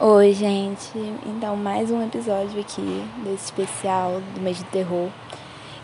Oi, 0.00 0.32
gente. 0.32 0.90
Então, 1.24 1.54
mais 1.54 1.88
um 1.88 2.04
episódio 2.04 2.60
aqui 2.60 3.04
desse 3.22 3.44
especial 3.44 4.20
do 4.34 4.40
mês 4.40 4.58
de 4.58 4.64
terror. 4.64 5.08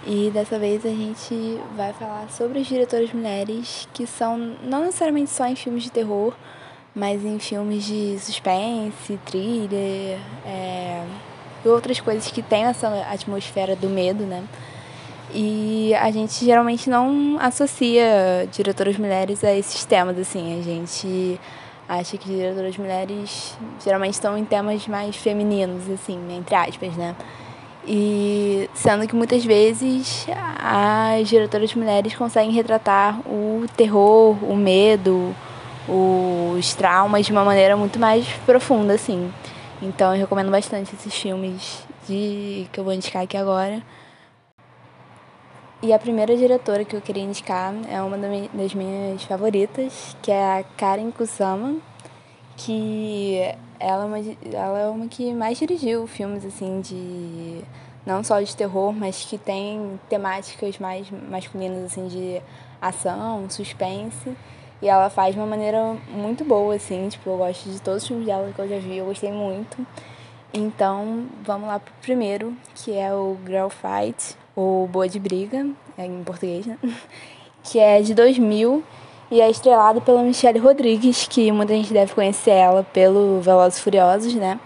E 0.05 0.33
dessa 0.35 0.59
vez 0.59 0.85
a 0.85 0.89
gente 0.89 1.61
vai 1.77 1.93
falar 1.93 2.29
sobre 2.29 2.59
as 2.59 2.67
diretoras 2.67 3.13
mulheres 3.13 3.87
que 3.95 4.09
são 4.09 4.37
não 4.65 4.81
necessariamente 4.81 5.31
só 5.31 5.47
em 5.47 5.55
filmes 5.55 5.85
de 5.85 5.93
terror, 5.93 6.35
mas 6.93 7.25
em 7.25 7.39
filmes 7.39 7.85
de 7.85 8.19
suspense, 8.19 9.17
thriller, 9.27 10.19
é, 10.45 11.05
e 11.65 11.69
outras 11.69 12.01
coisas 12.01 12.33
que 12.33 12.43
têm 12.43 12.65
essa 12.65 12.89
atmosfera 13.13 13.77
do 13.77 13.89
medo, 13.89 14.25
né? 14.25 14.43
E 15.33 15.95
a 15.95 16.11
gente 16.11 16.45
geralmente 16.45 16.91
não 16.91 17.39
associa 17.41 18.49
diretoras 18.51 18.97
mulheres 18.99 19.45
a 19.45 19.55
esses 19.55 19.85
temas, 19.85 20.19
assim. 20.19 20.59
A 20.59 20.63
gente 20.63 21.39
acha 21.91 22.17
que 22.17 22.29
diretoras 22.29 22.77
mulheres 22.79 23.59
geralmente 23.85 24.15
estão 24.15 24.39
em 24.39 24.45
temas 24.45 24.87
mais 24.87 25.17
femininos, 25.17 25.91
assim, 25.91 26.19
entre 26.37 26.55
aspas, 26.55 26.97
né? 26.97 27.17
E 27.85 28.71
sendo 28.73 29.09
que 29.09 29.17
muitas 29.17 29.45
vezes 29.45 30.27
as 30.63 31.29
diretoras 31.29 31.75
mulheres 31.75 32.15
conseguem 32.15 32.53
retratar 32.53 33.19
o 33.27 33.67
terror, 33.77 34.37
o 34.45 34.55
medo, 34.55 35.35
os 35.89 36.75
traumas 36.75 37.27
de 37.27 37.33
uma 37.33 37.45
maneira 37.45 37.77
muito 37.77 37.99
mais 37.99 38.25
profunda, 38.47 38.95
assim. 38.95 39.33
Então 39.83 40.15
eu 40.15 40.21
recomendo 40.21 40.51
bastante 40.51 40.95
esses 40.95 41.13
filmes 41.13 41.85
de 42.09 42.69
que 42.71 42.79
eu 42.79 42.85
vou 42.85 42.93
indicar 42.93 43.25
aqui 43.25 43.37
agora. 43.37 43.83
E 45.83 45.95
a 45.95 45.99
primeira 45.99 46.37
diretora 46.37 46.85
que 46.85 46.95
eu 46.95 47.01
queria 47.01 47.23
indicar 47.23 47.75
é 47.89 48.03
uma 48.03 48.19
das 48.19 48.75
minhas 48.75 49.23
favoritas, 49.23 50.15
que 50.21 50.31
é 50.31 50.59
a 50.59 50.63
Karen 50.77 51.11
Kusama, 51.11 51.77
que 52.55 53.41
ela 53.79 54.05
é 54.05 54.07
uma, 54.07 54.19
ela 54.53 54.79
é 54.79 54.87
uma 54.89 55.09
que 55.09 55.33
mais 55.33 55.57
dirigiu 55.57 56.07
filmes 56.07 56.45
assim 56.45 56.83
de 56.83 57.63
não 58.05 58.23
só 58.23 58.43
de 58.43 58.55
terror, 58.55 58.93
mas 58.93 59.25
que 59.25 59.39
tem 59.39 59.99
temáticas 60.07 60.79
mais 60.79 61.11
masculinas 61.11 61.85
assim 61.87 62.09
de 62.09 62.43
ação, 62.79 63.49
suspense. 63.49 64.37
E 64.83 64.89
ela 64.89 65.09
faz 65.09 65.35
de 65.35 65.41
uma 65.41 65.47
maneira 65.47 65.97
muito 66.11 66.45
boa, 66.45 66.75
assim, 66.75 67.09
tipo, 67.09 67.31
eu 67.31 67.39
gosto 67.39 67.71
de 67.71 67.81
todos 67.81 68.03
os 68.03 68.09
filmes 68.09 68.27
dela 68.27 68.53
que 68.55 68.59
eu 68.59 68.69
já 68.69 68.79
vi, 68.79 68.99
eu 68.99 69.07
gostei 69.07 69.33
muito. 69.33 69.87
Então, 70.53 71.27
vamos 71.43 71.69
lá 71.69 71.79
pro 71.79 71.93
primeiro, 72.03 72.55
que 72.75 72.93
é 72.97 73.15
o 73.15 73.39
Girl 73.47 73.69
Fight, 73.69 74.37
ou 74.61 74.87
Boa 74.87 75.09
de 75.09 75.19
Briga, 75.19 75.67
é 75.97 76.05
em 76.05 76.23
português, 76.23 76.67
né? 76.67 76.77
Que 77.63 77.79
é 77.79 78.01
de 78.01 78.15
2000 78.15 78.83
e 79.31 79.41
é 79.41 79.51
estrelado 79.51 80.01
pela 80.01 80.23
Michelle 80.23 80.59
Rodrigues, 80.59 81.29
que 81.29 81.53
muita 81.53 81.75
gente 81.75 81.93
deve 81.93 82.15
conhecer 82.15 82.53
ela 82.53 82.83
pelo 82.83 83.41
Velozes 83.41 83.79
Furiosos, 83.79 84.35
né? 84.35 84.59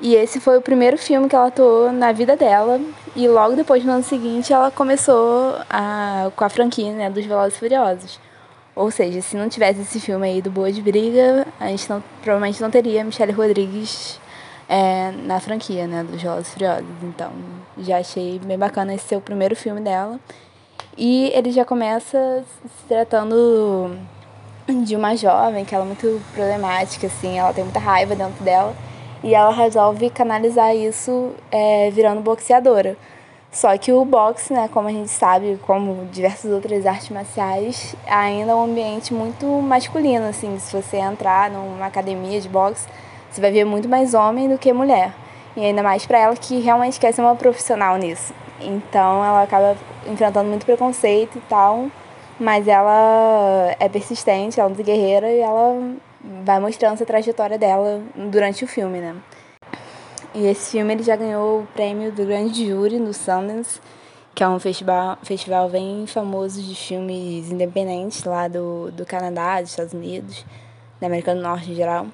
E 0.00 0.14
esse 0.14 0.40
foi 0.40 0.56
o 0.56 0.62
primeiro 0.62 0.96
filme 0.96 1.28
que 1.28 1.36
ela 1.36 1.48
atuou 1.48 1.92
na 1.92 2.10
vida 2.10 2.34
dela. 2.34 2.80
E 3.14 3.28
logo 3.28 3.54
depois, 3.54 3.84
no 3.84 3.92
ano 3.92 4.02
seguinte, 4.02 4.52
ela 4.52 4.70
começou 4.70 5.54
a, 5.68 6.30
com 6.34 6.42
a 6.42 6.48
franquia 6.48 6.92
né, 6.92 7.10
dos 7.10 7.26
Velozes 7.26 7.58
Furiosos. 7.58 8.18
Ou 8.74 8.90
seja, 8.90 9.20
se 9.20 9.36
não 9.36 9.48
tivesse 9.48 9.82
esse 9.82 10.00
filme 10.00 10.26
aí 10.26 10.40
do 10.40 10.50
Boa 10.50 10.72
de 10.72 10.80
Briga, 10.80 11.46
a 11.60 11.66
gente 11.66 11.88
não, 11.90 12.02
provavelmente 12.22 12.62
não 12.62 12.70
teria 12.70 13.04
Michelle 13.04 13.32
Rodrigues 13.32 14.18
é, 14.70 15.10
na 15.24 15.40
franquia, 15.40 15.88
né, 15.88 16.04
dos 16.04 16.20
Jogos 16.20 16.48
Furiosos. 16.50 16.86
Então, 17.02 17.32
já 17.76 17.98
achei 17.98 18.38
bem 18.38 18.56
bacana 18.56 18.94
esse 18.94 19.08
ser 19.08 19.16
o 19.16 19.20
primeiro 19.20 19.56
filme 19.56 19.80
dela. 19.80 20.20
E 20.96 21.32
ele 21.34 21.50
já 21.50 21.64
começa 21.64 22.44
se 22.62 22.84
tratando 22.86 23.96
de 24.84 24.94
uma 24.94 25.16
jovem 25.16 25.64
que 25.64 25.74
ela 25.74 25.82
é 25.82 25.86
muito 25.88 26.22
problemática, 26.32 27.08
assim, 27.08 27.36
ela 27.36 27.52
tem 27.52 27.64
muita 27.64 27.80
raiva 27.80 28.14
dentro 28.14 28.44
dela. 28.44 28.72
E 29.24 29.34
ela 29.34 29.52
resolve 29.52 30.08
canalizar 30.08 30.74
isso 30.74 31.32
é, 31.50 31.90
virando 31.90 32.20
boxeadora. 32.20 32.96
Só 33.50 33.76
que 33.76 33.92
o 33.92 34.04
boxe, 34.04 34.52
né, 34.52 34.68
como 34.72 34.86
a 34.86 34.92
gente 34.92 35.10
sabe, 35.10 35.58
como 35.66 36.06
diversas 36.12 36.52
outras 36.52 36.86
artes 36.86 37.08
marciais, 37.08 37.96
ainda 38.06 38.52
é 38.52 38.54
um 38.54 38.62
ambiente 38.62 39.12
muito 39.12 39.44
masculino, 39.46 40.28
assim, 40.28 40.56
se 40.60 40.72
você 40.72 40.98
entrar 40.98 41.50
numa 41.50 41.86
academia 41.86 42.40
de 42.40 42.48
boxe, 42.48 42.86
você 43.30 43.40
vai 43.40 43.52
ver 43.52 43.64
muito 43.64 43.88
mais 43.88 44.14
homem 44.14 44.48
do 44.48 44.58
que 44.58 44.72
mulher. 44.72 45.12
E 45.56 45.64
ainda 45.64 45.82
mais 45.82 46.06
para 46.06 46.18
ela 46.18 46.36
que 46.36 46.60
realmente 46.60 46.98
quer 46.98 47.12
ser 47.12 47.20
uma 47.20 47.36
profissional 47.36 47.96
nisso. 47.96 48.34
Então 48.60 49.24
ela 49.24 49.42
acaba 49.42 49.76
enfrentando 50.06 50.48
muito 50.48 50.66
preconceito 50.66 51.38
e 51.38 51.40
tal, 51.42 51.88
mas 52.38 52.68
ela 52.68 53.74
é 53.78 53.88
persistente, 53.88 54.58
ela 54.58 54.68
é 54.68 54.72
muito 54.72 54.84
guerreira 54.84 55.30
e 55.30 55.40
ela 55.40 55.94
vai 56.44 56.60
mostrando 56.60 56.94
essa 56.94 57.06
trajetória 57.06 57.58
dela 57.58 58.02
durante 58.14 58.64
o 58.64 58.68
filme, 58.68 58.98
né? 58.98 59.16
E 60.34 60.46
esse 60.46 60.72
filme 60.72 60.92
ele 60.92 61.02
já 61.02 61.16
ganhou 61.16 61.60
o 61.60 61.66
prêmio 61.74 62.12
do 62.12 62.24
Grande 62.24 62.68
Júri 62.68 62.98
no 62.98 63.12
Sundance, 63.12 63.80
que 64.34 64.44
é 64.44 64.48
um 64.48 64.60
festival, 64.60 65.18
festival 65.22 65.68
bem 65.68 66.06
famoso 66.06 66.62
de 66.62 66.74
filmes 66.74 67.50
independentes 67.50 68.22
lá 68.24 68.46
do, 68.46 68.92
do 68.92 69.04
Canadá, 69.04 69.60
dos 69.60 69.70
Estados 69.70 69.92
Unidos, 69.92 70.44
da 71.00 71.08
América 71.08 71.34
do 71.34 71.40
Norte 71.40 71.72
em 71.72 71.74
geral. 71.74 72.06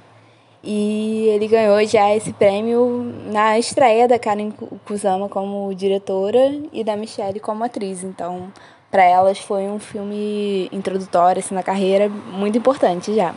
E 0.69 1.29
ele 1.29 1.47
ganhou 1.47 1.87
já 1.87 2.13
esse 2.13 2.33
prêmio 2.33 3.15
na 3.27 3.57
estreia 3.57 4.09
da 4.09 4.19
Karen 4.19 4.51
Kusama 4.85 5.29
como 5.29 5.73
diretora 5.73 6.61
e 6.73 6.83
da 6.83 6.97
Michelle 6.97 7.39
como 7.39 7.63
atriz. 7.63 8.03
Então, 8.03 8.53
para 8.91 9.05
elas 9.05 9.39
foi 9.39 9.69
um 9.69 9.79
filme 9.79 10.69
introdutório 10.73 11.39
assim, 11.39 11.55
na 11.55 11.63
carreira 11.63 12.09
muito 12.09 12.59
importante 12.59 13.15
já. 13.15 13.33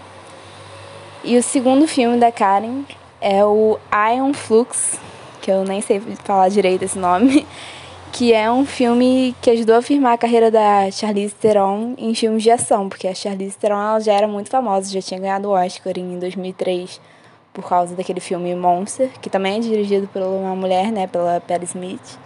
E 1.23 1.37
o 1.37 1.43
segundo 1.43 1.87
filme 1.87 2.17
da 2.17 2.31
Karen 2.31 2.81
é 3.21 3.45
o 3.45 3.77
Ion 4.15 4.33
Flux, 4.33 4.99
que 5.39 5.51
eu 5.51 5.63
nem 5.63 5.81
sei 5.81 6.01
falar 6.23 6.49
direito 6.49 6.83
esse 6.83 6.97
nome, 6.97 7.45
que 8.11 8.33
é 8.33 8.49
um 8.49 8.65
filme 8.65 9.35
que 9.39 9.51
ajudou 9.51 9.75
a 9.75 9.83
firmar 9.83 10.13
a 10.13 10.17
carreira 10.17 10.49
da 10.49 10.89
Charlize 10.89 11.35
Theron 11.35 11.93
em 11.95 12.15
filmes 12.15 12.41
de 12.41 12.49
ação, 12.49 12.89
porque 12.89 13.07
a 13.07 13.13
Charlize 13.13 13.55
Theron 13.55 13.79
ela 13.79 13.99
já 13.99 14.13
era 14.13 14.27
muito 14.27 14.49
famosa, 14.49 14.91
já 14.91 14.99
tinha 14.99 15.19
ganhado 15.19 15.49
o 15.49 15.51
Oscar 15.51 15.93
em 15.95 16.17
2003 16.17 17.18
por 17.61 17.69
causa 17.69 17.95
daquele 17.95 18.19
filme 18.19 18.55
Monster, 18.55 19.09
que 19.21 19.29
também 19.29 19.57
é 19.57 19.59
dirigido 19.59 20.07
por 20.07 20.21
uma 20.21 20.55
mulher, 20.55 20.91
né, 20.91 21.07
pela 21.07 21.41
Perry 21.41 21.65
Smith. 21.65 22.17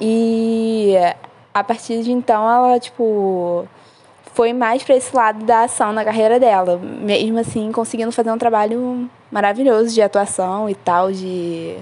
E 0.00 0.94
a 1.54 1.62
partir 1.62 2.02
de 2.02 2.12
então 2.12 2.48
ela, 2.50 2.78
tipo, 2.78 3.66
foi 4.34 4.52
mais 4.52 4.82
para 4.82 4.96
esse 4.96 5.14
lado 5.14 5.44
da 5.44 5.64
ação 5.64 5.92
na 5.92 6.04
carreira 6.04 6.40
dela, 6.40 6.78
mesmo 6.78 7.38
assim 7.38 7.70
conseguindo 7.70 8.10
fazer 8.10 8.30
um 8.30 8.38
trabalho 8.38 9.08
maravilhoso 9.30 9.94
de 9.94 10.02
atuação 10.02 10.68
e 10.68 10.74
tal, 10.74 11.12
de, 11.12 11.76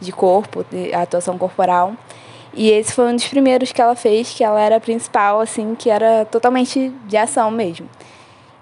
de 0.00 0.12
corpo, 0.12 0.64
de 0.70 0.94
atuação 0.94 1.36
corporal. 1.36 1.92
E 2.54 2.70
esse 2.70 2.92
foi 2.92 3.12
um 3.12 3.14
dos 3.14 3.26
primeiros 3.26 3.72
que 3.72 3.80
ela 3.80 3.94
fez, 3.94 4.32
que 4.32 4.42
ela 4.42 4.60
era 4.60 4.76
a 4.76 4.80
principal, 4.80 5.40
assim, 5.40 5.74
que 5.74 5.90
era 5.90 6.24
totalmente 6.24 6.92
de 7.06 7.16
ação 7.16 7.50
mesmo. 7.50 7.88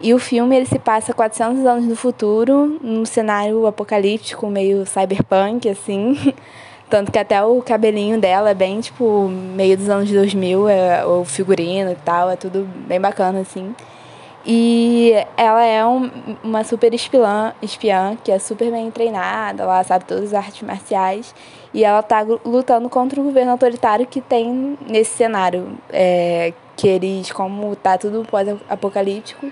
E 0.01 0.13
o 0.13 0.19
filme 0.19 0.57
ele 0.57 0.67
se 0.67 0.79
passa 0.79 1.15
400 1.15 1.65
anos 1.65 1.87
no 1.87 1.97
futuro, 1.97 2.79
num 2.83 3.05
cenário 3.07 3.67
apocalíptico, 3.67 4.47
meio 4.47 4.85
cyberpunk, 4.85 5.69
assim. 5.69 6.35
Tanto 6.89 7.11
que 7.11 7.19
até 7.19 7.43
o 7.43 7.61
cabelinho 7.63 8.21
dela 8.21 8.51
é 8.51 8.55
bem, 8.55 8.81
tipo, 8.81 9.29
meio 9.29 9.77
dos 9.77 9.89
anos 9.89 10.11
2000, 10.11 10.69
é, 10.69 11.05
o 11.05 11.25
figurino 11.25 11.91
e 11.91 11.97
tal, 11.97 12.31
é 12.31 12.37
tudo 12.37 12.69
bem 12.87 13.01
bacana, 13.01 13.41
assim. 13.41 13.75
E 14.49 15.13
ela 15.37 15.65
é 15.65 15.85
um, 15.85 16.09
uma 16.45 16.63
super 16.63 16.95
espiã, 16.95 17.53
espiã, 17.61 18.17
que 18.23 18.31
é 18.31 18.39
super 18.39 18.71
bem 18.71 18.89
treinada, 18.93 19.65
ela 19.65 19.83
sabe 19.83 20.05
todas 20.05 20.33
as 20.33 20.35
artes 20.35 20.63
marciais. 20.63 21.35
E 21.75 21.85
ela 21.85 22.03
tá 22.03 22.25
lutando 22.45 22.89
contra 22.89 23.21
o 23.21 23.25
governo 23.25 23.51
autoritário 23.51 24.07
que 24.07 24.21
tem 24.21 24.79
nesse 24.87 25.17
cenário. 25.17 25.77
É, 25.91 26.53
que 26.77 26.87
eles, 26.87 27.33
como 27.33 27.75
tá 27.75 27.97
tudo 27.99 28.25
pós-apocalíptico, 28.31 29.51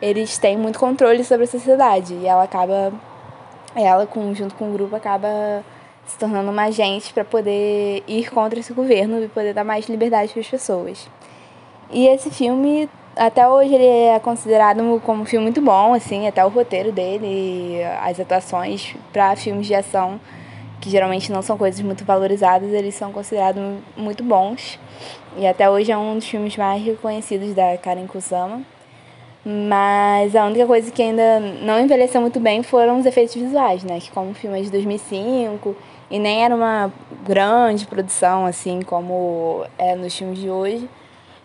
eles 0.00 0.38
têm 0.38 0.56
muito 0.56 0.78
controle 0.78 1.22
sobre 1.24 1.44
a 1.44 1.48
sociedade. 1.48 2.14
E 2.14 2.26
ela 2.26 2.44
acaba, 2.44 2.92
ela 3.74 4.06
com, 4.06 4.34
junto 4.34 4.54
com 4.54 4.70
o 4.70 4.72
grupo, 4.72 4.96
acaba 4.96 5.64
se 6.06 6.18
tornando 6.18 6.50
uma 6.50 6.64
agente 6.64 7.12
para 7.12 7.24
poder 7.24 8.02
ir 8.06 8.30
contra 8.30 8.58
esse 8.58 8.72
governo 8.72 9.22
e 9.22 9.28
poder 9.28 9.54
dar 9.54 9.64
mais 9.64 9.88
liberdade 9.88 10.32
para 10.32 10.40
as 10.40 10.48
pessoas. 10.48 11.08
E 11.90 12.06
esse 12.06 12.30
filme, 12.30 12.88
até 13.16 13.48
hoje, 13.48 13.74
ele 13.74 13.86
é 13.86 14.18
considerado 14.18 15.00
como 15.04 15.22
um 15.22 15.26
filme 15.26 15.44
muito 15.44 15.60
bom, 15.60 15.94
assim, 15.94 16.26
até 16.26 16.44
o 16.44 16.48
roteiro 16.48 16.92
dele, 16.92 17.82
as 18.02 18.18
atuações 18.18 18.94
para 19.12 19.34
filmes 19.36 19.66
de 19.66 19.74
ação, 19.74 20.20
que 20.80 20.88
geralmente 20.88 21.30
não 21.30 21.42
são 21.42 21.58
coisas 21.58 21.80
muito 21.80 22.04
valorizadas, 22.04 22.72
eles 22.72 22.94
são 22.94 23.12
considerados 23.12 23.62
muito 23.96 24.22
bons. 24.24 24.78
E 25.36 25.46
até 25.46 25.68
hoje 25.68 25.92
é 25.92 25.98
um 25.98 26.14
dos 26.14 26.26
filmes 26.26 26.56
mais 26.56 26.82
reconhecidos 26.82 27.54
da 27.54 27.76
Karen 27.76 28.06
Kusama. 28.06 28.62
Mas 29.44 30.36
a 30.36 30.44
única 30.44 30.66
coisa 30.66 30.90
que 30.90 31.02
ainda 31.02 31.40
não 31.62 31.80
envelheceu 31.80 32.20
muito 32.20 32.38
bem 32.38 32.62
foram 32.62 32.98
os 32.98 33.06
efeitos 33.06 33.34
visuais, 33.34 33.82
né? 33.84 33.98
Que 33.98 34.10
como 34.10 34.30
o 34.30 34.34
filme 34.34 34.58
é 34.60 34.62
de 34.62 34.70
2005 34.70 35.74
e 36.10 36.18
nem 36.18 36.44
era 36.44 36.54
uma 36.54 36.92
grande 37.26 37.86
produção, 37.86 38.44
assim, 38.44 38.82
como 38.82 39.64
é 39.78 39.94
nos 39.94 40.14
filmes 40.16 40.38
de 40.38 40.50
hoje, 40.50 40.88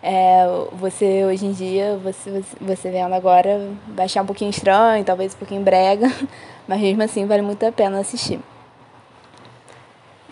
É, 0.02 0.46
você 0.72 1.24
hoje 1.24 1.46
em 1.46 1.52
dia, 1.52 1.98
você, 2.02 2.42
você 2.60 2.90
vendo 2.90 3.12
agora, 3.14 3.70
vai 3.88 4.04
achar 4.04 4.22
um 4.22 4.26
pouquinho 4.26 4.50
estranho, 4.50 5.04
talvez 5.04 5.34
um 5.34 5.38
pouquinho 5.38 5.62
brega, 5.62 6.06
mas 6.68 6.80
mesmo 6.80 7.02
assim 7.02 7.26
vale 7.26 7.42
muito 7.42 7.64
a 7.66 7.72
pena 7.72 7.98
assistir. 8.00 8.38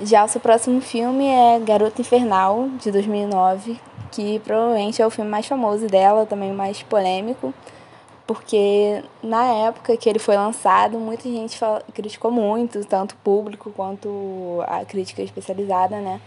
Já 0.00 0.24
o 0.24 0.28
seu 0.28 0.40
próximo 0.40 0.80
filme 0.80 1.24
é 1.24 1.60
Garota 1.60 2.00
Infernal, 2.00 2.68
de 2.80 2.90
2009, 2.90 3.78
que 4.10 4.40
provavelmente 4.40 5.00
é 5.00 5.06
o 5.06 5.10
filme 5.10 5.30
mais 5.30 5.46
famoso 5.46 5.86
dela, 5.86 6.26
também 6.26 6.52
mais 6.52 6.82
polêmico, 6.82 7.54
porque 8.26 9.04
na 9.22 9.44
época 9.44 9.96
que 9.96 10.08
ele 10.08 10.18
foi 10.18 10.36
lançado, 10.36 10.98
muita 10.98 11.28
gente 11.28 11.56
criticou 11.92 12.32
muito, 12.32 12.84
tanto 12.84 13.12
o 13.12 13.18
público 13.18 13.70
quanto 13.70 14.64
a 14.66 14.84
crítica 14.84 15.22
especializada, 15.22 16.00
né? 16.00 16.20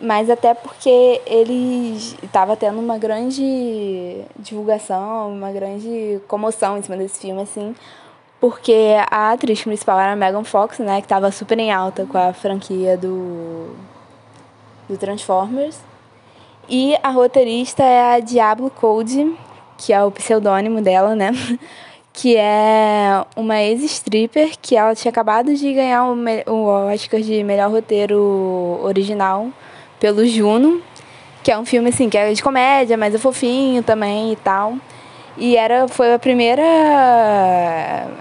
Mas 0.00 0.28
até 0.28 0.52
porque 0.52 1.20
ele 1.24 1.96
estava 2.22 2.56
tendo 2.56 2.80
uma 2.80 2.98
grande 2.98 4.22
divulgação, 4.36 5.32
uma 5.32 5.52
grande 5.52 6.20
comoção 6.26 6.76
em 6.76 6.82
cima 6.82 6.96
desse 6.96 7.20
filme, 7.20 7.42
assim, 7.42 7.76
porque 8.40 8.94
a 9.10 9.32
atriz 9.32 9.62
principal 9.62 9.98
era 9.98 10.12
a 10.12 10.16
Megan 10.16 10.44
Fox, 10.44 10.78
né, 10.78 11.00
que 11.00 11.06
estava 11.06 11.30
super 11.30 11.58
em 11.58 11.72
alta 11.72 12.06
com 12.06 12.16
a 12.16 12.32
franquia 12.32 12.96
do, 12.96 13.74
do 14.88 14.96
Transformers. 14.96 15.78
E 16.68 16.96
a 17.02 17.10
roteirista 17.10 17.82
é 17.82 18.16
a 18.16 18.20
Diablo 18.20 18.70
Code, 18.70 19.34
que 19.78 19.92
é 19.92 20.02
o 20.02 20.10
pseudônimo 20.10 20.80
dela, 20.80 21.14
né? 21.14 21.30
Que 22.10 22.36
é 22.36 23.24
uma 23.36 23.62
ex-stripper 23.62 24.58
que 24.60 24.74
ela 24.74 24.92
tinha 24.92 25.08
acabado 25.08 25.54
de 25.54 25.72
ganhar 25.72 26.04
o, 26.04 26.16
o 26.50 26.64
Oscar 26.92 27.20
de 27.20 27.44
melhor 27.44 27.70
roteiro 27.70 28.80
original 28.82 29.50
pelo 30.00 30.26
Juno, 30.26 30.82
que 31.44 31.52
é 31.52 31.56
um 31.56 31.64
filme 31.64 31.90
assim, 31.90 32.10
que 32.10 32.18
é 32.18 32.32
de 32.32 32.42
comédia, 32.42 32.96
mas 32.96 33.14
é 33.14 33.18
fofinho 33.18 33.84
também 33.84 34.32
e 34.32 34.36
tal. 34.36 34.74
E 35.40 35.56
era, 35.56 35.86
foi 35.86 36.12
a 36.12 36.18
primeira, 36.18 36.64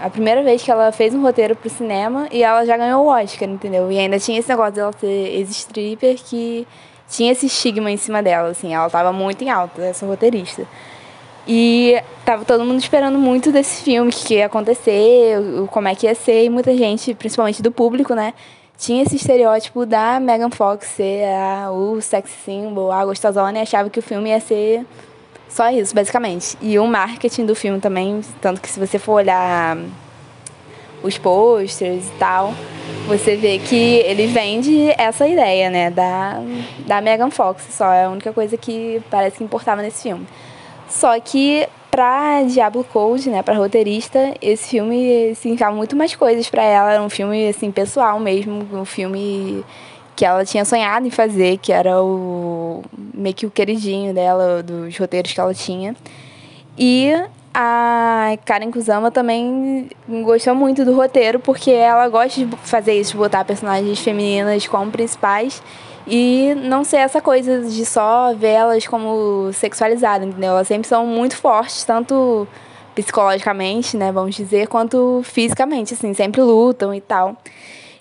a 0.03 0.09
primeira 0.11 0.43
vez 0.43 0.61
que 0.61 0.69
ela 0.69 0.91
fez 0.91 1.15
um 1.15 1.21
roteiro 1.23 1.55
pro 1.55 1.67
cinema 1.67 2.27
e 2.31 2.43
ela 2.43 2.63
já 2.63 2.77
ganhou 2.77 3.05
o 3.05 3.07
Oscar, 3.07 3.49
entendeu? 3.49 3.91
E 3.91 3.97
ainda 3.97 4.19
tinha 4.19 4.37
esse 4.37 4.47
negócio 4.47 4.73
dela 4.73 4.91
ser 4.99 5.07
ex-stripper 5.07 6.15
que 6.23 6.67
tinha 7.09 7.31
esse 7.31 7.47
estigma 7.47 7.89
em 7.89 7.97
cima 7.97 8.21
dela, 8.21 8.49
assim, 8.49 8.73
ela 8.75 8.87
tava 8.87 9.11
muito 9.11 9.43
em 9.43 9.49
alta, 9.49 9.81
essa 9.81 10.05
roteirista. 10.05 10.67
E 11.47 11.99
tava 12.23 12.45
todo 12.45 12.63
mundo 12.63 12.79
esperando 12.79 13.17
muito 13.17 13.51
desse 13.51 13.81
filme, 13.81 14.11
o 14.11 14.13
que 14.13 14.35
ia 14.35 14.45
acontecer, 14.45 15.37
como 15.71 15.87
é 15.87 15.95
que 15.95 16.05
ia 16.05 16.13
ser, 16.13 16.43
e 16.43 16.49
muita 16.49 16.75
gente, 16.77 17.15
principalmente 17.15 17.63
do 17.63 17.71
público, 17.71 18.13
né, 18.13 18.33
tinha 18.77 19.01
esse 19.01 19.15
estereótipo 19.15 19.87
da 19.87 20.19
Megan 20.19 20.51
Fox 20.51 20.85
ser 20.87 21.23
a, 21.33 21.71
o 21.71 21.99
sex 21.99 22.29
symbol, 22.45 22.91
a 22.91 23.03
gostosona, 23.03 23.57
e 23.57 23.61
achava 23.61 23.89
que 23.89 23.97
o 23.97 24.03
filme 24.03 24.29
ia 24.29 24.39
ser 24.39 24.85
só 25.49 25.69
isso, 25.69 25.93
basicamente. 25.93 26.57
E 26.61 26.77
o 26.77 26.85
marketing 26.85 27.45
do 27.45 27.55
filme 27.55 27.79
também, 27.79 28.21
tanto 28.41 28.61
que 28.61 28.69
se 28.69 28.79
você 28.79 28.99
for 28.99 29.13
olhar 29.13 29.77
os 31.01 31.17
posters 31.17 32.07
e 32.07 32.11
tal, 32.19 32.53
você 33.07 33.35
vê 33.35 33.59
que 33.59 33.75
ele 33.75 34.27
vende 34.27 34.93
essa 34.97 35.27
ideia, 35.27 35.69
né, 35.69 35.89
da, 35.89 36.41
da 36.85 37.01
Megan 37.01 37.31
Fox, 37.31 37.63
só 37.69 37.91
é 37.91 38.05
a 38.05 38.09
única 38.09 38.33
coisa 38.33 38.57
que 38.57 39.01
parece 39.09 39.37
que 39.37 39.43
importava 39.43 39.81
nesse 39.81 40.03
filme. 40.03 40.27
Só 40.89 41.19
que 41.19 41.67
pra 41.89 42.43
Diablo 42.43 42.83
Code, 42.83 43.29
né, 43.29 43.41
pra 43.41 43.55
roteirista, 43.55 44.33
esse 44.41 44.69
filme 44.69 45.33
significava 45.35 45.75
muito 45.75 45.95
mais 45.95 46.15
coisas 46.15 46.49
para 46.49 46.63
ela, 46.63 46.93
era 46.93 47.01
um 47.01 47.09
filme 47.09 47.47
assim 47.49 47.71
pessoal 47.71 48.19
mesmo, 48.19 48.67
um 48.73 48.85
filme 48.85 49.63
que 50.17 50.25
ela 50.25 50.43
tinha 50.43 50.65
sonhado 50.65 51.05
em 51.05 51.11
fazer, 51.11 51.59
que 51.59 51.71
era 51.71 52.01
o 52.01 52.81
meio 53.13 53.35
que 53.35 53.45
o 53.45 53.51
queridinho 53.51 54.15
dela, 54.15 54.63
dos 54.63 54.97
roteiros 54.97 55.31
que 55.31 55.39
ela 55.39 55.53
tinha. 55.53 55.95
E 56.75 57.13
a 57.53 58.35
Karen 58.43 58.71
Kusama 58.71 59.11
também 59.11 59.89
gostou 60.23 60.55
muito 60.55 60.83
do 60.83 60.95
roteiro, 60.95 61.39
porque 61.39 61.69
ela 61.69 62.09
gosta 62.09 62.43
de 62.43 62.57
fazer 62.63 62.99
isso, 62.99 63.11
de 63.11 63.17
botar 63.19 63.45
personagens 63.45 63.99
femininas 63.99 64.65
como 64.67 64.91
principais 64.91 65.61
e 66.07 66.55
não 66.63 66.83
ser 66.83 66.97
essa 66.97 67.21
coisa 67.21 67.61
de 67.61 67.85
só 67.85 68.33
ver 68.33 68.53
elas 68.53 68.87
como 68.87 69.51
sexualizadas, 69.53 70.27
entendeu? 70.27 70.49
Elas 70.49 70.67
sempre 70.67 70.87
são 70.87 71.05
muito 71.05 71.37
fortes, 71.37 71.83
tanto 71.83 72.47
psicologicamente, 72.95 73.95
né, 73.95 74.11
vamos 74.11 74.33
dizer, 74.33 74.67
quanto 74.67 75.21
fisicamente, 75.23 75.93
assim, 75.93 76.15
sempre 76.15 76.41
lutam 76.41 76.91
e 76.91 77.01
tal. 77.01 77.37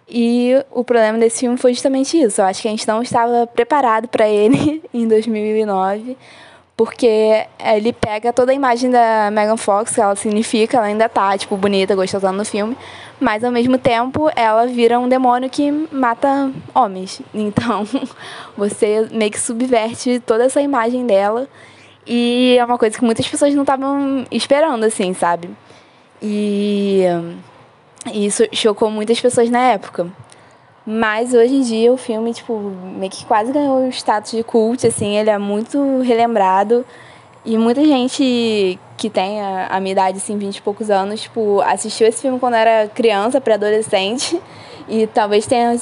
E 0.09 0.53
o 0.71 0.85
problema 0.85 1.19
desse 1.19 1.41
filme 1.41 1.57
foi 1.57 1.75
justamente 1.75 2.21
isso. 2.21 2.41
Eu 2.41 2.45
acho 2.45 2.63
que 2.63 2.69
a 2.69 2.71
gente 2.71 2.87
não 2.87 3.03
estava 3.03 3.47
preparado 3.47 4.07
para 4.07 4.29
ele 4.29 4.83
em 4.95 5.09
2009, 5.09 6.17
porque 6.77 7.45
ele 7.59 7.93
pega 7.93 8.33
toda 8.33 8.53
a 8.53 8.55
imagem 8.55 8.91
da 8.91 9.31
Megan 9.33 9.57
Fox, 9.57 9.95
que 9.95 10.01
ela 10.01 10.15
significa, 10.15 10.77
ela 10.77 10.87
ainda 10.87 11.09
tá, 11.09 11.37
tipo, 11.37 11.57
bonita, 11.57 11.97
gostosa 11.97 12.31
no 12.31 12.45
filme, 12.45 12.77
mas 13.19 13.43
ao 13.43 13.51
mesmo 13.51 13.79
tempo 13.79 14.31
ela 14.37 14.67
vira 14.67 15.01
um 15.01 15.09
demônio 15.09 15.51
que 15.51 15.71
mata 15.91 16.53
homens. 16.75 17.21
Então, 17.35 17.85
você 18.57 19.09
meio 19.11 19.31
que 19.31 19.41
subverte 19.41 20.21
toda 20.21 20.45
essa 20.45 20.61
imagem 20.61 21.07
dela. 21.07 21.49
E 22.07 22.57
é 22.59 22.65
uma 22.65 22.79
coisa 22.79 22.97
que 22.97 23.05
muitas 23.05 23.27
pessoas 23.27 23.53
não 23.55 23.63
estavam 23.63 24.25
esperando, 24.31 24.85
assim, 24.85 25.13
sabe? 25.13 25.51
E 26.23 27.03
e 28.13 28.27
isso 28.27 28.45
chocou 28.53 28.91
muitas 28.91 29.21
pessoas 29.21 29.51
na 29.51 29.61
época. 29.61 30.07
Mas 30.85 31.35
hoje 31.35 31.57
em 31.57 31.63
dia 31.63 31.93
o 31.93 31.97
filme, 31.97 32.33
tipo, 32.33 32.57
meio 32.59 33.11
que 33.11 33.25
quase 33.27 33.53
ganhou 33.53 33.87
o 33.87 33.89
status 33.89 34.31
de 34.31 34.45
cult, 34.45 34.87
assim, 34.87 35.17
ele 35.17 35.31
é 35.31 35.39
muito 35.39 36.01
relembrado. 36.01 36.85
E 37.45 37.59
muita 37.59 37.85
gente 37.85 38.79
que 38.97 39.11
tem 39.11 39.41
a, 39.41 39.67
a 39.69 39.81
minha 39.81 39.93
idade, 39.93 40.19
assim, 40.19 40.39
20 40.39 40.57
e 40.57 40.63
poucos 40.63 40.91
anos, 40.91 41.23
tipo, 41.23 41.61
assistiu 41.63 42.07
esse 42.07 42.23
filme 42.23 42.39
quando 42.39 42.55
era 42.55 42.89
criança, 42.89 43.41
pré-adolescente. 43.41 44.41
E 44.89 45.09
talvez 45.09 45.47
tenha, 45.47 45.77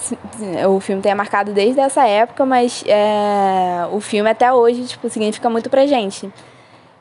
o 0.68 0.80
filme 0.80 1.02
tenha 1.02 1.14
marcado 1.14 1.52
desde 1.52 1.78
essa 1.80 2.06
época, 2.06 2.46
mas 2.46 2.82
é, 2.86 3.86
o 3.92 4.00
filme 4.00 4.30
até 4.30 4.50
hoje, 4.50 4.84
tipo, 4.84 5.10
significa 5.10 5.50
muito 5.50 5.68
pra 5.68 5.86
gente 5.86 6.32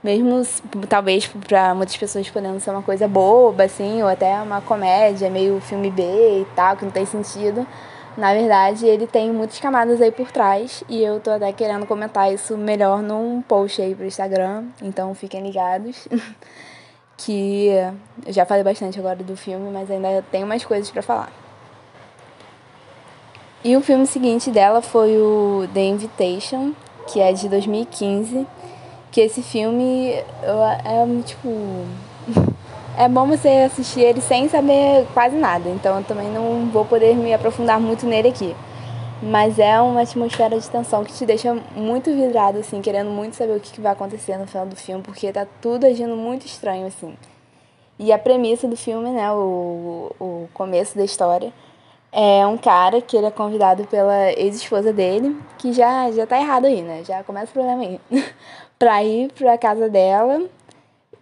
mesmo 0.04 0.46
talvez 0.90 1.26
para 1.48 1.74
muitas 1.74 1.96
pessoas 1.96 2.30
podendo 2.30 2.60
ser 2.60 2.72
uma 2.72 2.82
coisa 2.82 3.08
boba, 3.08 3.64
assim, 3.64 4.04
ou 4.04 4.10
até 4.10 4.42
uma 4.42 4.62
comédia, 4.62 5.30
meio 5.30 5.62
filme 5.62 5.90
B 5.90 6.04
e 6.42 6.48
tal, 6.56 6.76
que 6.76 6.84
não 6.84 6.92
tem 6.92 7.06
sentido. 7.06 7.66
Na 8.18 8.34
verdade, 8.34 8.86
ele 8.86 9.08
tem 9.08 9.32
muitas 9.32 9.60
camadas 9.60 10.00
aí 10.02 10.12
por 10.12 10.32
trás 10.32 10.84
e 10.88 11.02
eu 11.02 11.20
tô 11.20 11.32
até 11.32 11.52
querendo 11.52 11.86
comentar 11.86 12.32
isso 12.32 12.56
melhor 12.58 13.02
num 13.02 13.42
post 13.42 13.82
aí 13.82 13.96
pro 13.96 14.06
Instagram, 14.06 14.66
então 14.82 15.16
fiquem 15.16 15.42
ligados. 15.42 16.08
que 17.18 17.68
eu 18.26 18.34
já 18.34 18.46
falei 18.46 18.64
bastante 18.64 19.00
agora 19.00 19.16
do 19.24 19.38
filme, 19.38 19.72
mas 19.72 19.90
ainda 19.90 20.24
tem 20.32 20.44
umas 20.44 20.66
coisas 20.66 20.92
para 20.92 21.02
falar. 21.02 21.32
E 23.64 23.78
o 23.78 23.82
filme 23.82 24.06
seguinte 24.06 24.52
dela 24.52 24.82
foi 24.82 25.18
o 25.18 25.66
The 25.74 25.86
Invitation, 25.86 26.74
que 27.08 27.22
é 27.22 27.32
de 27.32 27.48
2015 27.48 28.46
que 29.14 29.22
esse 29.22 29.42
filme 29.42 30.10
é 30.12 31.24
tipo. 31.24 31.50
É 32.96 33.10
bom 33.10 33.26
você 33.26 33.48
assistir 33.66 34.02
ele 34.02 34.22
sem 34.22 34.48
saber 34.48 35.08
quase 35.16 35.36
nada, 35.36 35.68
então 35.68 35.98
eu 35.98 36.04
também 36.04 36.30
não 36.30 36.70
vou 36.70 36.86
poder 36.86 37.16
me 37.16 37.34
aprofundar 37.34 37.80
muito 37.80 38.06
nele 38.06 38.28
aqui. 38.28 38.56
Mas 39.20 39.58
é 39.58 39.82
uma 39.82 40.02
atmosfera 40.02 40.60
de 40.60 40.70
tensão 40.70 41.04
que 41.04 41.12
te 41.12 41.26
deixa 41.26 41.56
muito 41.76 42.14
vidrado, 42.14 42.60
assim, 42.60 42.84
querendo 42.84 43.10
muito 43.10 43.36
saber 43.36 43.58
o 43.58 43.60
que 43.60 43.82
vai 43.82 43.94
acontecer 43.94 44.38
no 44.38 44.46
final 44.46 44.68
do 44.68 44.76
filme, 44.76 45.02
porque 45.02 45.34
tá 45.34 45.48
tudo 45.60 45.88
agindo 45.88 46.16
muito 46.16 46.46
estranho, 46.46 46.86
assim. 46.86 47.18
E 47.98 48.14
a 48.14 48.20
premissa 48.20 48.68
do 48.68 48.78
filme, 48.78 49.10
né, 49.10 49.32
o, 49.32 50.12
o 50.20 50.48
começo 50.54 50.96
da 50.96 51.04
história, 51.04 51.52
é 52.12 52.46
um 52.46 52.58
cara 52.58 53.02
que 53.02 53.18
ele 53.18 53.26
é 53.26 53.32
convidado 53.32 53.86
pela 53.88 54.32
ex-esposa 54.34 54.94
dele, 54.94 55.36
que 55.58 55.74
já, 55.74 56.12
já 56.12 56.28
tá 56.28 56.40
errado 56.40 56.66
aí, 56.66 56.84
né? 56.84 57.04
Já 57.04 57.24
começa 57.24 57.50
o 57.50 57.54
problema 57.54 57.82
aí. 57.82 58.00
pra 58.84 59.02
ir 59.02 59.32
pra 59.32 59.58
casa 59.58 59.88
dela, 59.88 60.42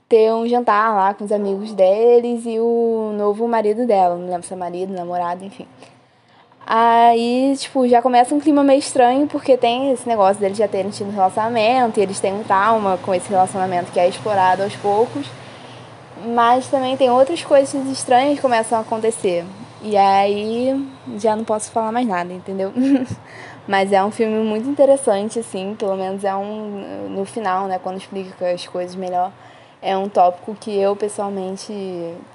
ter 0.09 0.33
um 0.33 0.47
jantar 0.47 0.95
lá 0.95 1.13
com 1.13 1.23
os 1.23 1.31
amigos 1.31 1.73
deles 1.73 2.43
e 2.43 2.59
o 2.59 3.13
novo 3.15 3.47
marido 3.47 3.85
dela, 3.85 4.15
não 4.15 4.27
lembro 4.27 4.41
se 4.41 4.51
é 4.51 4.55
marido, 4.57 4.91
namorado, 4.91 5.45
enfim. 5.45 5.67
Aí, 6.65 7.53
tipo, 7.57 7.87
já 7.87 8.01
começa 8.01 8.33
um 8.33 8.39
clima 8.39 8.63
meio 8.63 8.79
estranho, 8.79 9.27
porque 9.27 9.55
tem 9.57 9.91
esse 9.91 10.09
negócio 10.09 10.41
deles 10.41 10.57
já 10.57 10.67
terem 10.67 10.89
tido 10.89 11.09
um 11.09 11.13
relacionamento, 11.13 11.99
e 11.99 12.03
eles 12.03 12.19
têm 12.19 12.33
um 12.33 12.41
trauma 12.43 12.97
com 12.97 13.13
esse 13.13 13.29
relacionamento 13.29 13.91
que 13.91 13.99
é 13.99 14.09
explorado 14.09 14.63
aos 14.63 14.75
poucos. 14.77 15.27
Mas 16.33 16.67
também 16.67 16.97
tem 16.97 17.11
outras 17.11 17.43
coisas 17.43 17.85
estranhas 17.85 18.37
que 18.37 18.41
começam 18.41 18.79
a 18.79 18.81
acontecer. 18.81 19.45
E 19.83 19.95
aí 19.95 20.83
já 21.19 21.35
não 21.35 21.43
posso 21.43 21.69
falar 21.69 21.91
mais 21.91 22.07
nada, 22.07 22.33
entendeu? 22.33 22.73
Mas 23.67 23.91
é 23.91 24.03
um 24.03 24.11
filme 24.11 24.43
muito 24.43 24.67
interessante, 24.67 25.39
assim, 25.39 25.75
pelo 25.77 25.95
menos 25.95 26.23
é 26.23 26.35
um. 26.35 27.09
No 27.09 27.25
final, 27.25 27.67
né, 27.67 27.79
quando 27.81 27.97
explica 27.97 28.49
as 28.51 28.65
coisas 28.67 28.95
melhor, 28.95 29.31
é 29.81 29.95
um 29.97 30.09
tópico 30.09 30.55
que 30.55 30.75
eu 30.75 30.95
pessoalmente, 30.95 31.73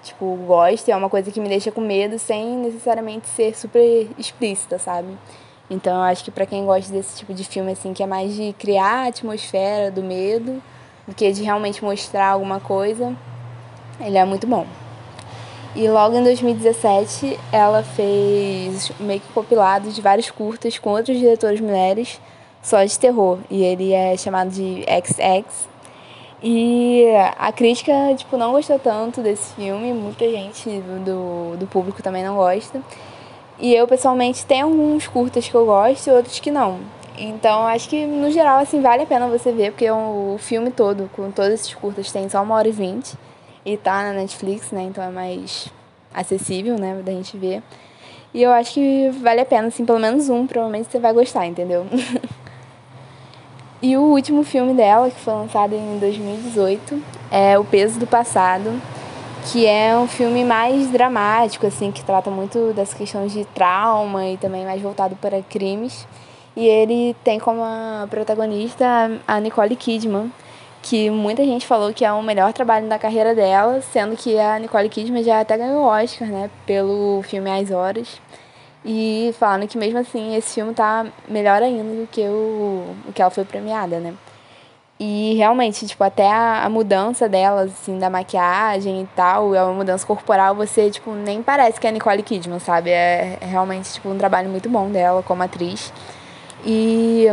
tipo, 0.02 0.37
gosto, 0.47 0.88
é 0.88 0.97
uma 0.97 1.11
coisa 1.11 1.30
que 1.30 1.40
me 1.40 1.49
deixa 1.49 1.71
com 1.71 1.80
medo 1.80 2.18
sem 2.18 2.56
necessariamente 2.56 3.28
ser 3.28 3.56
super 3.56 4.09
explícita, 4.18 4.78
sabe? 4.78 5.16
Então 5.68 5.97
eu 5.97 6.02
acho 6.02 6.25
que 6.25 6.30
para 6.30 6.47
quem 6.47 6.64
gosta 6.64 6.92
desse 6.92 7.16
tipo 7.16 7.35
de 7.35 7.45
filme 7.45 7.73
assim, 7.73 7.92
que 7.92 8.02
é 8.02 8.06
mais 8.06 8.35
de 8.35 8.52
criar 8.52 9.04
a 9.04 9.09
atmosfera 9.09 9.90
do 9.90 10.02
medo 10.02 10.62
do 11.06 11.14
que 11.14 11.30
de 11.33 11.42
realmente 11.42 11.85
mostrar 11.85 12.28
alguma 12.30 12.61
coisa, 12.61 13.14
ele 14.00 14.18
é 14.18 14.25
muito 14.25 14.47
bom. 14.47 14.66
E 15.76 15.87
logo 15.90 16.16
em 16.16 16.25
2017 16.25 17.38
ela 17.52 17.83
fez 17.83 18.90
meio 18.99 19.21
que 19.21 19.30
compilado 19.35 19.90
de 19.90 20.00
vários 20.00 20.30
curtas 20.30 20.78
com 20.78 20.88
outros 20.88 21.18
diretores 21.18 21.61
mulheres 21.61 22.18
só 22.62 22.83
de 22.83 22.99
terror. 22.99 23.38
E 23.50 23.62
ele 23.62 23.92
é 23.92 24.16
chamado 24.16 24.49
de 24.49 24.83
XX. 24.85 25.68
E 26.42 27.04
a 27.37 27.52
crítica, 27.52 27.92
tipo, 28.16 28.38
não 28.38 28.52
gostou 28.52 28.78
tanto 28.78 29.21
desse 29.21 29.54
filme, 29.54 29.92
muita 29.92 30.26
gente 30.30 30.80
do, 31.04 31.59
do 31.59 31.66
público 31.66 32.02
também 32.02 32.25
não 32.25 32.37
gosta. 32.37 32.80
E 33.59 33.75
eu, 33.75 33.87
pessoalmente, 33.87 34.47
tenho 34.47 34.66
alguns 34.66 35.06
curtas 35.06 35.47
que 35.47 35.54
eu 35.54 35.66
gosto 35.66 36.06
e 36.06 36.11
outros 36.11 36.40
que 36.40 36.50
não. 36.50 36.78
Então, 37.18 37.66
acho 37.66 37.88
que, 37.88 38.06
no 38.06 38.30
geral, 38.30 38.61
assim, 38.61 38.80
vale 38.80 39.02
a 39.02 39.06
pena 39.06 39.28
você 39.28 39.52
ver, 39.52 39.73
porque 39.73 39.90
o 39.90 40.37
filme 40.38 40.71
todo, 40.71 41.11
com 41.14 41.30
todos 41.30 41.52
esses 41.52 41.75
curtas, 41.75 42.11
tem 42.11 42.28
só 42.30 42.42
uma 42.42 42.54
hora 42.54 42.68
e 42.68 42.73
vinte. 42.73 43.14
E 43.67 43.77
tá 43.77 44.05
na 44.05 44.13
Netflix, 44.13 44.71
né? 44.71 44.85
Então 44.85 45.03
é 45.03 45.11
mais 45.11 45.69
acessível, 46.15 46.79
né, 46.79 47.03
da 47.05 47.11
gente 47.11 47.37
ver. 47.37 47.63
E 48.33 48.41
eu 48.41 48.53
acho 48.53 48.75
que 48.75 49.11
vale 49.21 49.41
a 49.41 49.45
pena, 49.45 49.67
assim, 49.67 49.85
pelo 49.85 49.99
menos 49.99 50.29
um, 50.29 50.47
provavelmente 50.47 50.89
você 50.89 51.01
vai 51.01 51.13
gostar, 51.13 51.47
entendeu? 51.47 51.85
e 53.83 53.97
o 53.97 54.03
último 54.03 54.45
filme 54.45 54.73
dela, 54.73 55.11
que 55.11 55.19
foi 55.19 55.35
lançado 55.35 55.75
em 55.75 55.99
2018, 55.99 57.03
é 57.31 57.59
O 57.59 57.65
Peso 57.65 57.99
do 57.99 58.07
Passado, 58.07 58.81
que 59.51 59.67
é 59.67 59.97
um 59.97 60.07
filme 60.07 60.45
mais 60.45 60.89
dramático, 60.91 61.67
assim, 61.67 61.91
que 61.91 62.05
trata 62.05 62.31
muito 62.31 62.73
das 62.73 62.95
questões 62.95 63.33
de 63.33 63.45
trauma 63.47 64.27
e 64.27 64.37
também 64.37 64.65
mais 64.65 64.81
voltado 64.81 65.17
para 65.17 65.43
crimes. 65.43 66.07
E 66.55 66.67
ele 66.67 67.17
tem 67.25 67.39
como 67.39 67.63
protagonista 68.11 68.87
a 69.27 69.41
Nicole 69.41 69.75
Kidman, 69.77 70.31
que 70.88 71.11
muita 71.11 71.45
gente 71.45 71.66
falou 71.66 71.93
que 71.93 72.05
é 72.05 72.12
o 72.12 72.23
melhor 72.23 72.52
trabalho 72.52 72.88
da 72.88 72.97
carreira 72.97 73.35
dela, 73.35 73.81
sendo 73.81 74.16
que 74.16 74.38
a 74.38 74.57
Nicole 74.57 74.88
Kidman 74.88 75.23
já 75.25 75.40
até 75.40 75.57
ganhou 75.59 75.83
o 75.83 75.87
Oscar, 75.87 76.28
né, 76.28 76.49
pelo 76.64 77.23
filme 77.25 77.50
As 77.50 77.73
Horas. 77.73 78.21
E 78.85 79.35
falando 79.37 79.66
que 79.66 79.76
mesmo 79.76 79.99
assim 79.99 80.37
esse 80.37 80.55
filme 80.55 80.73
tá 80.73 81.07
melhor 81.28 81.61
ainda 81.61 81.83
do 81.83 82.07
que 82.07 82.23
o, 82.23 82.85
o 83.09 83.12
que 83.12 83.21
ela 83.21 83.33
foi 83.33 83.45
premiada, 83.45 83.99
né? 83.99 84.14
E 84.99 85.35
realmente, 85.35 85.87
tipo, 85.87 86.02
até 86.05 86.31
a, 86.31 86.64
a 86.64 86.71
mudança 86.71 87.28
dela, 87.28 87.62
assim, 87.62 87.99
da 87.99 88.09
maquiagem 88.09 89.02
e 89.02 89.07
tal, 89.16 89.55
é 89.55 89.62
uma 89.62 89.75
mudança 89.75 90.07
corporal, 90.07 90.55
você, 90.55 90.90
tipo, 90.90 91.11
nem 91.12 91.43
parece 91.43 91.81
que 91.81 91.87
é 91.87 91.90
a 91.90 91.93
Nicole 91.93 92.23
Kidman, 92.23 92.61
sabe? 92.61 92.90
É, 92.90 93.38
é 93.40 93.45
realmente, 93.45 93.93
tipo, 93.95 94.09
um 94.09 94.16
trabalho 94.16 94.49
muito 94.49 94.69
bom 94.71 94.88
dela 94.88 95.23
como 95.23 95.43
atriz. 95.43 95.93
E 96.64 97.26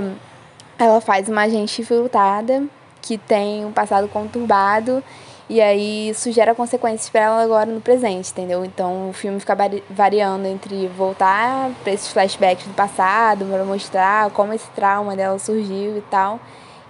ela 0.78 1.00
faz 1.00 1.30
uma 1.30 1.44
agente 1.44 1.82
infiltrada 1.82 2.64
que 3.04 3.18
tem 3.18 3.66
um 3.66 3.72
passado 3.72 4.08
conturbado 4.08 5.04
e 5.50 5.62
aí 5.62 6.10
isso 6.10 6.32
gera 6.32 6.56
consequências 6.56 7.10
para 7.10 7.22
ela 7.22 7.44
agora 7.44 7.70
no 7.70 7.82
presente, 7.82 8.32
entendeu? 8.32 8.64
Então 8.64 9.10
o 9.10 9.14
filme 9.14 9.40
fica 9.40 9.56
variando 9.90 10.48
entre 10.48 10.88
voltar 10.88 11.70
para 11.84 11.94
esses 11.94 12.08
flashbacks 12.08 12.66
do 12.66 12.74
passado, 12.74 13.46
para 13.46 13.66
mostrar 13.66 14.32
como 14.32 14.54
esse 14.54 14.70
trauma 14.72 15.16
dela 15.16 15.38
surgiu 15.38 15.98
e 15.98 16.02
tal, 16.10 16.40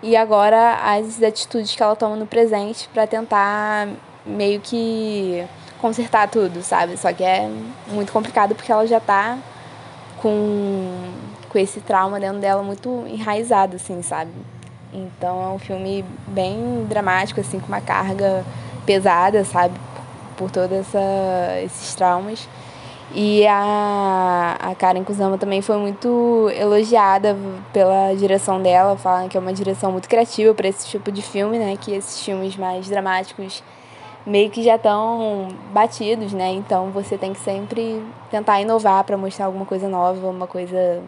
e 0.04 0.16
agora 0.16 0.76
as 0.84 1.22
atitudes 1.22 1.76
que 1.76 1.82
ela 1.82 1.96
toma 1.96 2.16
no 2.16 2.28
presente 2.28 2.88
para 2.94 3.08
tentar 3.08 3.88
meio 4.26 4.62
que 4.62 5.44
consertar 5.82 6.30
tudo, 6.30 6.62
sabe? 6.62 6.96
Só 6.96 7.12
que 7.12 7.24
é 7.24 7.50
muito 7.88 8.14
complicado 8.14 8.54
porque 8.56 8.72
ela 8.72 8.86
já 8.86 9.00
tá 9.00 9.38
com, 10.22 11.12
com 11.50 11.58
esse 11.58 11.82
trauma 11.82 12.20
dentro 12.20 12.40
dela 12.40 12.62
muito 12.62 13.04
enraizado, 13.08 13.78
assim, 13.78 14.02
sabe? 14.02 14.32
Então 14.94 15.44
é 15.44 15.48
um 15.50 15.60
filme 15.60 16.06
bem 16.28 16.86
dramático, 16.88 17.40
assim, 17.40 17.60
com 17.60 17.68
uma 17.68 17.82
carga 17.82 18.46
pesada, 18.86 19.44
sabe? 19.44 19.74
Por 20.38 20.52
todos 20.52 20.88
esses 21.64 21.96
traumas. 21.96 22.48
E 23.16 23.46
a, 23.46 24.58
a 24.60 24.76
Karen 24.76 25.04
Kusama 25.04 25.38
também 25.38 25.62
foi 25.62 25.78
muito 25.78 26.50
elogiada 26.56 27.38
pela 27.72 28.14
direção 28.16 28.62
dela, 28.62 28.98
falando 28.98 29.30
que 29.30 29.38
é 29.38 29.40
uma 29.40 29.54
direção 29.54 29.92
muito 29.92 30.10
criativa 30.10 30.54
para 30.54 30.68
esse 30.68 30.88
tipo 30.88 31.12
de 31.12 31.22
filme, 31.22 31.60
né? 31.60 31.78
Que 31.80 31.92
esses 31.94 32.24
filmes 32.24 32.56
mais 32.56 32.90
dramáticos 32.90 33.64
meio 34.26 34.50
que 34.50 34.64
já 34.64 34.76
estão 34.76 35.50
batidos, 35.72 36.34
né? 36.34 36.52
Então 36.54 36.90
você 36.92 37.18
tem 37.18 37.34
que 37.34 37.40
sempre 37.40 38.02
tentar 38.32 38.62
inovar 38.62 39.04
para 39.04 39.18
mostrar 39.18 39.46
alguma 39.46 39.66
coisa 39.66 39.88
nova, 39.88 40.28
uma 40.28 40.48
coisa 40.48 41.04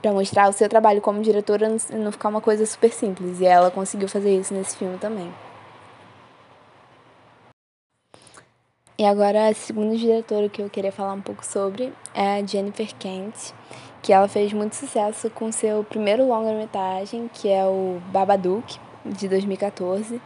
para 0.00 0.12
mostrar 0.12 0.48
o 0.48 0.52
seu 0.52 0.68
trabalho 0.68 1.00
como 1.00 1.22
diretora 1.22 1.68
não 1.92 2.12
ficar 2.12 2.28
uma 2.28 2.40
coisa 2.40 2.64
super 2.66 2.92
simples. 2.92 3.40
E 3.40 3.46
ela 3.46 3.70
conseguiu 3.70 4.08
fazer 4.08 4.38
isso 4.38 4.54
nesse 4.54 4.76
filme 4.76 4.98
também. 4.98 5.32
E 8.98 9.04
agora 9.04 9.48
a 9.48 9.54
segunda 9.54 9.94
diretora 9.96 10.48
que 10.48 10.62
eu 10.62 10.70
queria 10.70 10.90
falar 10.90 11.12
um 11.12 11.20
pouco 11.20 11.44
sobre 11.44 11.92
é 12.14 12.38
a 12.38 12.46
Jennifer 12.46 12.94
Kent, 12.94 13.52
que 14.02 14.10
ela 14.10 14.26
fez 14.26 14.54
muito 14.54 14.74
sucesso 14.74 15.28
com 15.28 15.52
seu 15.52 15.84
primeiro 15.84 16.26
longa-metragem, 16.26 17.28
que 17.34 17.48
é 17.48 17.64
o 17.66 18.00
Babadook, 18.10 18.78
de 19.04 19.28
2014 19.28 20.20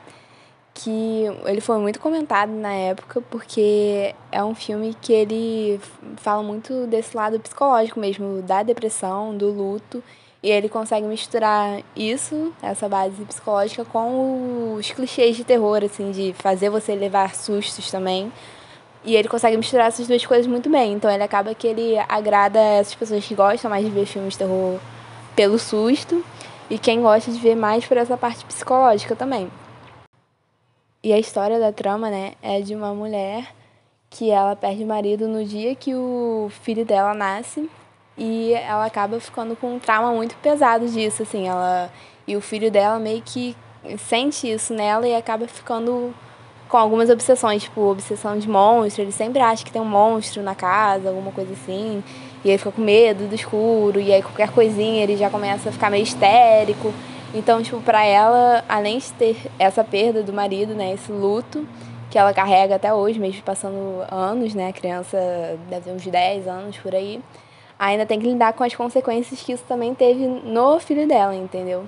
que 0.74 1.24
ele 1.44 1.60
foi 1.60 1.78
muito 1.78 2.00
comentado 2.00 2.50
na 2.50 2.72
época 2.72 3.20
porque 3.30 4.14
é 4.30 4.42
um 4.42 4.54
filme 4.54 4.96
que 5.00 5.12
ele 5.12 5.80
fala 6.16 6.42
muito 6.42 6.86
desse 6.86 7.16
lado 7.16 7.38
psicológico 7.40 7.98
mesmo, 7.98 8.40
da 8.42 8.62
depressão, 8.62 9.36
do 9.36 9.50
luto, 9.50 10.02
e 10.42 10.50
ele 10.50 10.68
consegue 10.68 11.06
misturar 11.06 11.82
isso, 11.94 12.52
essa 12.62 12.88
base 12.88 13.22
psicológica, 13.24 13.84
com 13.84 14.74
os 14.74 14.90
clichês 14.90 15.36
de 15.36 15.44
terror, 15.44 15.82
assim, 15.84 16.10
de 16.12 16.32
fazer 16.32 16.70
você 16.70 16.94
levar 16.94 17.34
sustos 17.34 17.90
também. 17.90 18.32
E 19.04 19.14
ele 19.16 19.28
consegue 19.28 19.56
misturar 19.56 19.88
essas 19.88 20.06
duas 20.06 20.24
coisas 20.24 20.46
muito 20.46 20.70
bem. 20.70 20.94
Então 20.94 21.10
ele 21.10 21.22
acaba 21.22 21.54
que 21.54 21.66
ele 21.66 21.98
agrada 22.08 22.58
essas 22.58 22.94
pessoas 22.94 23.24
que 23.24 23.34
gostam 23.34 23.70
mais 23.70 23.84
de 23.84 23.90
ver 23.90 24.06
filmes 24.06 24.32
de 24.32 24.38
terror 24.38 24.78
pelo 25.36 25.58
susto 25.58 26.24
e 26.70 26.78
quem 26.78 27.02
gosta 27.02 27.30
de 27.30 27.38
ver 27.38 27.54
mais 27.54 27.84
por 27.84 27.96
essa 27.96 28.16
parte 28.16 28.44
psicológica 28.44 29.14
também. 29.14 29.50
E 31.02 31.14
a 31.14 31.18
história 31.18 31.58
da 31.58 31.72
trama, 31.72 32.10
né, 32.10 32.32
é 32.42 32.60
de 32.60 32.74
uma 32.74 32.92
mulher 32.92 33.54
que 34.10 34.30
ela 34.30 34.54
perde 34.54 34.84
o 34.84 34.86
marido 34.86 35.26
no 35.26 35.42
dia 35.42 35.74
que 35.74 35.94
o 35.94 36.50
filho 36.62 36.84
dela 36.84 37.14
nasce 37.14 37.70
e 38.18 38.52
ela 38.52 38.84
acaba 38.84 39.18
ficando 39.18 39.56
com 39.56 39.76
um 39.76 39.78
trauma 39.78 40.12
muito 40.12 40.36
pesado 40.42 40.86
disso, 40.86 41.22
assim, 41.22 41.48
ela 41.48 41.90
e 42.26 42.36
o 42.36 42.40
filho 42.42 42.70
dela 42.70 42.98
meio 42.98 43.22
que 43.22 43.56
sente 43.96 44.50
isso 44.52 44.74
nela 44.74 45.08
e 45.08 45.14
acaba 45.14 45.48
ficando 45.48 46.14
com 46.68 46.76
algumas 46.76 47.08
obsessões, 47.08 47.62
tipo 47.62 47.80
obsessão 47.80 48.38
de 48.38 48.46
monstro, 48.46 49.02
ele 49.02 49.10
sempre 49.10 49.40
acha 49.40 49.64
que 49.64 49.72
tem 49.72 49.80
um 49.80 49.86
monstro 49.86 50.42
na 50.42 50.54
casa, 50.54 51.08
alguma 51.08 51.32
coisa 51.32 51.54
assim, 51.54 52.04
e 52.44 52.48
ele 52.50 52.58
fica 52.58 52.72
com 52.72 52.82
medo 52.82 53.26
do 53.26 53.34
escuro, 53.34 53.98
e 53.98 54.12
aí 54.12 54.22
qualquer 54.22 54.50
coisinha 54.52 55.02
ele 55.02 55.16
já 55.16 55.30
começa 55.30 55.70
a 55.70 55.72
ficar 55.72 55.90
meio 55.90 56.02
histérico. 56.02 56.92
Então, 57.32 57.62
tipo, 57.62 57.80
para 57.80 58.04
ela, 58.04 58.64
além 58.68 58.98
de 58.98 59.12
ter 59.12 59.36
essa 59.58 59.84
perda 59.84 60.22
do 60.22 60.32
marido, 60.32 60.74
né, 60.74 60.92
esse 60.92 61.12
luto 61.12 61.66
que 62.10 62.18
ela 62.18 62.34
carrega 62.34 62.74
até 62.74 62.92
hoje, 62.92 63.20
mesmo 63.20 63.40
passando 63.42 64.04
anos, 64.10 64.52
né, 64.52 64.68
a 64.68 64.72
criança 64.72 65.16
deve 65.68 65.84
ter 65.84 65.92
uns 65.92 66.04
10 66.04 66.48
anos 66.48 66.76
por 66.78 66.92
aí, 66.92 67.20
ainda 67.78 68.04
tem 68.04 68.18
que 68.18 68.26
lidar 68.26 68.52
com 68.52 68.64
as 68.64 68.74
consequências 68.74 69.40
que 69.40 69.52
isso 69.52 69.64
também 69.68 69.94
teve 69.94 70.26
no 70.26 70.80
filho 70.80 71.06
dela, 71.06 71.34
entendeu? 71.34 71.84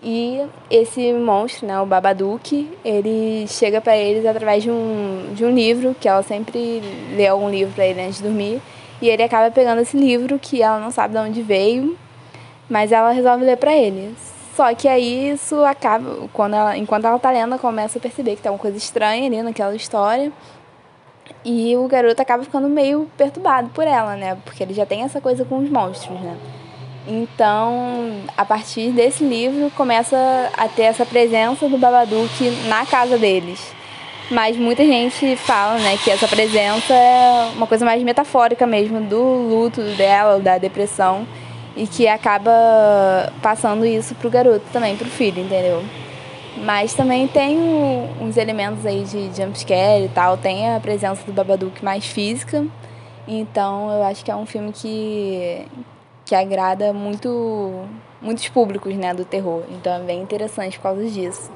E 0.00 0.40
esse 0.70 1.12
monstro, 1.12 1.66
né, 1.66 1.80
o 1.80 1.84
Babadook, 1.84 2.70
ele 2.84 3.48
chega 3.48 3.80
para 3.80 3.96
eles 3.96 4.24
através 4.24 4.62
de 4.62 4.70
um, 4.70 5.32
de 5.34 5.44
um 5.44 5.50
livro, 5.50 5.96
que 6.00 6.08
ela 6.08 6.22
sempre 6.22 6.80
lê 7.16 7.26
algum 7.26 7.50
livro 7.50 7.74
para 7.74 7.84
ele 7.84 8.00
antes 8.00 8.18
de 8.18 8.22
dormir, 8.22 8.62
e 9.02 9.08
ele 9.08 9.24
acaba 9.24 9.50
pegando 9.50 9.80
esse 9.80 9.96
livro 9.96 10.38
que 10.38 10.62
ela 10.62 10.78
não 10.78 10.92
sabe 10.92 11.14
de 11.14 11.20
onde 11.20 11.42
veio, 11.42 11.98
mas 12.70 12.92
ela 12.92 13.10
resolve 13.10 13.44
ler 13.44 13.56
para 13.56 13.74
eles. 13.74 14.37
Só 14.58 14.74
que 14.74 14.88
aí 14.88 15.30
isso 15.30 15.64
acaba, 15.64 16.28
quando 16.32 16.54
ela, 16.56 16.76
enquanto 16.76 17.04
ela 17.04 17.16
tá 17.16 17.30
lendo, 17.30 17.52
ela 17.52 17.60
começa 17.60 17.96
a 17.96 18.02
perceber 18.02 18.34
que 18.34 18.42
tem 18.42 18.50
uma 18.50 18.58
coisa 18.58 18.76
estranha 18.76 19.24
ali 19.24 19.40
naquela 19.40 19.72
história. 19.72 20.32
E 21.44 21.76
o 21.76 21.86
garoto 21.86 22.20
acaba 22.20 22.42
ficando 22.42 22.68
meio 22.68 23.08
perturbado 23.16 23.68
por 23.68 23.86
ela, 23.86 24.16
né? 24.16 24.36
Porque 24.44 24.60
ele 24.60 24.74
já 24.74 24.84
tem 24.84 25.02
essa 25.02 25.20
coisa 25.20 25.44
com 25.44 25.58
os 25.58 25.70
monstros, 25.70 26.20
né? 26.20 26.36
Então, 27.06 28.20
a 28.36 28.44
partir 28.44 28.90
desse 28.90 29.22
livro, 29.22 29.70
começa 29.76 30.16
a 30.56 30.66
ter 30.66 30.82
essa 30.82 31.06
presença 31.06 31.68
do 31.68 31.78
Babadook 31.78 32.50
na 32.66 32.84
casa 32.84 33.16
deles. 33.16 33.72
Mas 34.28 34.56
muita 34.56 34.84
gente 34.84 35.36
fala, 35.36 35.78
né, 35.78 35.96
que 36.02 36.10
essa 36.10 36.26
presença 36.26 36.92
é 36.92 37.52
uma 37.54 37.68
coisa 37.68 37.84
mais 37.84 38.02
metafórica 38.02 38.66
mesmo 38.66 39.00
do 39.02 39.22
luto 39.22 39.80
dela, 39.96 40.40
da 40.40 40.58
depressão 40.58 41.24
e 41.78 41.86
que 41.86 42.08
acaba 42.08 43.32
passando 43.40 43.86
isso 43.86 44.12
pro 44.16 44.28
garoto 44.28 44.64
também, 44.72 44.96
pro 44.96 45.08
filho, 45.08 45.40
entendeu? 45.40 45.82
Mas 46.64 46.92
também 46.92 47.28
tem 47.28 47.56
uns 48.20 48.36
elementos 48.36 48.84
aí 48.84 49.04
de 49.04 49.30
jumpscare 49.34 50.04
e 50.04 50.08
tal, 50.08 50.36
tem 50.36 50.74
a 50.74 50.80
presença 50.80 51.24
do 51.24 51.32
Babadook 51.32 51.84
mais 51.84 52.04
física, 52.04 52.66
então 53.28 53.92
eu 53.92 54.02
acho 54.02 54.24
que 54.24 54.30
é 54.30 54.34
um 54.34 54.44
filme 54.44 54.72
que, 54.72 55.66
que 56.24 56.34
agrada 56.34 56.92
muito 56.92 57.86
muitos 58.20 58.48
públicos, 58.48 58.92
né, 58.96 59.14
do 59.14 59.24
terror. 59.24 59.62
Então 59.70 59.92
é 59.92 60.00
bem 60.00 60.20
interessante 60.20 60.76
por 60.78 60.82
causa 60.82 61.08
disso. 61.08 61.48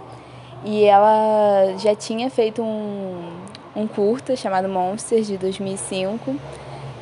E 0.64 0.85
ela 0.85 1.75
já 1.79 1.97
tinha 1.97 2.31
feito 2.31 2.62
um, 2.62 3.33
um 3.75 3.88
curta 3.88 4.37
chamado 4.37 4.69
Monsters 4.69 5.26
de 5.26 5.37
2005, 5.37 6.37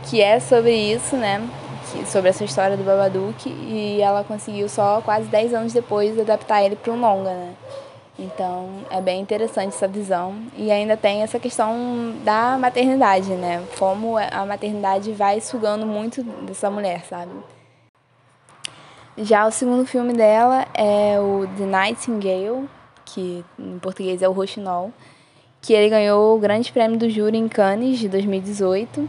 que 0.04 0.22
é 0.22 0.40
sobre 0.40 0.74
isso, 0.74 1.14
né? 1.16 1.46
Sobre 2.06 2.30
essa 2.30 2.44
história 2.44 2.76
do 2.76 2.84
Babadook 2.84 3.48
e 3.48 4.00
ela 4.00 4.24
conseguiu 4.24 4.68
só 4.68 5.00
quase 5.00 5.26
10 5.28 5.54
anos 5.54 5.72
depois 5.72 6.18
adaptar 6.18 6.62
ele 6.62 6.76
para 6.76 6.92
um 6.92 7.00
longa, 7.00 7.30
né? 7.30 7.54
Então 8.18 8.68
é 8.90 9.00
bem 9.00 9.20
interessante 9.20 9.74
essa 9.74 9.88
visão. 9.88 10.34
E 10.56 10.70
ainda 10.70 10.96
tem 10.96 11.22
essa 11.22 11.38
questão 11.38 12.14
da 12.22 12.58
maternidade, 12.58 13.30
né? 13.30 13.64
Como 13.78 14.16
a 14.18 14.44
maternidade 14.44 15.12
vai 15.12 15.40
sugando 15.40 15.86
muito 15.86 16.22
dessa 16.22 16.70
mulher, 16.70 17.04
sabe? 17.04 17.32
Já 19.16 19.46
o 19.46 19.50
segundo 19.50 19.86
filme 19.86 20.12
dela 20.12 20.66
é 20.74 21.18
o 21.18 21.46
The 21.56 21.64
Nightingale, 21.64 22.68
que 23.04 23.44
em 23.58 23.78
português 23.78 24.22
é 24.22 24.28
o 24.28 24.32
Roxinol, 24.32 24.92
que 25.60 25.72
ele 25.72 25.88
ganhou 25.88 26.36
o 26.36 26.38
Grande 26.38 26.72
Prêmio 26.72 26.98
do 26.98 27.08
Júri 27.08 27.36
em 27.36 27.48
Cannes 27.48 27.98
de 27.98 28.08
2018 28.08 29.08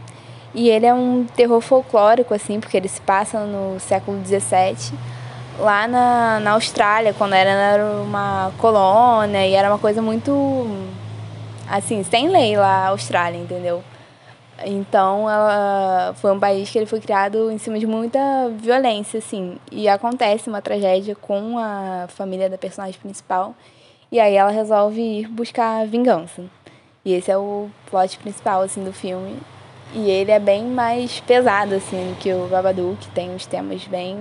e 0.54 0.68
ele 0.68 0.86
é 0.86 0.92
um 0.92 1.24
terror 1.24 1.60
folclórico, 1.60 2.34
assim, 2.34 2.60
porque 2.60 2.76
ele 2.76 2.88
se 2.88 3.00
passa 3.00 3.40
no 3.40 3.80
século 3.80 4.20
XVII, 4.24 4.98
lá 5.58 5.86
na, 5.88 6.40
na 6.40 6.50
Austrália, 6.52 7.14
quando 7.14 7.34
era, 7.34 7.50
era 7.50 7.84
uma 8.02 8.52
colônia, 8.58 9.46
e 9.46 9.54
era 9.54 9.68
uma 9.68 9.78
coisa 9.78 10.02
muito, 10.02 10.66
assim, 11.68 12.02
sem 12.02 12.28
lei 12.28 12.56
lá, 12.56 12.86
a 12.86 12.88
Austrália, 12.88 13.38
entendeu? 13.38 13.82
Então, 14.64 15.28
ela 15.28 16.14
foi 16.16 16.32
um 16.32 16.38
país 16.38 16.70
que 16.70 16.78
ele 16.78 16.86
foi 16.86 17.00
criado 17.00 17.50
em 17.50 17.58
cima 17.58 17.78
de 17.78 17.86
muita 17.86 18.18
violência, 18.58 19.18
assim. 19.18 19.56
E 19.70 19.88
acontece 19.88 20.48
uma 20.48 20.62
tragédia 20.62 21.16
com 21.16 21.58
a 21.58 22.06
família 22.08 22.48
da 22.48 22.58
personagem 22.58 23.00
principal. 23.00 23.54
E 24.10 24.20
aí 24.20 24.34
ela 24.36 24.50
resolve 24.50 25.00
ir 25.00 25.28
buscar 25.28 25.86
vingança. 25.86 26.44
E 27.04 27.12
esse 27.14 27.30
é 27.30 27.36
o 27.36 27.68
plot 27.90 28.18
principal, 28.18 28.62
assim, 28.62 28.84
do 28.84 28.92
filme. 28.92 29.36
E 29.94 30.10
ele 30.10 30.30
é 30.30 30.38
bem 30.38 30.64
mais 30.64 31.20
pesado, 31.20 31.74
assim, 31.74 32.16
que 32.18 32.32
o 32.32 32.46
Babadook, 32.48 32.96
que 32.96 33.08
tem 33.10 33.30
uns 33.30 33.44
temas 33.44 33.86
bem 33.86 34.16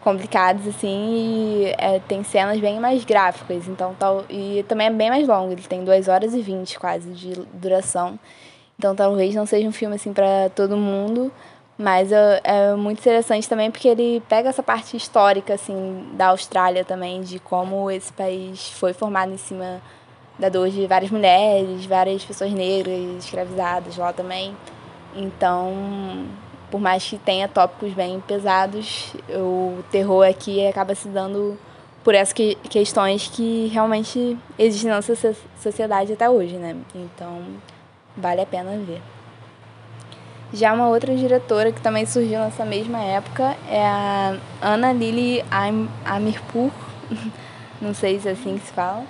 complicados, 0.00 0.66
assim, 0.66 0.88
e 0.88 1.74
é, 1.76 2.00
tem 2.08 2.24
cenas 2.24 2.58
bem 2.58 2.80
mais 2.80 3.04
gráficas, 3.04 3.68
então 3.68 3.94
tal, 3.98 4.24
e 4.30 4.64
também 4.66 4.86
é 4.86 4.90
bem 4.90 5.10
mais 5.10 5.28
longo, 5.28 5.52
ele 5.52 5.62
tem 5.62 5.84
2 5.84 6.08
horas 6.08 6.32
e 6.32 6.40
20 6.40 6.78
quase 6.78 7.10
de 7.10 7.34
duração. 7.52 8.18
Então 8.78 8.94
talvez 8.96 9.34
não 9.34 9.44
seja 9.44 9.68
um 9.68 9.72
filme 9.72 9.96
assim 9.96 10.12
para 10.12 10.48
todo 10.54 10.74
mundo, 10.74 11.30
mas 11.76 12.10
é, 12.10 12.40
é, 12.42 12.74
muito 12.74 12.98
interessante 13.00 13.46
também 13.46 13.70
porque 13.70 13.88
ele 13.88 14.22
pega 14.26 14.48
essa 14.48 14.62
parte 14.62 14.96
histórica 14.96 15.52
assim 15.52 16.08
da 16.14 16.28
Austrália 16.28 16.82
também, 16.82 17.20
de 17.20 17.38
como 17.38 17.90
esse 17.90 18.10
país 18.10 18.70
foi 18.70 18.94
formado 18.94 19.32
em 19.32 19.36
cima 19.36 19.82
da 20.40 20.48
dor 20.48 20.70
de 20.70 20.86
várias 20.86 21.10
mulheres, 21.10 21.84
várias 21.84 22.24
pessoas 22.24 22.50
negras 22.52 23.24
escravizadas 23.24 23.96
lá 23.96 24.12
também. 24.12 24.56
Então, 25.14 26.24
por 26.70 26.80
mais 26.80 27.06
que 27.06 27.18
tenha 27.18 27.46
tópicos 27.46 27.92
bem 27.92 28.20
pesados, 28.20 29.12
o 29.28 29.82
terror 29.90 30.26
aqui 30.26 30.66
acaba 30.66 30.94
se 30.94 31.08
dando 31.08 31.58
por 32.02 32.14
essas 32.14 32.32
que, 32.32 32.54
questões 32.70 33.28
que 33.28 33.66
realmente 33.72 34.38
existem 34.58 34.88
na 34.88 34.96
nossa 34.96 35.14
sociedade 35.60 36.14
até 36.14 36.30
hoje, 36.30 36.56
né? 36.56 36.74
Então, 36.94 37.42
vale 38.16 38.40
a 38.40 38.46
pena 38.46 38.70
ver. 38.78 39.02
Já 40.52 40.72
uma 40.72 40.88
outra 40.88 41.14
diretora 41.14 41.70
que 41.70 41.80
também 41.80 42.06
surgiu 42.06 42.40
nessa 42.40 42.64
mesma 42.64 43.00
época 43.02 43.56
é 43.68 43.84
a 43.84 44.36
Ana 44.62 44.92
Lili 44.92 45.44
Amirpur, 46.04 46.70
não 47.80 47.92
sei 47.92 48.18
se 48.18 48.28
é 48.28 48.32
assim 48.32 48.58
que 48.58 48.66
se 48.66 48.72
fala 48.72 49.04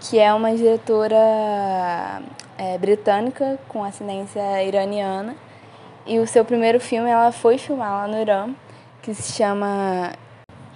que 0.00 0.18
é 0.18 0.32
uma 0.32 0.54
diretora 0.54 2.22
é, 2.56 2.78
britânica 2.78 3.58
com 3.68 3.84
ascendência 3.84 4.62
iraniana. 4.62 5.36
E 6.06 6.18
o 6.18 6.26
seu 6.26 6.44
primeiro 6.44 6.80
filme 6.80 7.10
ela 7.10 7.30
foi 7.32 7.58
filmar 7.58 7.90
lá 7.90 8.08
no 8.08 8.20
Irã, 8.20 8.54
que 9.02 9.14
se 9.14 9.32
chama 9.32 10.12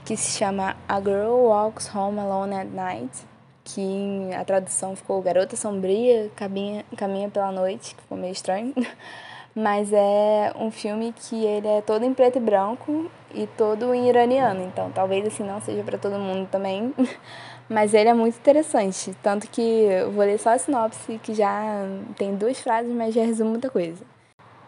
que 0.05 0.17
se 0.17 0.37
chama 0.37 0.77
A 0.89 1.01
Girl 1.01 1.47
Walks 1.47 1.95
Home 1.95 2.19
Alone 2.19 2.55
at 2.57 2.69
Night, 2.69 3.25
que 3.65 4.31
a 4.39 4.45
tradução 4.45 4.97
ficou 4.97 5.23
Garota 5.23 5.57
Sombria 5.57 6.31
caminha, 6.35 6.85
caminha 6.97 7.29
pela 7.29 7.53
noite, 7.53 7.95
que 7.95 8.03
ficou 8.03 8.19
meio 8.19 8.33
estranho. 8.33 8.75
Mas 9.55 9.93
é 9.93 10.53
um 10.59 10.71
filme 10.71 11.15
que 11.15 11.45
ele 11.45 11.69
é 11.69 11.83
todo 11.83 12.05
em 12.05 12.15
preto 12.15 12.39
e 12.39 12.41
branco 12.41 13.11
e 13.35 13.47
todo 13.47 13.95
em 13.95 14.09
iraniano, 14.09 14.63
então 14.63 14.91
talvez 14.91 15.27
assim 15.27 15.45
não 15.45 15.61
seja 15.61 15.83
para 15.83 15.99
todo 15.99 16.19
mundo 16.19 16.49
também. 16.51 16.95
Mas 17.73 17.95
ele 17.95 18.11
é 18.11 18.15
muito 18.15 18.37
interessante, 18.37 19.17
tanto 19.23 19.49
que 19.49 19.63
eu 19.63 20.13
vou 20.13 20.23
ler 20.23 20.39
só 20.39 20.51
a 20.51 20.59
sinopse, 20.59 21.19
que 21.23 21.33
já 21.33 21.87
tem 22.19 22.35
duas 22.35 22.61
frases, 22.61 22.93
mas 22.93 23.15
já 23.15 23.25
resume 23.25 23.49
muita 23.49 23.71
coisa. 23.71 24.05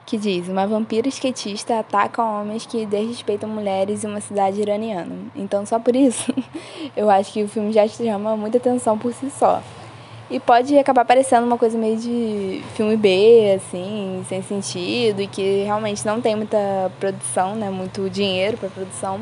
Que 0.06 0.16
diz: 0.16 0.48
Uma 0.48 0.66
vampira 0.66 1.06
skatista 1.08 1.80
ataca 1.80 2.22
homens 2.22 2.64
que 2.64 2.86
desrespeitam 2.86 3.46
mulheres 3.46 4.04
em 4.04 4.06
uma 4.06 4.22
cidade 4.22 4.58
iraniana. 4.58 5.14
Então, 5.36 5.66
só 5.66 5.78
por 5.78 5.94
isso, 5.94 6.32
eu 6.96 7.10
acho 7.10 7.30
que 7.30 7.42
o 7.42 7.48
filme 7.48 7.72
já 7.72 7.86
chama 7.86 8.38
muita 8.38 8.56
atenção 8.56 8.98
por 8.98 9.12
si 9.12 9.28
só. 9.30 9.62
E 10.30 10.40
pode 10.40 10.76
acabar 10.78 11.04
parecendo 11.04 11.46
uma 11.46 11.58
coisa 11.58 11.76
meio 11.76 11.98
de 11.98 12.64
filme 12.74 12.96
B, 12.96 13.52
assim, 13.56 14.24
sem 14.26 14.42
sentido, 14.42 15.20
e 15.20 15.26
que 15.26 15.64
realmente 15.64 16.06
não 16.06 16.22
tem 16.22 16.34
muita 16.34 16.90
produção, 16.98 17.54
né? 17.54 17.68
Muito 17.68 18.08
dinheiro 18.08 18.56
para 18.56 18.70
produção. 18.70 19.20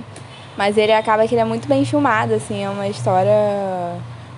Mas 0.56 0.76
ele 0.76 0.92
acaba 0.92 1.26
que 1.26 1.34
ele 1.34 1.40
é 1.40 1.44
muito 1.44 1.66
bem 1.66 1.84
filmado, 1.84 2.34
assim, 2.34 2.62
é 2.62 2.68
uma 2.68 2.86
história 2.88 3.32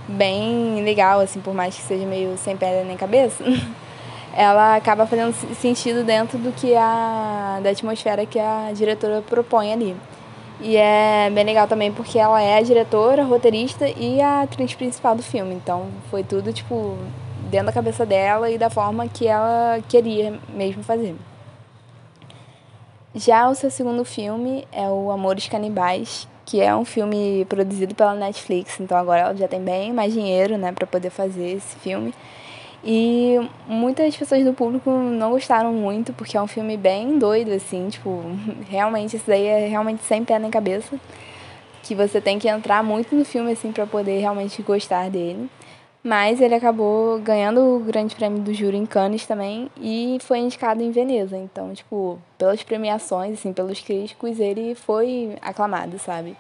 bem 0.06 0.82
legal, 0.84 1.20
assim, 1.20 1.40
por 1.40 1.54
mais 1.54 1.74
que 1.74 1.82
seja 1.82 2.06
meio 2.06 2.36
sem 2.36 2.56
pé 2.56 2.84
nem 2.84 2.96
cabeça. 2.96 3.42
Ela 4.36 4.76
acaba 4.76 5.06
fazendo 5.06 5.32
sentido 5.54 6.02
dentro 6.02 6.38
do 6.38 6.50
que 6.50 6.74
a 6.74 7.60
da 7.62 7.70
atmosfera 7.70 8.26
que 8.26 8.38
a 8.38 8.72
diretora 8.74 9.22
propõe 9.22 9.72
ali. 9.72 9.96
E 10.60 10.76
é 10.76 11.30
bem 11.30 11.44
legal 11.44 11.68
também 11.68 11.92
porque 11.92 12.18
ela 12.18 12.40
é 12.42 12.58
a 12.58 12.62
diretora, 12.62 13.22
a 13.22 13.24
roteirista 13.24 13.88
e 13.88 14.20
a 14.20 14.42
atriz 14.42 14.74
principal 14.74 15.14
do 15.14 15.22
filme. 15.22 15.54
Então 15.54 15.86
foi 16.10 16.24
tudo, 16.24 16.52
tipo, 16.52 16.96
dentro 17.48 17.66
da 17.66 17.72
cabeça 17.72 18.04
dela 18.04 18.50
e 18.50 18.58
da 18.58 18.68
forma 18.68 19.06
que 19.06 19.28
ela 19.28 19.78
queria 19.88 20.38
mesmo 20.48 20.82
fazer. 20.82 21.14
Já 23.14 23.48
o 23.48 23.54
seu 23.54 23.70
segundo 23.70 24.04
filme 24.04 24.66
é 24.72 24.88
o 24.88 25.08
Amores 25.08 25.46
Canibais, 25.46 26.26
que 26.44 26.60
é 26.60 26.74
um 26.74 26.84
filme 26.84 27.46
produzido 27.48 27.94
pela 27.94 28.12
Netflix, 28.12 28.80
então 28.80 28.98
agora 28.98 29.20
ela 29.20 29.36
já 29.36 29.46
tem 29.46 29.60
bem 29.60 29.92
mais 29.92 30.12
dinheiro, 30.12 30.58
né, 30.58 30.72
para 30.72 30.84
poder 30.84 31.10
fazer 31.10 31.52
esse 31.52 31.76
filme. 31.76 32.12
E 32.82 33.38
muitas 33.68 34.16
pessoas 34.16 34.44
do 34.44 34.52
público 34.52 34.90
não 34.90 35.30
gostaram 35.30 35.72
muito, 35.72 36.12
porque 36.12 36.36
é 36.36 36.42
um 36.42 36.48
filme 36.48 36.76
bem 36.76 37.16
doido, 37.16 37.52
assim, 37.52 37.88
tipo, 37.88 38.20
realmente, 38.68 39.14
isso 39.14 39.26
daí 39.28 39.46
é 39.46 39.68
realmente 39.68 40.02
sem 40.02 40.24
pé 40.24 40.36
nem 40.38 40.50
cabeça. 40.50 40.98
Que 41.84 41.94
você 41.94 42.20
tem 42.20 42.38
que 42.38 42.48
entrar 42.48 42.82
muito 42.82 43.14
no 43.14 43.24
filme, 43.24 43.52
assim, 43.52 43.70
para 43.70 43.86
poder 43.86 44.18
realmente 44.18 44.60
gostar 44.60 45.08
dele. 45.08 45.48
Mas 46.04 46.38
ele 46.38 46.54
acabou 46.54 47.18
ganhando 47.18 47.62
o 47.62 47.80
Grande 47.80 48.14
Prêmio 48.14 48.42
do 48.42 48.52
Júri 48.52 48.76
em 48.76 48.84
Cannes 48.84 49.24
também 49.24 49.70
e 49.80 50.18
foi 50.20 50.38
indicado 50.38 50.82
em 50.82 50.90
Veneza. 50.90 51.34
Então, 51.34 51.72
tipo, 51.72 52.18
pelas 52.36 52.62
premiações, 52.62 53.38
assim, 53.38 53.54
pelos 53.54 53.80
críticos, 53.80 54.38
ele 54.38 54.74
foi 54.74 55.34
aclamado, 55.40 55.98
sabe? 55.98 56.36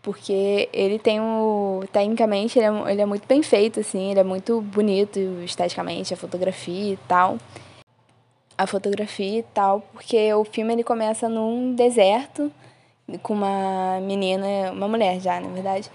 Porque 0.00 0.68
ele 0.72 0.96
tem 0.96 1.20
um. 1.20 1.80
Tecnicamente, 1.92 2.56
ele 2.56 2.66
é, 2.66 2.92
ele 2.92 3.02
é 3.02 3.06
muito 3.06 3.26
bem 3.26 3.42
feito, 3.42 3.80
assim, 3.80 4.12
ele 4.12 4.20
é 4.20 4.24
muito 4.24 4.60
bonito 4.60 5.18
esteticamente, 5.44 6.14
a 6.14 6.16
fotografia 6.16 6.92
e 6.92 6.98
tal. 7.08 7.36
A 8.56 8.64
fotografia 8.64 9.40
e 9.40 9.42
tal, 9.42 9.80
porque 9.92 10.32
o 10.34 10.44
filme 10.44 10.72
ele 10.72 10.84
começa 10.84 11.28
num 11.28 11.74
deserto 11.74 12.52
com 13.24 13.34
uma 13.34 13.98
menina, 14.00 14.70
uma 14.70 14.86
mulher 14.86 15.18
já, 15.18 15.40
na 15.40 15.48
verdade 15.48 15.90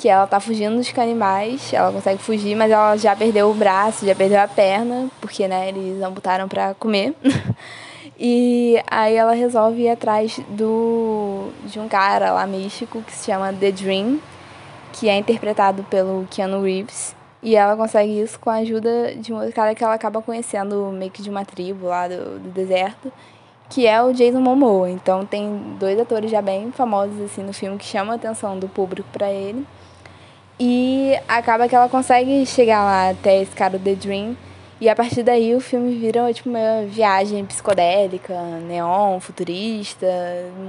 que 0.00 0.08
ela 0.08 0.26
tá 0.26 0.40
fugindo 0.40 0.76
dos 0.76 0.90
canibais, 0.90 1.74
ela 1.74 1.92
consegue 1.92 2.22
fugir, 2.22 2.56
mas 2.56 2.70
ela 2.70 2.96
já 2.96 3.14
perdeu 3.14 3.50
o 3.50 3.54
braço, 3.54 4.06
já 4.06 4.14
perdeu 4.14 4.40
a 4.40 4.48
perna, 4.48 5.10
porque, 5.20 5.46
né, 5.46 5.68
eles 5.68 6.02
amputaram 6.02 6.48
para 6.48 6.72
comer. 6.72 7.14
e 8.18 8.82
aí 8.90 9.14
ela 9.14 9.34
resolve 9.34 9.82
ir 9.82 9.90
atrás 9.90 10.40
do 10.48 11.50
de 11.66 11.78
um 11.78 11.86
cara 11.86 12.32
lá 12.32 12.46
místico 12.46 13.02
que 13.02 13.12
se 13.12 13.26
chama 13.26 13.52
The 13.52 13.72
Dream, 13.72 14.18
que 14.94 15.06
é 15.06 15.18
interpretado 15.18 15.82
pelo 15.82 16.26
Keanu 16.30 16.62
Reeves. 16.62 17.14
E 17.42 17.54
ela 17.54 17.76
consegue 17.76 18.22
isso 18.22 18.40
com 18.40 18.48
a 18.48 18.54
ajuda 18.54 19.14
de 19.16 19.34
um 19.34 19.50
cara 19.52 19.74
que 19.74 19.84
ela 19.84 19.92
acaba 19.92 20.22
conhecendo 20.22 20.90
meio 20.94 21.10
que 21.10 21.20
de 21.20 21.28
uma 21.28 21.44
tribo 21.44 21.88
lá 21.88 22.08
do, 22.08 22.38
do 22.38 22.48
deserto, 22.48 23.12
que 23.68 23.86
é 23.86 24.02
o 24.02 24.14
Jason 24.14 24.40
Momoa. 24.40 24.88
Então 24.88 25.26
tem 25.26 25.76
dois 25.78 26.00
atores 26.00 26.30
já 26.30 26.40
bem 26.40 26.72
famosos 26.72 27.20
assim 27.20 27.42
no 27.42 27.52
filme 27.52 27.76
que 27.76 27.84
chamam 27.84 28.12
a 28.12 28.16
atenção 28.16 28.58
do 28.58 28.66
público 28.66 29.06
para 29.12 29.30
ele. 29.30 29.66
E 30.62 31.18
acaba 31.26 31.66
que 31.66 31.74
ela 31.74 31.88
consegue 31.88 32.44
chegar 32.44 32.84
lá 32.84 33.10
até 33.10 33.40
esse 33.40 33.52
cara 33.52 33.78
The 33.78 33.94
Dream 33.94 34.36
E 34.78 34.90
a 34.90 34.94
partir 34.94 35.22
daí 35.22 35.54
o 35.54 35.60
filme 35.60 35.94
vira 35.96 36.30
tipo 36.34 36.50
uma 36.50 36.84
viagem 36.86 37.46
psicodélica, 37.46 38.34
neon, 38.66 39.18
futurista, 39.20 40.06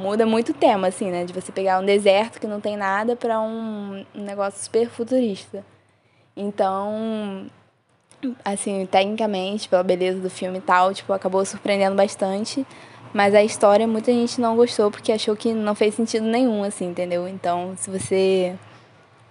muda 0.01 0.25
muito 0.25 0.53
o 0.53 0.55
tema 0.55 0.87
assim, 0.87 1.11
né, 1.11 1.25
de 1.25 1.33
você 1.33 1.51
pegar 1.51 1.79
um 1.79 1.85
deserto 1.85 2.39
que 2.39 2.47
não 2.47 2.61
tem 2.61 2.77
nada 2.77 3.17
para 3.17 3.41
um, 3.41 4.05
um 4.15 4.21
negócio 4.23 4.63
super 4.63 4.89
futurista. 4.89 5.65
Então, 6.37 7.47
assim, 8.45 8.85
tecnicamente, 8.85 9.67
pela 9.67 9.83
beleza 9.83 10.19
do 10.19 10.29
filme 10.29 10.59
e 10.59 10.61
tal, 10.61 10.93
tipo, 10.93 11.11
acabou 11.11 11.43
surpreendendo 11.45 11.95
bastante. 11.95 12.65
Mas 13.13 13.35
a 13.35 13.43
história 13.43 13.85
muita 13.87 14.11
gente 14.11 14.39
não 14.39 14.55
gostou 14.55 14.89
porque 14.89 15.11
achou 15.11 15.35
que 15.35 15.53
não 15.53 15.75
fez 15.75 15.95
sentido 15.95 16.25
nenhum, 16.25 16.63
assim, 16.63 16.87
entendeu? 16.87 17.27
Então, 17.27 17.73
se 17.77 17.89
você 17.89 18.55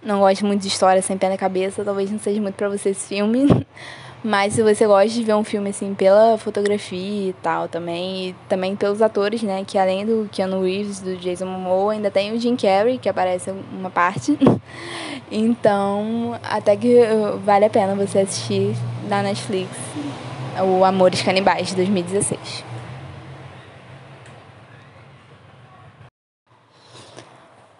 não 0.03 0.19
gosta 0.19 0.45
muito 0.45 0.61
de 0.61 0.67
história 0.67 1.01
sem 1.01 1.17
pé 1.17 1.29
na 1.29 1.37
cabeça, 1.37 1.83
talvez 1.83 2.11
não 2.11 2.19
seja 2.19 2.41
muito 2.41 2.55
para 2.55 2.69
você 2.69 2.89
esse 2.89 3.07
filme. 3.07 3.47
Mas 4.23 4.53
se 4.53 4.61
você 4.61 4.85
gosta 4.85 5.09
de 5.09 5.23
ver 5.23 5.33
um 5.33 5.43
filme 5.43 5.71
assim 5.71 5.95
pela 5.95 6.37
fotografia 6.37 7.29
e 7.29 7.33
tal 7.41 7.67
também, 7.67 8.29
e 8.29 8.35
também 8.47 8.75
pelos 8.75 9.01
atores, 9.01 9.41
né, 9.41 9.63
que 9.65 9.79
além 9.79 10.05
do 10.05 10.29
Keanu 10.31 10.61
Reeves, 10.61 10.99
do 11.01 11.17
Jason 11.17 11.47
Momoa, 11.47 11.93
ainda 11.93 12.11
tem 12.11 12.31
o 12.31 12.39
Jim 12.39 12.55
Carrey, 12.55 12.99
que 12.99 13.09
aparece 13.09 13.51
uma 13.71 13.89
parte. 13.89 14.37
então, 15.31 16.39
até 16.43 16.75
que 16.75 16.99
vale 17.43 17.65
a 17.65 17.69
pena 17.69 17.95
você 17.95 18.19
assistir 18.19 18.75
na 19.09 19.23
Netflix 19.23 19.71
o 20.59 20.85
Amores 20.85 21.23
Canibais 21.23 21.69
de 21.69 21.75
2016. 21.77 22.70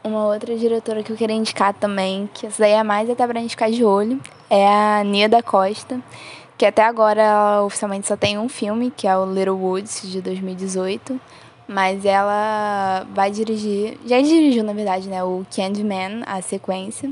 Uma 0.03 0.25
outra 0.25 0.57
diretora 0.57 1.03
que 1.03 1.11
eu 1.11 1.15
queria 1.15 1.35
indicar 1.35 1.75
também, 1.75 2.27
que 2.33 2.47
essa 2.47 2.63
daí 2.63 2.71
é 2.71 2.83
mais 2.83 3.07
até 3.07 3.27
pra 3.27 3.39
gente 3.39 3.51
ficar 3.51 3.69
de 3.69 3.85
olho, 3.85 4.19
é 4.49 4.67
a 4.67 5.03
Nia 5.03 5.29
da 5.29 5.43
Costa, 5.43 6.01
que 6.57 6.65
até 6.65 6.83
agora 6.83 7.21
ela 7.21 7.63
oficialmente 7.63 8.07
só 8.07 8.17
tem 8.17 8.37
um 8.37 8.49
filme, 8.49 8.91
que 8.95 9.07
é 9.07 9.15
o 9.15 9.31
Little 9.31 9.57
Woods, 9.57 10.01
de 10.11 10.19
2018. 10.19 11.19
Mas 11.67 12.03
ela 12.03 13.05
vai 13.13 13.31
dirigir, 13.31 13.97
já 14.05 14.19
dirigiu 14.19 14.63
na 14.63 14.73
verdade, 14.73 15.07
né, 15.07 15.23
o 15.23 15.45
Candyman, 15.55 16.23
a 16.25 16.41
sequência, 16.41 17.11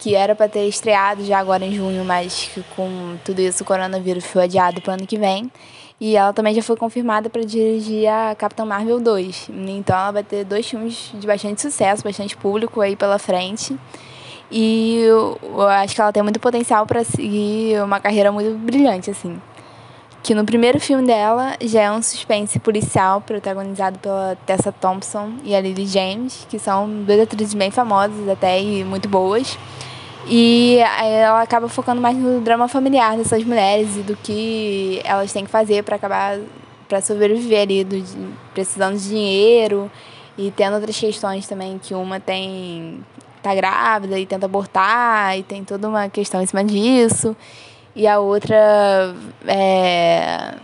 que 0.00 0.14
era 0.14 0.34
para 0.34 0.48
ter 0.48 0.66
estreado 0.66 1.24
já 1.24 1.38
agora 1.38 1.64
em 1.64 1.72
junho, 1.72 2.04
mas 2.04 2.50
que 2.52 2.62
com 2.74 3.16
tudo 3.24 3.40
isso 3.40 3.62
o 3.62 3.66
coronavírus 3.66 4.24
foi 4.24 4.44
adiado 4.44 4.80
para 4.80 4.94
ano 4.94 5.06
que 5.06 5.18
vem. 5.18 5.50
E 6.00 6.16
ela 6.16 6.32
também 6.32 6.54
já 6.54 6.62
foi 6.62 6.76
confirmada 6.76 7.28
para 7.28 7.42
dirigir 7.44 8.08
a 8.08 8.34
Capitã 8.34 8.64
Marvel 8.64 8.98
2. 8.98 9.50
Então 9.68 9.94
ela 9.94 10.10
vai 10.10 10.24
ter 10.24 10.44
dois 10.44 10.66
filmes 10.66 11.10
de 11.12 11.26
bastante 11.26 11.60
sucesso, 11.60 12.02
bastante 12.02 12.34
público 12.34 12.80
aí 12.80 12.96
pela 12.96 13.18
frente. 13.18 13.78
E 14.50 15.02
eu 15.02 15.38
acho 15.68 15.94
que 15.94 16.00
ela 16.00 16.10
tem 16.10 16.22
muito 16.22 16.40
potencial 16.40 16.86
para 16.86 17.04
seguir 17.04 17.82
uma 17.82 18.00
carreira 18.00 18.32
muito 18.32 18.56
brilhante, 18.58 19.10
assim. 19.10 19.38
Que 20.22 20.34
no 20.34 20.44
primeiro 20.44 20.80
filme 20.80 21.06
dela 21.06 21.54
já 21.60 21.82
é 21.82 21.90
um 21.92 22.02
suspense 22.02 22.58
policial 22.58 23.20
protagonizado 23.20 23.98
pela 23.98 24.36
Tessa 24.46 24.72
Thompson 24.72 25.34
e 25.44 25.54
a 25.54 25.60
Lily 25.60 25.86
James, 25.86 26.46
que 26.48 26.58
são 26.58 26.88
duas 27.04 27.20
atrizes 27.20 27.54
bem 27.54 27.70
famosas 27.70 28.26
até 28.26 28.60
e 28.60 28.82
muito 28.84 29.06
boas. 29.06 29.58
E 30.26 30.78
ela 30.78 31.42
acaba 31.42 31.68
focando 31.68 32.00
mais 32.00 32.16
no 32.16 32.40
drama 32.40 32.68
familiar 32.68 33.16
dessas 33.16 33.42
mulheres 33.44 33.96
e 33.96 34.00
do 34.00 34.16
que 34.16 35.00
elas 35.04 35.32
têm 35.32 35.44
que 35.44 35.50
fazer 35.50 35.82
para 35.82 35.96
acabar 35.96 36.38
para 36.88 37.00
sobreviver 37.00 37.62
ali, 37.62 37.84
do, 37.84 38.04
precisando 38.52 38.98
de 38.98 39.08
dinheiro. 39.08 39.90
E 40.36 40.50
tendo 40.50 40.74
outras 40.74 40.98
questões 40.98 41.46
também 41.46 41.78
que 41.78 41.94
uma 41.94 42.18
tem 42.18 43.04
tá 43.42 43.54
grávida 43.54 44.18
e 44.18 44.26
tenta 44.26 44.46
abortar 44.46 45.38
e 45.38 45.42
tem 45.42 45.64
toda 45.64 45.88
uma 45.88 46.08
questão 46.08 46.42
em 46.42 46.46
cima 46.46 46.64
disso. 46.64 47.36
E 47.94 48.06
a 48.06 48.18
outra 48.18 49.14
é, 49.46 50.54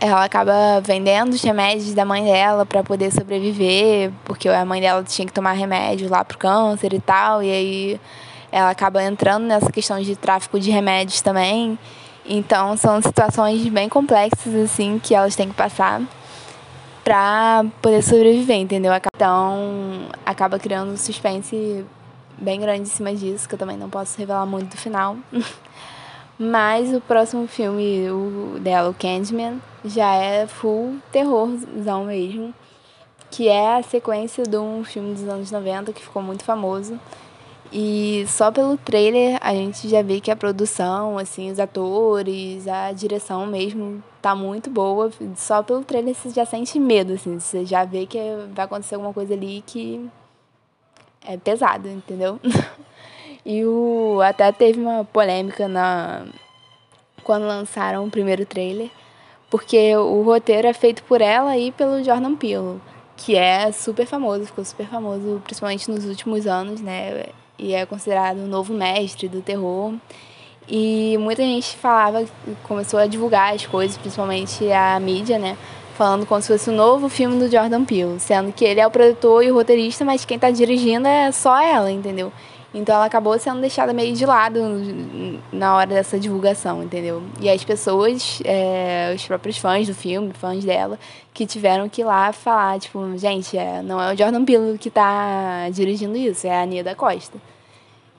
ela 0.00 0.24
acaba 0.24 0.80
vendendo 0.82 1.32
os 1.32 1.42
remédios 1.42 1.94
da 1.94 2.04
mãe 2.04 2.24
dela 2.24 2.64
para 2.66 2.82
poder 2.82 3.12
sobreviver 3.12 4.10
porque 4.24 4.48
a 4.48 4.64
mãe 4.64 4.80
dela 4.80 5.02
tinha 5.04 5.26
que 5.26 5.32
tomar 5.32 5.52
remédio 5.52 6.08
lá 6.08 6.24
pro 6.24 6.38
câncer 6.38 6.92
e 6.92 7.00
tal. 7.00 7.42
E 7.42 7.50
aí 7.50 8.00
ela 8.50 8.70
acaba 8.70 9.02
entrando 9.02 9.44
nessa 9.44 9.70
questão 9.70 10.00
de 10.00 10.16
tráfico 10.16 10.58
de 10.58 10.70
remédios 10.70 11.20
também. 11.20 11.78
Então 12.24 12.76
são 12.76 13.00
situações 13.00 13.66
bem 13.68 13.88
complexas 13.88 14.54
assim 14.54 15.00
que 15.02 15.14
elas 15.14 15.36
têm 15.36 15.48
que 15.48 15.54
passar 15.54 16.02
para 17.04 17.64
poder 17.80 18.02
sobreviver, 18.02 18.56
entendeu? 18.56 18.92
Então 19.14 20.08
acaba 20.24 20.58
criando 20.58 20.92
um 20.92 20.96
suspense 20.96 21.84
bem 22.36 22.60
grande 22.60 22.82
em 22.82 22.86
cima 22.86 23.14
disso, 23.14 23.48
que 23.48 23.54
eu 23.54 23.58
também 23.58 23.76
não 23.76 23.88
posso 23.88 24.18
revelar 24.18 24.44
muito 24.44 24.70
do 24.70 24.76
final. 24.76 25.16
Mas 26.38 26.92
o 26.92 27.00
próximo 27.00 27.46
filme 27.46 28.10
o 28.10 28.58
dela, 28.60 28.90
o 28.90 28.94
Candyman, 28.94 29.58
já 29.84 30.14
é 30.14 30.46
full 30.46 30.96
terrorzão 31.10 32.04
mesmo, 32.04 32.52
que 33.30 33.48
é 33.48 33.76
a 33.76 33.82
sequência 33.82 34.44
de 34.44 34.56
um 34.58 34.84
filme 34.84 35.14
dos 35.14 35.26
anos 35.28 35.50
90 35.50 35.92
que 35.92 36.02
ficou 36.02 36.20
muito 36.20 36.44
famoso, 36.44 37.00
e 37.72 38.24
só 38.28 38.50
pelo 38.50 38.76
trailer 38.76 39.38
a 39.40 39.52
gente 39.52 39.88
já 39.88 40.02
vê 40.02 40.20
que 40.20 40.30
a 40.30 40.36
produção, 40.36 41.18
assim, 41.18 41.50
os 41.50 41.58
atores, 41.58 42.66
a 42.68 42.92
direção 42.92 43.46
mesmo 43.46 44.02
tá 44.22 44.34
muito 44.34 44.70
boa. 44.70 45.10
Só 45.36 45.62
pelo 45.62 45.84
trailer 45.84 46.14
você 46.14 46.30
já 46.30 46.44
sente 46.44 46.78
medo, 46.78 47.14
assim, 47.14 47.38
você 47.38 47.64
já 47.64 47.84
vê 47.84 48.06
que 48.06 48.18
vai 48.54 48.64
acontecer 48.64 48.94
alguma 48.94 49.12
coisa 49.12 49.34
ali 49.34 49.62
que 49.66 50.08
é 51.24 51.36
pesada, 51.36 51.88
entendeu? 51.88 52.40
e 53.44 53.64
o 53.64 54.20
até 54.22 54.50
teve 54.52 54.80
uma 54.80 55.04
polêmica 55.04 55.68
na 55.68 56.26
quando 57.24 57.46
lançaram 57.46 58.04
o 58.04 58.10
primeiro 58.10 58.46
trailer, 58.46 58.88
porque 59.50 59.96
o 59.96 60.22
roteiro 60.22 60.68
é 60.68 60.72
feito 60.72 61.02
por 61.04 61.20
ela 61.20 61.56
e 61.58 61.72
pelo 61.72 62.02
Jordan 62.04 62.36
Peele, 62.36 62.80
que 63.16 63.34
é 63.34 63.72
super 63.72 64.06
famoso, 64.06 64.46
ficou 64.46 64.64
super 64.64 64.86
famoso, 64.86 65.40
principalmente 65.44 65.90
nos 65.90 66.04
últimos 66.04 66.46
anos, 66.46 66.80
né? 66.80 67.26
E 67.58 67.74
é 67.74 67.84
considerado 67.86 68.38
o 68.38 68.46
novo 68.46 68.72
mestre 68.72 69.28
do 69.28 69.40
terror. 69.40 69.94
E 70.68 71.16
muita 71.18 71.42
gente 71.42 71.76
falava, 71.76 72.24
começou 72.64 72.98
a 72.98 73.06
divulgar 73.06 73.54
as 73.54 73.64
coisas, 73.64 73.96
principalmente 73.96 74.70
a 74.72 74.98
mídia, 74.98 75.38
né? 75.38 75.56
Falando 75.96 76.26
como 76.26 76.42
se 76.42 76.48
fosse 76.48 76.68
o 76.68 76.72
novo 76.72 77.08
filme 77.08 77.38
do 77.38 77.50
Jordan 77.50 77.84
Peele, 77.84 78.18
sendo 78.18 78.52
que 78.52 78.64
ele 78.64 78.80
é 78.80 78.86
o 78.86 78.90
produtor 78.90 79.44
e 79.44 79.50
o 79.50 79.54
roteirista, 79.54 80.04
mas 80.04 80.24
quem 80.24 80.34
está 80.34 80.50
dirigindo 80.50 81.06
é 81.06 81.30
só 81.32 81.60
ela, 81.60 81.90
entendeu? 81.90 82.32
Então 82.76 82.94
ela 82.94 83.06
acabou 83.06 83.38
sendo 83.38 83.58
deixada 83.62 83.94
meio 83.94 84.14
de 84.14 84.26
lado 84.26 84.60
na 85.50 85.76
hora 85.76 85.86
dessa 85.86 86.20
divulgação, 86.20 86.82
entendeu? 86.82 87.22
E 87.40 87.48
as 87.48 87.64
pessoas, 87.64 88.42
é, 88.44 89.14
os 89.16 89.24
próprios 89.24 89.56
fãs 89.56 89.86
do 89.86 89.94
filme, 89.94 90.30
fãs 90.34 90.62
dela, 90.62 90.98
que 91.32 91.46
tiveram 91.46 91.88
que 91.88 92.02
ir 92.02 92.04
lá 92.04 92.34
falar, 92.34 92.78
tipo, 92.78 93.16
gente, 93.16 93.56
é, 93.56 93.80
não 93.80 93.98
é 93.98 94.12
o 94.12 94.16
Jordan 94.16 94.44
Peele 94.44 94.76
que 94.76 94.88
está 94.88 95.70
dirigindo 95.70 96.18
isso, 96.18 96.46
é 96.46 96.54
a 96.54 96.62
Ania 96.64 96.84
da 96.84 96.94
Costa. 96.94 97.38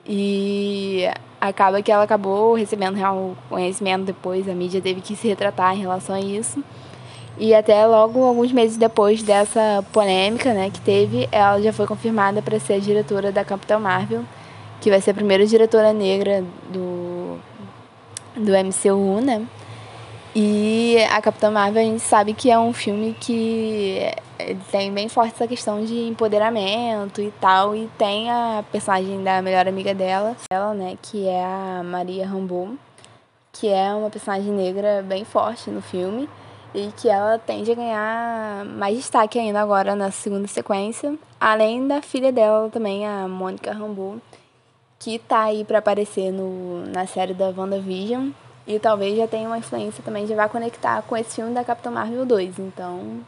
E 0.04 1.04
acaba 1.40 1.80
que 1.80 1.92
ela 1.92 2.02
acabou 2.02 2.54
recebendo 2.54 2.96
real 2.96 3.36
conhecimento 3.48 4.06
depois, 4.06 4.48
a 4.48 4.54
mídia 4.54 4.80
teve 4.80 5.00
que 5.00 5.14
se 5.14 5.28
retratar 5.28 5.76
em 5.76 5.82
relação 5.82 6.16
a 6.16 6.20
isso. 6.20 6.64
E 7.38 7.54
até 7.54 7.86
logo, 7.86 8.24
alguns 8.24 8.50
meses 8.50 8.76
depois 8.76 9.22
dessa 9.22 9.84
polêmica 9.92 10.52
né, 10.52 10.68
que 10.68 10.80
teve, 10.80 11.28
ela 11.30 11.62
já 11.62 11.72
foi 11.72 11.86
confirmada 11.86 12.42
para 12.42 12.58
ser 12.58 12.72
a 12.72 12.78
diretora 12.80 13.30
da 13.30 13.44
Capitão 13.44 13.78
Marvel 13.78 14.24
que 14.80 14.90
vai 14.90 15.00
ser 15.00 15.12
a 15.12 15.14
primeira 15.14 15.46
diretora 15.46 15.92
negra 15.92 16.44
do, 16.70 17.38
do 18.36 18.52
MCU, 18.52 19.20
né? 19.20 19.46
E 20.34 20.96
a 21.10 21.20
Capitã 21.20 21.50
Marvel 21.50 21.82
a 21.82 21.84
gente 21.84 22.02
sabe 22.02 22.32
que 22.32 22.50
é 22.50 22.58
um 22.58 22.72
filme 22.72 23.16
que 23.18 23.98
tem 24.70 24.92
bem 24.92 25.08
forte 25.08 25.34
essa 25.34 25.48
questão 25.48 25.84
de 25.84 26.06
empoderamento 26.06 27.20
e 27.20 27.32
tal. 27.40 27.74
E 27.74 27.88
tem 27.98 28.30
a 28.30 28.64
personagem 28.70 29.22
da 29.24 29.42
melhor 29.42 29.66
amiga 29.66 29.94
dela, 29.94 30.36
ela, 30.50 30.74
né, 30.74 30.96
que 31.02 31.26
é 31.26 31.44
a 31.44 31.82
Maria 31.82 32.26
Rambeau, 32.26 32.74
que 33.52 33.68
é 33.68 33.92
uma 33.92 34.10
personagem 34.10 34.52
negra 34.52 35.02
bem 35.02 35.24
forte 35.24 35.70
no 35.70 35.82
filme 35.82 36.28
e 36.74 36.92
que 36.96 37.08
ela 37.08 37.38
tende 37.38 37.72
a 37.72 37.74
ganhar 37.74 38.64
mais 38.64 38.96
destaque 38.96 39.38
ainda 39.38 39.60
agora 39.60 39.96
na 39.96 40.10
segunda 40.10 40.46
sequência, 40.46 41.14
além 41.40 41.86
da 41.88 42.02
filha 42.02 42.30
dela 42.30 42.68
também, 42.70 43.06
a 43.06 43.26
Mônica 43.26 43.72
Rambeau, 43.72 44.18
que 44.98 45.18
tá 45.18 45.44
aí 45.44 45.64
para 45.64 45.78
aparecer 45.78 46.32
no, 46.32 46.84
na 46.86 47.06
série 47.06 47.34
da 47.34 47.50
WandaVision. 47.56 48.30
E 48.66 48.78
talvez 48.78 49.16
já 49.16 49.26
tenha 49.26 49.48
uma 49.48 49.58
influência 49.58 50.02
também, 50.04 50.26
já 50.26 50.36
vai 50.36 50.48
conectar 50.48 51.00
com 51.02 51.16
esse 51.16 51.36
filme 51.36 51.54
da 51.54 51.64
Capitã 51.64 51.90
Marvel 51.90 52.26
2. 52.26 52.58
Então, 52.58 53.20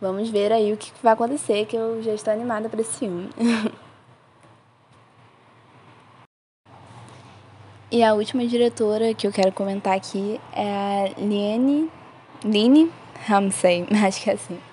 vamos 0.00 0.28
ver 0.30 0.52
aí 0.52 0.72
o 0.72 0.76
que 0.76 0.92
vai 1.02 1.14
acontecer, 1.14 1.66
que 1.66 1.76
eu 1.76 2.00
já 2.02 2.12
estou 2.14 2.32
animada 2.32 2.68
para 2.68 2.80
esse 2.80 2.96
filme. 2.98 3.28
e 7.90 8.04
a 8.04 8.14
última 8.14 8.46
diretora 8.46 9.12
que 9.14 9.26
eu 9.26 9.32
quero 9.32 9.50
comentar 9.50 9.96
aqui 9.96 10.40
é 10.52 11.14
a 11.16 11.20
Liane, 11.20 11.90
Line 12.44 12.92
Ramsey, 13.26 13.88
acho 14.06 14.22
que 14.22 14.30
é 14.30 14.34
assim 14.34 14.71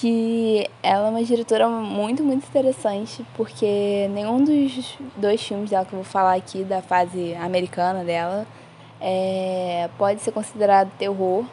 que 0.00 0.66
ela 0.82 1.08
é 1.08 1.10
uma 1.10 1.22
diretora 1.22 1.68
muito, 1.68 2.24
muito 2.24 2.46
interessante, 2.46 3.22
porque 3.36 4.08
nenhum 4.14 4.42
dos 4.42 4.96
dois 5.14 5.42
filmes 5.42 5.68
dela 5.68 5.84
que 5.84 5.92
eu 5.92 5.98
vou 5.98 6.04
falar 6.04 6.36
aqui, 6.36 6.64
da 6.64 6.80
fase 6.80 7.34
americana 7.34 8.02
dela, 8.02 8.46
é, 8.98 9.90
pode 9.98 10.22
ser 10.22 10.32
considerado 10.32 10.90
terror, 10.98 11.44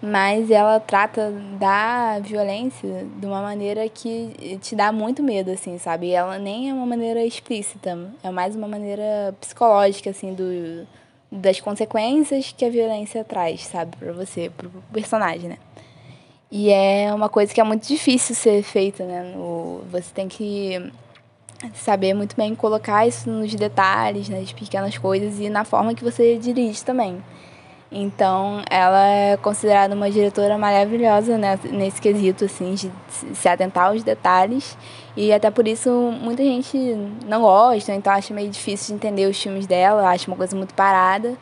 mas 0.00 0.50
ela 0.50 0.80
trata 0.80 1.30
da 1.58 2.18
violência 2.20 3.06
de 3.16 3.26
uma 3.26 3.42
maneira 3.42 3.86
que 3.86 4.58
te 4.62 4.74
dá 4.74 4.90
muito 4.90 5.22
medo, 5.22 5.50
assim, 5.50 5.76
sabe? 5.76 6.10
Ela 6.10 6.38
nem 6.38 6.70
é 6.70 6.72
uma 6.72 6.86
maneira 6.86 7.22
explícita, 7.22 7.98
é 8.22 8.30
mais 8.30 8.56
uma 8.56 8.66
maneira 8.66 9.34
psicológica, 9.38 10.08
assim, 10.08 10.32
do, 10.32 10.86
das 11.30 11.60
consequências 11.60 12.54
que 12.56 12.64
a 12.64 12.70
violência 12.70 13.22
traz, 13.24 13.66
sabe, 13.66 13.94
para 13.98 14.12
você, 14.12 14.50
pro 14.56 14.70
personagem, 14.90 15.50
né? 15.50 15.58
E 16.50 16.70
é 16.70 17.12
uma 17.12 17.28
coisa 17.28 17.52
que 17.52 17.60
é 17.60 17.64
muito 17.64 17.86
difícil 17.86 18.34
ser 18.34 18.62
feita, 18.62 19.04
né? 19.04 19.34
No, 19.34 19.82
você 19.90 20.10
tem 20.14 20.28
que 20.28 20.90
saber 21.74 22.14
muito 22.14 22.36
bem 22.36 22.54
colocar 22.54 23.06
isso 23.06 23.28
nos 23.28 23.54
detalhes, 23.54 24.28
nas 24.28 24.52
pequenas 24.52 24.96
coisas 24.96 25.40
e 25.40 25.50
na 25.50 25.64
forma 25.64 25.94
que 25.94 26.04
você 26.04 26.38
dirige 26.38 26.84
também. 26.84 27.22
Então, 27.90 28.62
ela 28.70 29.06
é 29.08 29.36
considerada 29.38 29.94
uma 29.94 30.10
diretora 30.10 30.58
maravilhosa 30.58 31.38
né, 31.38 31.58
nesse 31.70 32.00
quesito, 32.00 32.44
assim, 32.44 32.74
de 32.74 32.90
se 33.34 33.48
atentar 33.48 33.86
aos 33.86 34.02
detalhes. 34.02 34.76
E 35.16 35.32
até 35.32 35.50
por 35.50 35.66
isso 35.66 35.90
muita 36.20 36.42
gente 36.42 36.76
não 37.26 37.40
gosta, 37.40 37.94
então 37.94 38.12
acha 38.12 38.32
meio 38.34 38.50
difícil 38.50 38.88
de 38.88 38.94
entender 38.94 39.26
os 39.26 39.42
filmes 39.42 39.66
dela, 39.66 40.08
acha 40.08 40.30
uma 40.30 40.36
coisa 40.36 40.54
muito 40.54 40.74
parada. 40.74 41.34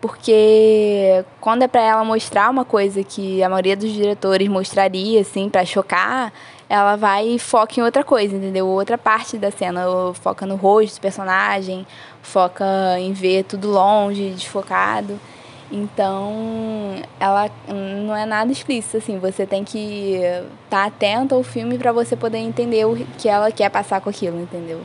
Porque 0.00 1.24
quando 1.40 1.62
é 1.62 1.68
para 1.68 1.82
ela 1.82 2.04
mostrar 2.04 2.48
uma 2.48 2.64
coisa 2.64 3.04
que 3.04 3.42
a 3.42 3.48
maioria 3.48 3.76
dos 3.76 3.92
diretores 3.92 4.48
mostraria, 4.48 5.20
assim, 5.20 5.48
para 5.50 5.64
chocar, 5.64 6.32
ela 6.70 6.96
vai 6.96 7.26
e 7.26 7.38
foca 7.38 7.78
em 7.78 7.82
outra 7.82 8.02
coisa, 8.02 8.34
entendeu? 8.34 8.66
Outra 8.66 8.96
parte 8.96 9.36
da 9.36 9.50
cena, 9.50 9.84
foca 10.14 10.46
no 10.46 10.56
rosto 10.56 10.96
do 10.96 11.00
personagem, 11.02 11.86
foca 12.22 12.64
em 12.98 13.12
ver 13.12 13.44
tudo 13.44 13.68
longe, 13.70 14.30
desfocado. 14.30 15.18
Então, 15.70 16.96
ela 17.20 17.50
não 17.68 18.16
é 18.16 18.24
nada 18.24 18.50
explícito, 18.50 18.96
assim, 18.96 19.18
você 19.18 19.46
tem 19.46 19.62
que 19.62 20.16
estar 20.16 20.44
tá 20.70 20.84
atento 20.86 21.34
ao 21.34 21.42
filme 21.42 21.78
para 21.78 21.92
você 21.92 22.16
poder 22.16 22.38
entender 22.38 22.84
o 22.86 22.96
que 23.18 23.28
ela 23.28 23.52
quer 23.52 23.68
passar 23.68 24.00
com 24.00 24.10
aquilo, 24.10 24.40
entendeu? 24.40 24.80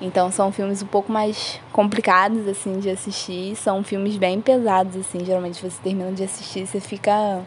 Então, 0.00 0.30
são 0.30 0.50
filmes 0.50 0.82
um 0.82 0.86
pouco 0.86 1.12
mais 1.12 1.60
complicados, 1.72 2.48
assim, 2.48 2.80
de 2.80 2.88
assistir, 2.88 3.54
são 3.54 3.84
filmes 3.84 4.16
bem 4.16 4.40
pesados, 4.40 4.96
assim, 4.96 5.24
geralmente 5.24 5.62
você 5.62 5.76
termina 5.82 6.10
de 6.10 6.24
assistir, 6.24 6.66
você 6.66 6.80
fica 6.80 7.42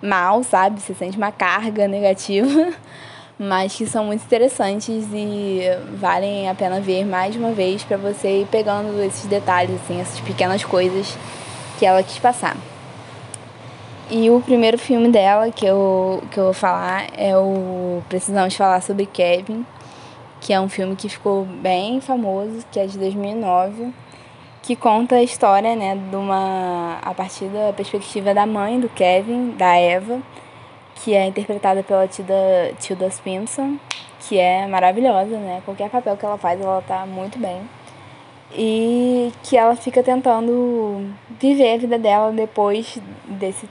mal, 0.00 0.44
sabe? 0.44 0.80
Você 0.80 0.94
sente 0.94 1.16
uma 1.16 1.32
carga 1.32 1.88
negativa, 1.88 2.72
mas 3.36 3.74
que 3.74 3.86
são 3.86 4.04
muito 4.04 4.22
interessantes 4.22 5.04
e 5.12 5.62
valem 5.96 6.48
a 6.48 6.54
pena 6.54 6.80
ver 6.80 7.04
mais 7.04 7.34
uma 7.34 7.50
vez 7.50 7.82
para 7.82 7.96
você 7.96 8.42
ir 8.42 8.46
pegando 8.46 9.02
esses 9.02 9.26
detalhes, 9.26 9.74
assim, 9.82 10.00
essas 10.00 10.20
pequenas 10.20 10.64
coisas 10.64 11.18
que 11.76 11.84
ela 11.84 12.02
quis 12.04 12.18
passar. 12.18 12.56
E 14.08 14.28
o 14.30 14.40
primeiro 14.40 14.78
filme 14.78 15.08
dela 15.08 15.50
que 15.50 15.64
eu, 15.64 16.22
que 16.30 16.38
eu 16.38 16.44
vou 16.44 16.52
falar 16.52 17.06
é 17.16 17.36
o 17.36 18.02
Precisamos 18.08 18.54
Falar 18.54 18.80
sobre 18.80 19.06
Kevin, 19.06 19.64
que 20.40 20.52
é 20.52 20.60
um 20.60 20.68
filme 20.68 20.96
que 20.96 21.08
ficou 21.08 21.44
bem 21.44 22.00
famoso, 22.00 22.64
que 22.70 22.80
é 22.80 22.86
de 22.86 22.98
2009, 22.98 23.92
que 24.62 24.74
conta 24.74 25.16
a 25.16 25.22
história, 25.22 25.76
né, 25.76 25.96
de 25.96 26.16
uma 26.16 26.98
a 27.02 27.14
partir 27.14 27.46
da 27.46 27.72
perspectiva 27.72 28.34
da 28.34 28.46
mãe 28.46 28.80
do 28.80 28.88
Kevin, 28.88 29.50
da 29.52 29.76
Eva, 29.76 30.20
que 30.96 31.14
é 31.14 31.26
interpretada 31.26 31.82
pela 31.82 32.06
Tilda, 32.08 32.72
Tilda 32.78 33.10
Swinton, 33.10 33.78
que 34.20 34.38
é 34.38 34.66
maravilhosa, 34.66 35.36
né? 35.38 35.62
Qualquer 35.64 35.88
papel 35.88 36.16
que 36.16 36.24
ela 36.24 36.36
faz, 36.36 36.60
ela 36.60 36.82
tá 36.82 37.06
muito 37.06 37.38
bem 37.38 37.62
e 38.52 39.32
que 39.42 39.56
ela 39.56 39.76
fica 39.76 40.02
tentando 40.02 41.08
viver 41.40 41.74
a 41.74 41.78
vida 41.78 41.98
dela 41.98 42.32
depois 42.32 42.98
desse 43.26 43.68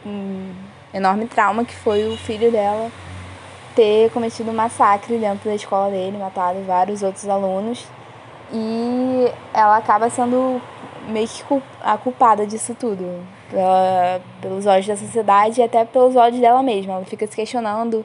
enorme 0.94 1.28
trauma 1.28 1.66
que 1.66 1.76
foi 1.76 2.08
o 2.08 2.18
filho 2.18 2.52
dela 2.52 2.90
ter 3.80 4.12
cometido 4.12 4.52
um 4.52 4.54
massacre 4.54 5.18
dentro 5.18 5.50
da 5.50 5.56
escola 5.56 5.90
dele, 5.90 6.18
matado 6.18 6.62
vários 6.68 7.02
outros 7.02 7.30
alunos. 7.30 7.88
E 8.52 9.32
ela 9.54 9.78
acaba 9.78 10.10
sendo 10.10 10.62
meio 11.08 11.26
que 11.30 11.44
a 11.82 11.98
culpada 11.98 12.46
disso 12.46 12.76
tudo, 12.78 13.24
pelos 14.42 14.66
olhos 14.66 14.86
da 14.86 14.98
sociedade 14.98 15.62
e 15.62 15.64
até 15.64 15.86
pelos 15.86 16.18
olhos 16.18 16.42
dela 16.42 16.62
mesma. 16.62 16.96
Ela 16.96 17.06
fica 17.06 17.26
se 17.26 17.34
questionando 17.34 18.04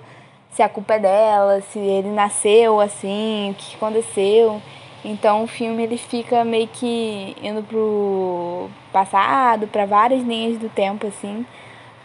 se 0.53 0.63
a 0.63 0.69
culpa 0.69 0.95
é 0.95 0.99
dela, 1.01 1.61
se 1.73 1.81
ele 1.81 2.11
nasceu 2.11 2.81
assim, 2.81 3.51
o 3.51 3.55
que 3.55 3.75
aconteceu. 3.75 4.63
Então 5.05 5.43
o 5.43 5.49
filme 5.49 5.83
ele 5.83 5.99
fica 5.99 6.45
meio 6.45 6.69
que 6.69 7.37
indo 7.43 7.65
pro 7.65 8.71
passado, 8.93 9.67
para 9.67 9.87
várias 9.87 10.23
linhas 10.23 10.57
do 10.57 10.69
tempo 10.69 11.09
assim, 11.09 11.45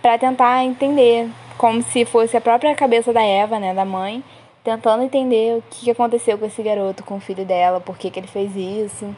para 0.01 0.17
tentar 0.17 0.65
entender, 0.65 1.29
como 1.59 1.83
se 1.83 2.05
fosse 2.05 2.37
a 2.37 2.41
própria 2.41 2.73
cabeça 2.73 3.11
da 3.11 3.21
Eva, 3.21 3.59
né, 3.59 3.73
da 3.73 3.83
mãe, 3.83 4.23
tentando 4.63 5.03
entender 5.03 5.57
o 5.57 5.63
que 5.69 5.91
aconteceu 5.91 6.37
com 6.37 6.45
esse 6.45 6.63
garoto, 6.63 7.03
com 7.03 7.17
o 7.17 7.19
filho 7.19 7.43
dela, 7.43 7.81
por 7.81 7.97
que, 7.97 8.09
que 8.09 8.17
ele 8.17 8.27
fez 8.27 8.55
isso. 8.55 9.13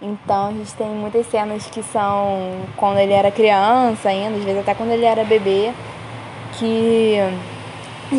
Então 0.00 0.48
a 0.48 0.52
gente 0.52 0.72
tem 0.72 0.88
muitas 0.88 1.26
cenas 1.26 1.66
que 1.66 1.82
são 1.82 2.62
quando 2.78 2.96
ele 2.96 3.12
era 3.12 3.30
criança 3.30 4.08
ainda, 4.08 4.38
às 4.38 4.42
vezes 4.42 4.62
até 4.62 4.74
quando 4.74 4.90
ele 4.90 5.04
era 5.04 5.22
bebê, 5.22 5.70
que 6.58 7.18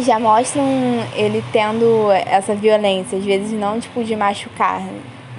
já 0.03 0.19
mostram 0.19 0.63
ele 1.15 1.43
tendo 1.51 2.11
essa 2.11 2.53
violência, 2.53 3.17
às 3.17 3.25
vezes 3.25 3.51
não 3.53 3.79
tipo 3.79 4.03
de 4.03 4.15
machucar, 4.15 4.83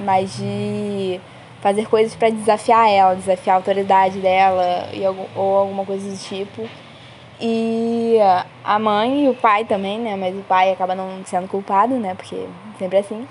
mas 0.05 0.37
de 0.37 1.21
fazer 1.61 1.87
coisas 1.87 2.17
para 2.17 2.31
desafiar 2.31 2.91
ela, 2.91 3.15
desafiar 3.15 3.55
a 3.55 3.59
autoridade 3.59 4.19
dela 4.19 4.89
ou 5.37 5.57
alguma 5.57 5.85
coisa 5.85 6.11
do 6.11 6.19
tipo. 6.19 6.69
E 7.41 8.19
a 8.63 8.79
mãe 8.79 9.27
e 9.27 9.29
o 9.29 9.35
pai 9.35 9.65
também, 9.65 9.99
né? 9.99 10.17
Mas 10.17 10.35
o 10.37 10.43
pai 10.43 10.73
acaba 10.73 10.95
não 10.95 11.25
sendo 11.25 11.49
culpado, 11.49 11.95
né? 11.97 12.15
Porque 12.15 12.47
sempre 12.79 12.99
é 12.99 13.01
assim. 13.01 13.27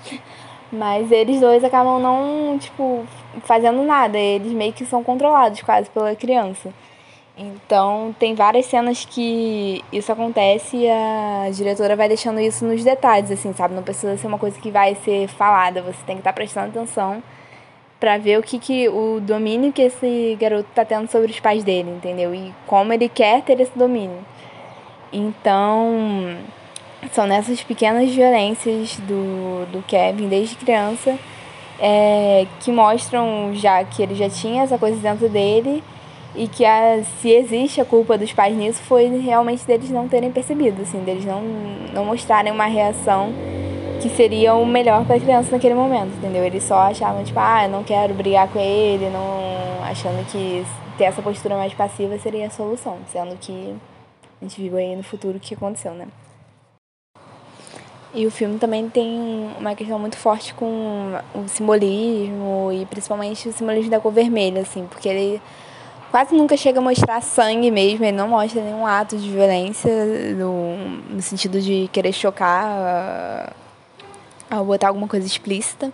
Mas 0.72 1.10
eles 1.10 1.40
dois 1.40 1.62
acabam 1.64 2.00
não, 2.00 2.58
tipo, 2.58 3.04
fazendo 3.44 3.82
nada. 3.82 4.18
Eles 4.18 4.52
meio 4.52 4.72
que 4.72 4.84
são 4.84 5.02
controlados 5.02 5.62
quase 5.62 5.88
pela 5.90 6.14
criança. 6.14 6.72
Então, 7.36 8.14
tem 8.18 8.34
várias 8.34 8.66
cenas 8.66 9.04
que 9.04 9.84
isso 9.92 10.12
acontece 10.12 10.76
e 10.76 10.88
a 10.88 11.50
diretora 11.50 11.96
vai 11.96 12.06
deixando 12.06 12.40
isso 12.40 12.64
nos 12.64 12.84
detalhes, 12.84 13.30
assim, 13.30 13.52
sabe? 13.52 13.74
Não 13.74 13.82
precisa 13.82 14.16
ser 14.16 14.28
uma 14.28 14.38
coisa 14.38 14.60
que 14.60 14.70
vai 14.70 14.94
ser 14.96 15.26
falada, 15.26 15.82
você 15.82 15.98
tem 16.06 16.14
que 16.16 16.20
estar 16.20 16.32
prestando 16.32 16.68
atenção 16.68 17.22
para 17.98 18.18
ver 18.18 18.38
o 18.38 18.42
que, 18.42 18.58
que 18.58 18.88
o 18.88 19.20
domínio 19.20 19.72
que 19.72 19.82
esse 19.82 20.36
garoto 20.40 20.68
tá 20.74 20.84
tendo 20.84 21.10
sobre 21.10 21.30
os 21.30 21.40
pais 21.40 21.64
dele, 21.64 21.90
entendeu? 21.90 22.34
E 22.34 22.52
como 22.66 22.92
ele 22.92 23.08
quer 23.08 23.42
ter 23.42 23.60
esse 23.60 23.76
domínio. 23.78 24.18
Então, 25.12 26.36
são 27.12 27.26
nessas 27.26 27.62
pequenas 27.62 28.10
violências 28.10 28.96
do, 29.00 29.66
do 29.70 29.82
Kevin 29.86 30.28
desde 30.28 30.56
criança 30.56 31.18
é, 31.78 32.46
que 32.60 32.70
mostram 32.70 33.52
já 33.54 33.82
que 33.84 34.02
ele 34.02 34.14
já 34.14 34.28
tinha 34.28 34.62
essa 34.62 34.78
coisa 34.78 34.96
dentro 34.98 35.28
dele 35.28 35.82
e 36.34 36.48
que 36.48 36.64
a, 36.64 37.02
se 37.20 37.30
existe 37.30 37.80
a 37.80 37.84
culpa 37.84 38.18
dos 38.18 38.32
pais 38.32 38.56
nisso 38.56 38.80
foi 38.82 39.06
realmente 39.18 39.64
deles 39.64 39.90
não 39.90 40.08
terem 40.08 40.32
percebido, 40.32 40.82
assim, 40.82 40.98
deles 41.00 41.24
não, 41.24 41.42
não 41.92 42.04
mostrarem 42.04 42.52
uma 42.52 42.66
reação 42.66 43.32
que 44.04 44.10
seria 44.10 44.54
o 44.54 44.66
melhor 44.66 45.06
para 45.06 45.16
a 45.16 45.18
criança 45.20 45.50
naquele 45.50 45.72
momento, 45.72 46.14
entendeu? 46.18 46.44
Eles 46.44 46.62
só 46.62 46.76
achavam, 46.80 47.24
tipo, 47.24 47.40
ah, 47.40 47.64
eu 47.64 47.70
não 47.70 47.82
quero 47.82 48.12
brigar 48.12 48.46
com 48.48 48.60
ele, 48.60 49.08
não 49.08 49.82
achando 49.82 50.22
que 50.26 50.62
ter 50.98 51.04
essa 51.04 51.22
postura 51.22 51.56
mais 51.56 51.72
passiva 51.72 52.18
seria 52.18 52.48
a 52.48 52.50
solução, 52.50 52.98
sendo 53.10 53.34
que 53.36 53.74
a 54.42 54.44
gente 54.44 54.60
viu 54.60 54.76
aí 54.76 54.94
no 54.94 55.02
futuro 55.02 55.38
o 55.38 55.40
que 55.40 55.54
aconteceu, 55.54 55.92
né? 55.94 56.06
E 58.12 58.26
o 58.26 58.30
filme 58.30 58.58
também 58.58 58.90
tem 58.90 59.48
uma 59.58 59.74
questão 59.74 59.98
muito 59.98 60.18
forte 60.18 60.52
com 60.52 61.18
o 61.34 61.48
simbolismo 61.48 62.72
e 62.74 62.84
principalmente 62.84 63.48
o 63.48 63.52
simbolismo 63.54 63.90
da 63.90 64.00
cor 64.00 64.12
vermelha, 64.12 64.60
assim, 64.60 64.86
porque 64.86 65.08
ele 65.08 65.42
quase 66.10 66.34
nunca 66.34 66.58
chega 66.58 66.78
a 66.78 66.82
mostrar 66.82 67.22
sangue 67.22 67.70
mesmo, 67.70 68.04
ele 68.04 68.18
não 68.18 68.28
mostra 68.28 68.60
nenhum 68.60 68.86
ato 68.86 69.16
de 69.16 69.30
violência 69.30 69.90
no, 70.36 70.76
no 71.08 71.22
sentido 71.22 71.58
de 71.58 71.88
querer 71.90 72.12
chocar 72.12 73.63
uh, 74.54 74.60
ou 74.60 74.66
botar 74.66 74.88
alguma 74.88 75.08
coisa 75.08 75.26
explícita. 75.26 75.92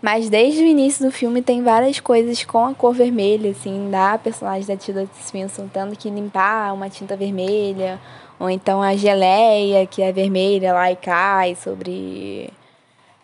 Mas 0.00 0.28
desde 0.28 0.62
o 0.62 0.66
início 0.66 1.06
do 1.06 1.12
filme 1.12 1.40
tem 1.40 1.62
várias 1.62 2.00
coisas 2.00 2.44
com 2.44 2.66
a 2.66 2.74
cor 2.74 2.92
vermelha, 2.92 3.52
assim, 3.52 3.88
da 3.88 4.18
personagem 4.18 4.66
da 4.66 4.76
Tilda 4.76 5.08
Swinton 5.20 5.68
tendo 5.72 5.96
que 5.96 6.10
limpar 6.10 6.74
uma 6.74 6.90
tinta 6.90 7.16
vermelha, 7.16 8.00
ou 8.38 8.50
então 8.50 8.82
a 8.82 8.96
geleia 8.96 9.86
que 9.86 10.02
é 10.02 10.10
vermelha 10.10 10.72
lá 10.72 10.90
e 10.90 10.96
cai 10.96 11.54
sobre 11.54 12.50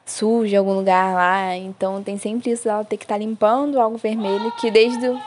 suja 0.07 0.59
algum 0.59 0.75
lugar 0.75 1.15
lá. 1.15 1.57
Então 1.57 2.01
tem 2.03 2.17
sempre 2.17 2.53
isso 2.53 2.69
ela 2.69 2.85
ter 2.85 2.97
que 2.97 3.05
estar 3.05 3.17
tá 3.17 3.19
limpando 3.19 3.81
algo 3.81 3.97
vermelho 3.97 4.53
que 4.53 4.71
desde 4.71 5.09
o 5.09 5.19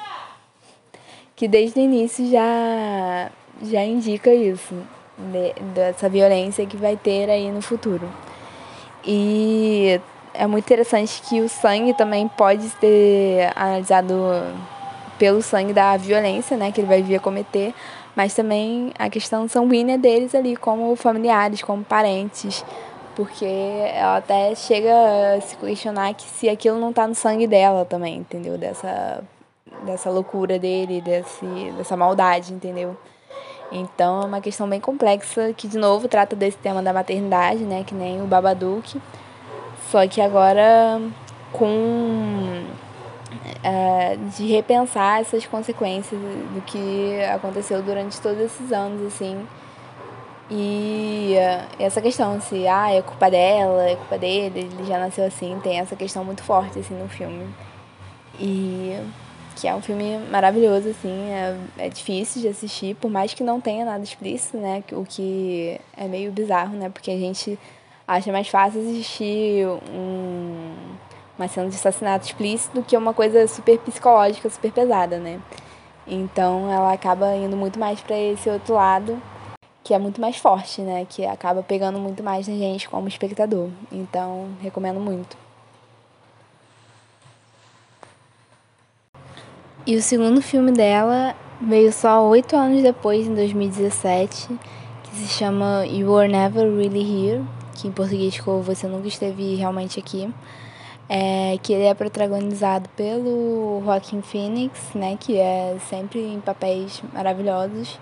que 1.42 1.48
desde 1.48 1.80
o 1.80 1.84
início 1.84 2.30
já, 2.30 3.32
já 3.64 3.84
indica 3.84 4.32
isso, 4.32 4.76
de, 5.18 5.54
dessa 5.74 6.08
violência 6.08 6.68
que 6.68 6.78
vai 6.78 6.96
ter 6.96 7.32
aí 7.32 7.52
no 7.52 7.64
futuro. 7.64 8.08
E 9.06 10.00
é 10.34 10.48
muito 10.48 10.66
interessante 10.66 11.22
que 11.24 11.42
o 11.42 11.50
sangue 11.50 11.94
também 11.94 12.28
pode 12.28 12.70
ser 12.70 13.52
analisado 13.56 14.16
pelo 15.18 15.42
sangue 15.42 15.74
da 15.74 15.98
violência, 15.98 16.58
né, 16.58 16.72
que 16.72 16.82
ele 16.82 16.88
vai 16.88 17.04
vir 17.04 17.16
a 17.16 17.20
cometer, 17.20 17.74
mas 18.16 18.34
também 18.34 18.92
a 18.98 19.10
questão 19.10 19.48
sanguínea 19.48 19.98
deles 19.98 20.34
ali, 20.34 20.56
como 20.56 20.96
familiares, 20.96 21.62
como 21.62 21.84
parentes, 21.84 22.66
porque 23.16 23.46
ela 23.46 24.18
até 24.18 24.56
chega 24.56 25.36
a 25.36 25.42
se 25.42 25.56
questionar 25.58 26.14
que 26.16 26.24
se 26.24 26.50
aquilo 26.50 26.80
não 26.80 26.92
tá 26.92 27.06
no 27.06 27.14
sangue 27.14 27.46
dela 27.46 27.86
também, 27.86 28.18
entendeu? 28.18 28.58
Dessa, 28.58 29.24
dessa 29.86 30.10
loucura 30.10 30.58
dele, 30.58 31.02
desse, 31.02 31.46
dessa 31.78 31.96
maldade, 31.96 32.54
entendeu? 32.54 32.98
Então 33.72 34.24
é 34.24 34.26
uma 34.26 34.42
questão 34.42 34.68
bem 34.68 34.80
complexa 34.80 35.54
que, 35.54 35.68
de 35.68 35.78
novo, 35.78 36.08
trata 36.08 36.36
desse 36.36 36.58
tema 36.58 36.82
da 36.84 36.92
maternidade, 36.92 37.64
né? 37.64 37.84
Que 37.86 37.96
nem 37.96 38.22
o 38.22 38.26
Babadook. 38.26 39.02
Só 39.90 40.08
que 40.08 40.20
agora 40.22 41.02
com 41.52 42.64
é, 43.64 44.18
de 44.38 44.46
repensar 44.48 45.22
essas 45.22 45.46
consequências 45.46 46.20
do 46.20 46.62
que 46.62 47.22
aconteceu 47.34 47.82
durante 47.82 48.20
todos 48.20 48.40
esses 48.40 48.72
anos, 48.72 49.06
assim. 49.06 49.48
E 50.50 51.36
uh, 51.38 51.82
essa 51.82 52.02
questão, 52.02 52.42
se 52.42 52.68
ah, 52.68 52.92
é 52.92 53.02
culpa 53.02 53.32
dela, 53.32 53.90
é 53.90 53.96
culpa 53.96 54.18
dele, 54.18 54.70
ele 54.74 54.86
já 54.86 55.00
nasceu 55.00 55.26
assim, 55.26 55.58
tem 55.64 55.80
essa 55.80 55.96
questão 55.96 56.26
muito 56.26 56.44
forte 56.44 56.80
assim 56.80 56.94
no 56.94 57.08
filme. 57.08 57.48
E 58.38 59.00
que 59.62 59.68
é 59.68 59.76
um 59.76 59.82
filme 59.82 60.18
maravilhoso, 60.32 60.90
assim, 60.90 61.30
é, 61.30 61.56
é 61.78 61.88
difícil 61.88 62.42
de 62.42 62.48
assistir, 62.48 62.96
por 62.96 63.12
mais 63.12 63.32
que 63.32 63.44
não 63.44 63.62
tenha 63.62 63.86
nada 63.86 64.04
explícito, 64.04 64.58
né? 64.58 64.84
O 64.92 65.06
que 65.06 65.80
é 65.96 66.08
meio 66.08 66.32
bizarro, 66.32 66.76
né? 66.76 66.90
Porque 66.90 67.12
a 67.12 67.18
gente 67.18 67.60
acha 68.08 68.32
mais 68.32 68.48
fácil 68.48 68.82
assistir 68.82 69.68
um 69.94 70.98
uma 71.38 71.48
cena 71.48 71.70
de 71.70 71.76
assassinato 71.76 72.26
explícito 72.26 72.82
do 72.82 72.84
que 72.84 72.96
uma 72.96 73.14
coisa 73.14 73.48
super 73.48 73.78
psicológica, 73.80 74.50
super 74.50 74.72
pesada, 74.72 75.20
né? 75.20 75.40
Então 76.08 76.72
ela 76.72 76.92
acaba 76.92 77.36
indo 77.36 77.56
muito 77.56 77.80
mais 77.80 78.02
para 78.02 78.18
esse 78.18 78.50
outro 78.50 78.74
lado, 78.74 79.22
que 79.84 79.94
é 79.94 80.00
muito 80.00 80.20
mais 80.20 80.38
forte, 80.38 80.82
né? 80.82 81.06
Que 81.08 81.26
acaba 81.26 81.62
pegando 81.62 82.00
muito 82.00 82.24
mais 82.24 82.48
na 82.48 82.56
gente 82.56 82.90
como 82.90 83.08
espectador. 83.08 83.70
Então, 83.92 84.50
recomendo 84.60 85.00
muito. 85.00 85.38
E 89.86 89.96
o 89.96 90.02
segundo 90.02 90.42
filme 90.42 90.72
dela 90.72 91.36
veio 91.62 91.92
só 91.92 92.24
oito 92.28 92.56
anos 92.56 92.84
depois, 92.84 93.28
em 93.28 93.34
2017, 93.34 94.48
que 95.04 95.16
se 95.16 95.28
chama 95.28 95.86
You 95.86 96.12
Were 96.12 96.32
Never 96.32 96.64
Really 96.64 97.02
Here, 97.02 97.44
que 97.76 97.88
em 97.88 97.92
português 97.92 98.36
ficou 98.36 98.62
Você 98.62 98.88
Nunca 98.88 99.08
Esteve 99.08 99.56
Realmente 99.56 100.00
Aqui 100.00 100.32
é, 101.14 101.58
que 101.62 101.74
ele 101.74 101.84
é 101.84 101.94
protagonizado 101.94 102.88
pelo 102.96 103.82
Joaquin 103.84 104.22
Phoenix, 104.22 104.94
né, 104.96 105.18
que 105.20 105.38
é 105.38 105.76
sempre 105.90 106.22
em 106.22 106.40
papéis 106.40 107.04
maravilhosos. 107.12 108.00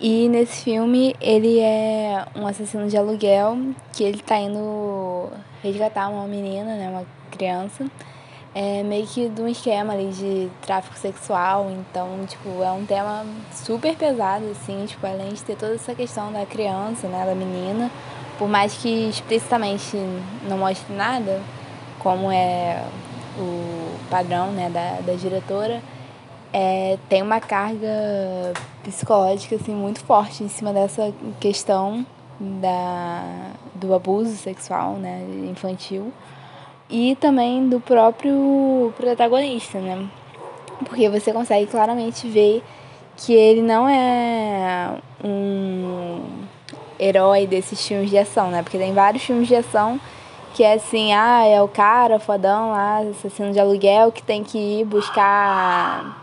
E 0.00 0.26
nesse 0.30 0.64
filme 0.64 1.14
ele 1.20 1.58
é 1.58 2.24
um 2.34 2.46
assassino 2.46 2.88
de 2.88 2.96
aluguel 2.96 3.58
que 3.92 4.02
ele 4.02 4.16
está 4.16 4.38
indo 4.38 5.28
resgatar 5.62 6.08
uma 6.08 6.26
menina, 6.26 6.76
né, 6.76 6.88
uma 6.88 7.04
criança, 7.30 7.84
é 8.54 8.82
meio 8.82 9.06
que 9.06 9.28
de 9.28 9.40
um 9.40 9.48
esquema 9.48 9.92
ali 9.92 10.10
de 10.10 10.50
tráfico 10.62 10.96
sexual, 10.98 11.70
então, 11.70 12.26
tipo, 12.26 12.62
é 12.62 12.70
um 12.72 12.84
tema 12.84 13.24
super 13.52 13.96
pesado, 13.96 14.44
assim, 14.50 14.84
tipo, 14.86 15.06
além 15.06 15.32
de 15.32 15.42
ter 15.42 15.56
toda 15.56 15.74
essa 15.74 15.94
questão 15.94 16.32
da 16.32 16.44
criança, 16.44 17.06
né, 17.06 17.24
da 17.24 17.34
menina, 17.34 17.90
por 18.38 18.48
mais 18.48 18.74
que 18.74 19.08
explicitamente 19.08 19.96
não 20.48 20.58
mostre 20.58 20.92
nada, 20.94 21.40
como 22.00 22.30
é 22.32 22.82
o 23.38 23.94
padrão 24.10 24.50
né, 24.50 24.68
da, 24.68 25.00
da 25.00 25.12
diretora, 25.12 25.80
é, 26.52 26.98
tem 27.08 27.22
uma 27.22 27.40
carga 27.40 28.52
psicológica 28.82 29.54
assim, 29.54 29.72
muito 29.72 30.00
forte 30.00 30.42
em 30.42 30.48
cima 30.48 30.72
dessa 30.72 31.12
questão 31.38 32.04
da, 32.40 33.52
do 33.76 33.94
abuso 33.94 34.34
sexual 34.36 34.94
né, 34.94 35.24
infantil 35.48 36.12
e 36.90 37.16
também 37.16 37.68
do 37.68 37.80
próprio 37.80 38.92
protagonista, 38.96 39.78
né? 39.78 40.08
Porque 40.84 41.08
você 41.08 41.32
consegue 41.32 41.66
claramente 41.66 42.28
ver 42.28 42.62
que 43.16 43.32
ele 43.32 43.62
não 43.62 43.88
é 43.88 44.96
um 45.22 46.20
herói 46.98 47.46
desses 47.46 47.86
filmes 47.86 48.10
de 48.10 48.18
ação, 48.18 48.50
né? 48.50 48.62
Porque 48.62 48.78
tem 48.78 48.92
vários 48.92 49.22
filmes 49.22 49.46
de 49.46 49.54
ação 49.54 50.00
que 50.54 50.64
é 50.64 50.74
assim, 50.74 51.12
ah, 51.12 51.46
é 51.46 51.62
o 51.62 51.68
cara 51.68 52.18
fodão 52.18 52.72
lá, 52.72 52.98
assassino 52.98 53.52
de 53.52 53.60
aluguel, 53.60 54.10
que 54.10 54.22
tem 54.22 54.42
que 54.42 54.58
ir 54.58 54.84
buscar. 54.84 56.18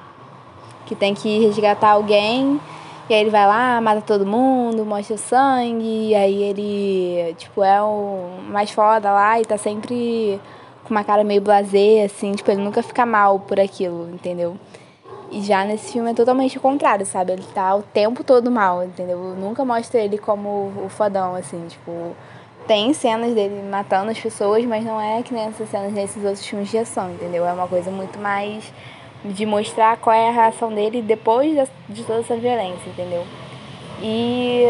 que 0.86 0.96
tem 0.96 1.14
que 1.14 1.40
resgatar 1.40 1.92
alguém. 1.92 2.60
E 3.10 3.14
aí 3.14 3.22
ele 3.22 3.30
vai 3.30 3.48
lá, 3.48 3.80
mata 3.80 4.02
todo 4.02 4.26
mundo, 4.26 4.86
mostra 4.86 5.16
o 5.16 5.18
sangue, 5.18 6.10
e 6.10 6.16
aí 6.16 6.44
ele, 6.44 7.34
tipo, 7.36 7.64
é 7.64 7.82
o 7.82 8.30
mais 8.50 8.70
foda 8.72 9.10
lá 9.12 9.40
e 9.40 9.46
tá 9.46 9.58
sempre 9.58 10.42
com 10.84 10.90
uma 10.92 11.06
cara 11.06 11.24
meio 11.24 11.42
blasé, 11.42 12.04
assim, 12.04 12.34
tipo, 12.34 12.52
ele 12.52 12.62
nunca 12.62 12.84
fica 12.84 13.06
mal 13.06 13.40
por 13.40 13.60
aquilo, 13.60 14.10
entendeu? 14.10 14.58
E 15.32 15.42
já 15.42 15.64
nesse 15.64 15.94
filme 15.94 16.12
é 16.12 16.14
totalmente 16.14 16.58
o 16.58 16.62
contrário, 16.62 17.06
sabe? 17.06 17.34
Ele 17.34 17.44
tá 17.54 17.76
o 17.76 17.82
tempo 17.82 18.24
todo 18.24 18.52
mal, 18.52 18.84
entendeu? 18.84 19.18
Nunca 19.38 19.64
mostra 19.64 20.02
ele 20.02 20.18
como 20.18 20.72
o 20.86 20.90
fodão, 20.90 21.34
assim, 21.36 21.66
tipo, 21.68 22.14
tem 22.68 22.94
cenas 22.94 23.34
dele 23.34 23.62
matando 23.70 24.12
as 24.12 24.20
pessoas, 24.20 24.66
mas 24.66 24.84
não 24.84 25.00
é 25.00 25.24
que 25.24 25.34
nem 25.34 25.46
essas 25.46 25.70
cenas 25.70 25.94
nesses 25.94 26.24
outros 26.26 26.46
filmes 26.46 26.70
de 26.70 26.78
ação, 26.78 27.10
entendeu? 27.12 27.46
É 27.46 27.54
uma 27.54 27.68
coisa 27.68 27.90
muito 27.90 28.20
mais 28.20 28.72
de 29.26 29.46
mostrar 29.46 29.98
qual 29.98 30.16
é 30.16 30.30
a 30.30 30.32
reação 30.32 30.74
dele 30.74 31.02
depois 31.02 31.70
de 31.90 32.04
toda 32.04 32.20
essa 32.20 32.36
violência, 32.36 32.90
entendeu? 32.90 33.24
E 34.02 34.66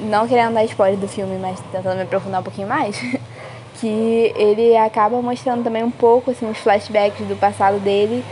não 0.00 0.26
querendo 0.26 0.54
dar 0.54 0.64
spoiler 0.64 0.98
do 0.98 1.08
filme, 1.08 1.38
mas 1.38 1.60
tentando 1.72 1.96
me 1.96 2.02
aprofundar 2.02 2.40
um 2.40 2.44
pouquinho 2.44 2.68
mais, 2.68 3.00
que 3.80 4.32
ele 4.36 4.76
acaba 4.76 5.20
mostrando 5.22 5.64
também 5.64 5.84
um 5.84 5.90
pouco 5.90 6.30
assim 6.30 6.48
os 6.50 6.58
flashbacks 6.58 7.26
do 7.26 7.36
passado 7.36 7.78
dele 7.78 8.24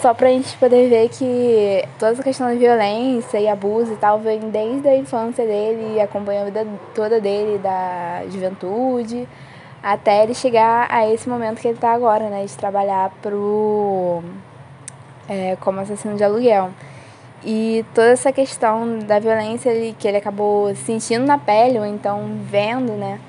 só 0.00 0.14
pra 0.14 0.28
gente 0.28 0.56
poder 0.56 0.88
ver 0.88 1.10
que 1.10 1.84
toda 1.98 2.12
essa 2.12 2.22
questão 2.22 2.46
da 2.48 2.54
violência 2.54 3.38
e 3.38 3.46
abuso 3.46 3.92
e 3.92 3.96
tal 3.96 4.18
vem 4.18 4.40
desde 4.40 4.88
a 4.88 4.96
infância 4.96 5.44
dele 5.44 6.00
acompanha 6.00 6.42
a 6.42 6.44
vida 6.46 6.66
toda 6.94 7.20
dele, 7.20 7.58
da 7.58 8.22
juventude, 8.30 9.28
até 9.82 10.22
ele 10.22 10.34
chegar 10.34 10.86
a 10.90 11.06
esse 11.06 11.28
momento 11.28 11.60
que 11.60 11.68
ele 11.68 11.78
tá 11.78 11.92
agora, 11.92 12.30
né? 12.30 12.44
De 12.44 12.56
trabalhar 12.56 13.10
pro. 13.20 14.22
É, 15.32 15.56
como 15.60 15.78
assassino 15.78 16.16
de 16.16 16.24
aluguel. 16.24 16.70
E 17.44 17.84
toda 17.94 18.08
essa 18.08 18.32
questão 18.32 18.98
da 18.98 19.20
violência 19.20 19.72
que 19.96 20.08
ele 20.08 20.16
acabou 20.16 20.74
sentindo 20.74 21.24
na 21.24 21.38
pele, 21.38 21.78
ou 21.78 21.86
então 21.86 22.36
vendo, 22.50 22.94
né? 22.94 23.20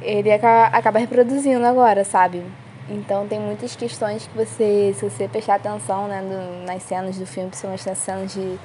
Ele 0.00 0.30
acaba 0.32 1.00
reproduzindo 1.00 1.66
agora, 1.66 2.04
sabe? 2.04 2.44
Então 2.88 3.26
tem 3.26 3.40
muitas 3.40 3.74
questões 3.74 4.24
que 4.26 4.36
você, 4.36 4.94
se 4.96 5.10
você 5.10 5.26
prestar 5.26 5.56
atenção 5.56 6.06
né, 6.06 6.22
nas 6.64 6.84
cenas 6.84 7.18
do 7.18 7.26
filme, 7.26 7.50
principalmente 7.50 7.86
nas 7.88 7.98
cenas 7.98 8.32
de 8.32 8.58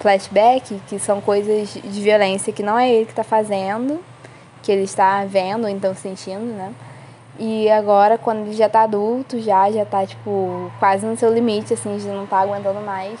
flashback, 0.00 0.80
que 0.88 0.98
são 0.98 1.20
coisas 1.20 1.72
de 1.72 2.00
violência 2.02 2.52
que 2.52 2.62
não 2.64 2.76
é 2.76 2.90
ele 2.90 3.04
que 3.06 3.12
está 3.12 3.24
fazendo, 3.24 4.02
que 4.62 4.72
ele 4.72 4.82
está 4.82 5.24
vendo 5.24 5.64
ou 5.64 5.70
então 5.70 5.94
sentindo, 5.94 6.44
né? 6.44 6.74
E 7.42 7.70
agora, 7.70 8.18
quando 8.18 8.40
ele 8.40 8.52
já 8.52 8.66
está 8.66 8.82
adulto, 8.82 9.40
já, 9.40 9.70
já 9.70 9.84
está 9.84 10.06
tipo, 10.06 10.70
quase 10.78 11.06
no 11.06 11.16
seu 11.16 11.32
limite, 11.32 11.72
assim, 11.72 11.96
de 11.96 12.06
não 12.08 12.26
tá 12.26 12.40
aguentando 12.40 12.82
mais, 12.82 13.18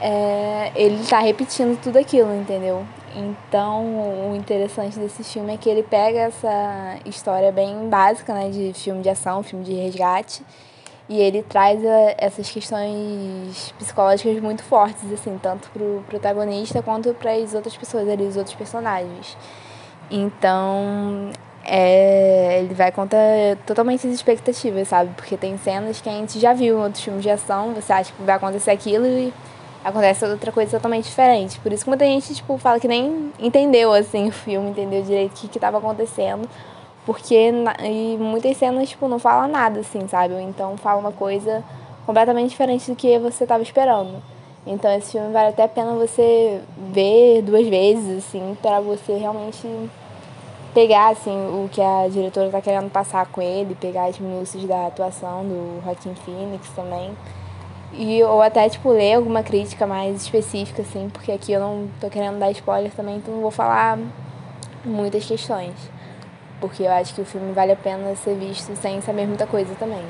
é, 0.00 0.70
ele 0.76 1.02
está 1.02 1.18
repetindo 1.18 1.76
tudo 1.82 1.98
aquilo, 1.98 2.32
entendeu? 2.32 2.86
Então, 3.12 4.30
o 4.30 4.36
interessante 4.36 5.00
desse 5.00 5.24
filme 5.24 5.52
é 5.52 5.56
que 5.56 5.68
ele 5.68 5.82
pega 5.82 6.20
essa 6.20 6.96
história 7.04 7.50
bem 7.50 7.88
básica, 7.88 8.32
né, 8.32 8.50
de 8.50 8.72
filme 8.72 9.02
de 9.02 9.08
ação, 9.08 9.42
filme 9.42 9.64
de 9.64 9.74
resgate, 9.74 10.44
e 11.08 11.18
ele 11.20 11.42
traz 11.42 11.82
eh, 11.82 12.14
essas 12.18 12.48
questões 12.48 13.74
psicológicas 13.76 14.40
muito 14.40 14.62
fortes, 14.62 15.12
assim, 15.12 15.36
tanto 15.42 15.68
pro 15.70 16.04
protagonista 16.08 16.80
quanto 16.82 17.12
para 17.14 17.32
as 17.32 17.52
outras 17.52 17.76
pessoas 17.76 18.08
ali, 18.08 18.22
os 18.22 18.36
outros 18.36 18.54
personagens. 18.54 19.36
Então, 20.08 21.32
é, 21.64 22.60
ele 22.60 22.74
vai 22.74 22.90
contra 22.90 23.18
totalmente 23.66 24.06
as 24.06 24.12
expectativas, 24.12 24.88
sabe? 24.88 25.10
Porque 25.16 25.36
tem 25.36 25.56
cenas 25.58 26.00
que 26.00 26.08
a 26.08 26.12
gente 26.12 26.38
já 26.38 26.52
viu 26.52 26.78
em 26.78 26.82
outros 26.82 27.02
filmes 27.02 27.22
de 27.22 27.30
ação, 27.30 27.74
você 27.74 27.92
acha 27.92 28.12
que 28.12 28.22
vai 28.22 28.36
acontecer 28.36 28.70
aquilo 28.70 29.06
e 29.06 29.32
acontece 29.84 30.24
outra 30.24 30.52
coisa 30.52 30.72
totalmente 30.72 31.04
diferente. 31.04 31.58
Por 31.60 31.72
isso 31.72 31.84
que 31.84 31.90
muita 31.90 32.04
gente, 32.04 32.34
tipo, 32.34 32.56
fala 32.58 32.80
que 32.80 32.88
nem 32.88 33.32
entendeu, 33.38 33.92
assim, 33.92 34.28
o 34.28 34.32
filme, 34.32 34.70
entendeu 34.70 35.02
direito 35.02 35.32
o 35.32 35.34
que, 35.34 35.48
que 35.48 35.58
tava 35.58 35.78
acontecendo. 35.78 36.48
Porque 37.06 37.50
na, 37.50 37.74
e 37.82 38.16
muitas 38.18 38.56
cenas, 38.56 38.88
tipo, 38.88 39.08
não 39.08 39.18
fala 39.18 39.48
nada, 39.48 39.80
assim, 39.80 40.06
sabe? 40.08 40.34
Ou 40.34 40.40
então 40.40 40.76
fala 40.76 41.00
uma 41.00 41.12
coisa 41.12 41.64
completamente 42.06 42.50
diferente 42.50 42.90
do 42.90 42.96
que 42.96 43.18
você 43.18 43.46
tava 43.46 43.62
esperando. 43.62 44.22
Então 44.66 44.92
esse 44.92 45.12
filme 45.12 45.32
vale 45.32 45.48
até 45.48 45.62
a 45.62 45.68
pena 45.68 45.92
você 45.92 46.60
ver 46.92 47.42
duas 47.42 47.66
vezes, 47.66 48.24
assim, 48.26 48.56
para 48.60 48.80
você 48.80 49.14
realmente 49.14 49.66
pegar, 50.74 51.10
assim, 51.10 51.30
o 51.30 51.68
que 51.68 51.80
a 51.80 52.08
diretora 52.08 52.50
tá 52.50 52.60
querendo 52.60 52.90
passar 52.90 53.26
com 53.26 53.42
ele, 53.42 53.74
pegar 53.74 54.06
as 54.06 54.18
minúcias 54.18 54.64
da 54.64 54.86
atuação 54.86 55.42
do 55.44 55.80
Joaquim 55.84 56.14
Phoenix 56.14 56.68
também. 56.70 57.16
E, 57.92 58.22
ou 58.22 58.40
até, 58.40 58.68
tipo, 58.68 58.90
ler 58.90 59.14
alguma 59.14 59.42
crítica 59.42 59.86
mais 59.86 60.22
específica, 60.22 60.82
assim, 60.82 61.08
porque 61.12 61.32
aqui 61.32 61.52
eu 61.52 61.60
não 61.60 61.88
tô 62.00 62.08
querendo 62.08 62.38
dar 62.38 62.50
spoiler 62.52 62.92
também, 62.92 63.16
então 63.16 63.34
não 63.34 63.42
vou 63.42 63.50
falar 63.50 63.98
muitas 64.84 65.24
questões. 65.24 65.74
Porque 66.60 66.82
eu 66.84 66.92
acho 66.92 67.14
que 67.14 67.20
o 67.20 67.24
filme 67.24 67.52
vale 67.52 67.72
a 67.72 67.76
pena 67.76 68.14
ser 68.16 68.36
visto 68.36 68.76
sem 68.76 69.00
saber 69.00 69.26
muita 69.26 69.46
coisa 69.46 69.74
também. 69.74 70.04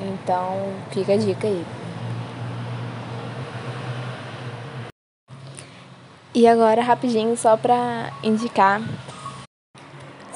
Então, 0.00 0.72
fica 0.90 1.14
a 1.14 1.16
dica 1.16 1.46
aí. 1.46 1.64
E 6.34 6.48
agora, 6.48 6.82
rapidinho, 6.82 7.36
só 7.36 7.56
pra 7.56 8.10
indicar. 8.22 8.82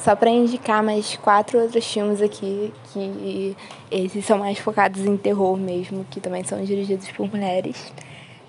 Só 0.02 0.14
pra 0.14 0.30
indicar 0.30 0.82
mais 0.82 1.16
quatro 1.16 1.58
outros 1.58 1.84
filmes 1.84 2.22
aqui, 2.22 2.72
que 2.92 3.56
esses 3.90 4.24
são 4.24 4.38
mais 4.38 4.58
focados 4.58 5.04
em 5.04 5.16
terror 5.16 5.56
mesmo, 5.56 6.06
que 6.10 6.20
também 6.20 6.44
são 6.44 6.62
dirigidos 6.62 7.10
por 7.10 7.28
mulheres. 7.28 7.92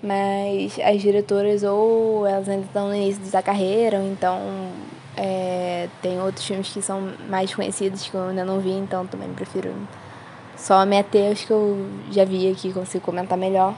Mas 0.01 0.79
as 0.79 1.01
diretoras, 1.01 1.63
ou 1.63 2.25
elas 2.25 2.47
ainda 2.47 2.65
estão 2.65 2.87
no 2.87 2.95
início 2.95 3.21
da 3.31 3.41
carreira, 3.41 3.97
ou 3.97 4.11
então 4.11 4.39
é, 5.17 5.89
tem 6.01 6.21
outros 6.21 6.45
filmes 6.45 6.69
que 6.69 6.81
são 6.81 7.11
mais 7.27 7.53
conhecidos 7.53 8.07
que 8.07 8.15
eu 8.15 8.29
ainda 8.29 8.45
não 8.45 8.59
vi, 8.59 8.71
então 8.71 9.05
também 9.07 9.29
prefiro 9.33 9.73
só 10.55 10.85
me 10.85 10.97
ater 10.97 11.29
aos 11.29 11.43
que 11.43 11.51
eu 11.51 11.85
já 12.11 12.23
vi 12.23 12.49
aqui, 12.49 12.71
consigo 12.71 13.03
comentar 13.03 13.37
melhor. 13.37 13.73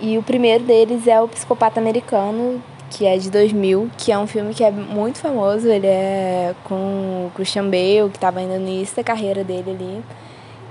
E 0.00 0.16
o 0.16 0.22
primeiro 0.22 0.62
deles 0.64 1.06
é 1.06 1.20
O 1.20 1.26
Psicopata 1.26 1.80
Americano, 1.80 2.62
que 2.90 3.06
é 3.06 3.16
de 3.16 3.30
2000, 3.30 3.90
que 3.96 4.12
é 4.12 4.18
um 4.18 4.26
filme 4.26 4.54
que 4.54 4.64
é 4.64 4.70
muito 4.70 5.18
famoso. 5.18 5.68
Ele 5.68 5.86
é 5.86 6.54
com 6.64 7.26
o 7.26 7.32
Christian 7.34 7.64
Bale, 7.64 8.10
que 8.10 8.16
estava 8.16 8.40
ainda 8.40 8.58
no 8.58 8.68
início 8.68 8.96
da 8.96 9.04
carreira 9.04 9.44
dele 9.44 9.70
ali. 9.70 10.04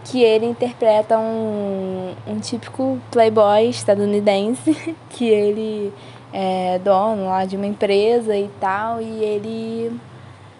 Que 0.05 0.23
ele 0.23 0.45
interpreta 0.45 1.17
um, 1.17 2.13
um 2.27 2.39
típico 2.39 2.99
playboy 3.11 3.69
estadunidense, 3.69 4.95
que 5.09 5.25
ele 5.25 5.93
é 6.33 6.79
dono 6.79 7.25
lá 7.25 7.45
de 7.45 7.55
uma 7.55 7.65
empresa 7.65 8.35
e 8.35 8.49
tal, 8.59 9.01
e 9.01 9.23
ele 9.23 9.99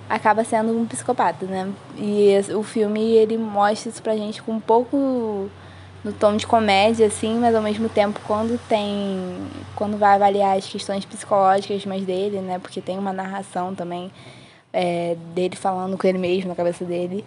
acaba 0.10 0.43
sendo 0.43 0.78
um 0.78 0.86
psicopata, 0.86 1.45
né? 1.45 1.70
E 1.97 2.34
o 2.53 2.64
filme 2.64 3.01
ele 3.14 3.38
mostra 3.38 3.89
isso 3.89 4.01
pra 4.01 4.16
gente 4.16 4.41
com 4.41 4.53
um 4.53 4.60
pouco 4.60 5.49
no 6.08 6.14
tom 6.14 6.38
de 6.38 6.47
comédia, 6.47 7.08
assim, 7.08 7.38
mas 7.38 7.53
ao 7.53 7.62
mesmo 7.62 7.89
tempo 7.89 8.20
quando 8.26 8.58
tem. 8.70 9.38
quando 9.76 9.97
vai 9.97 10.16
avaliar 10.16 10.58
as 10.58 10.66
questões 10.66 11.03
psicológicas 11.03 11.86
mais 11.86 12.03
dele, 12.05 12.39
né? 12.39 12.58
Porque 12.60 12.82
tem 12.82 12.97
uma 12.97 13.12
narração 13.12 13.76
também 13.76 14.10
é, 14.72 15.18
dele 15.36 15.55
falando 15.55 15.97
com 15.97 16.08
ele 16.08 16.18
mesmo 16.18 16.49
na 16.49 16.55
cabeça 16.55 16.86
dele. 16.86 17.26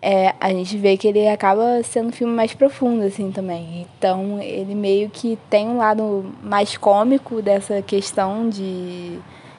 É, 0.00 0.34
a 0.38 0.50
gente 0.50 0.76
vê 0.76 0.96
que 0.96 1.08
ele 1.08 1.26
acaba 1.26 1.82
sendo 1.82 2.10
um 2.10 2.12
filme 2.12 2.32
mais 2.32 2.54
profundo, 2.54 3.04
assim, 3.04 3.32
também. 3.32 3.84
Então, 3.98 4.40
ele 4.40 4.74
meio 4.74 5.10
que 5.10 5.36
tem 5.50 5.66
um 5.66 5.78
lado 5.78 6.32
mais 6.42 6.76
cômico 6.76 7.42
dessa 7.42 7.82
questão 7.82 8.48
de... 8.48 9.18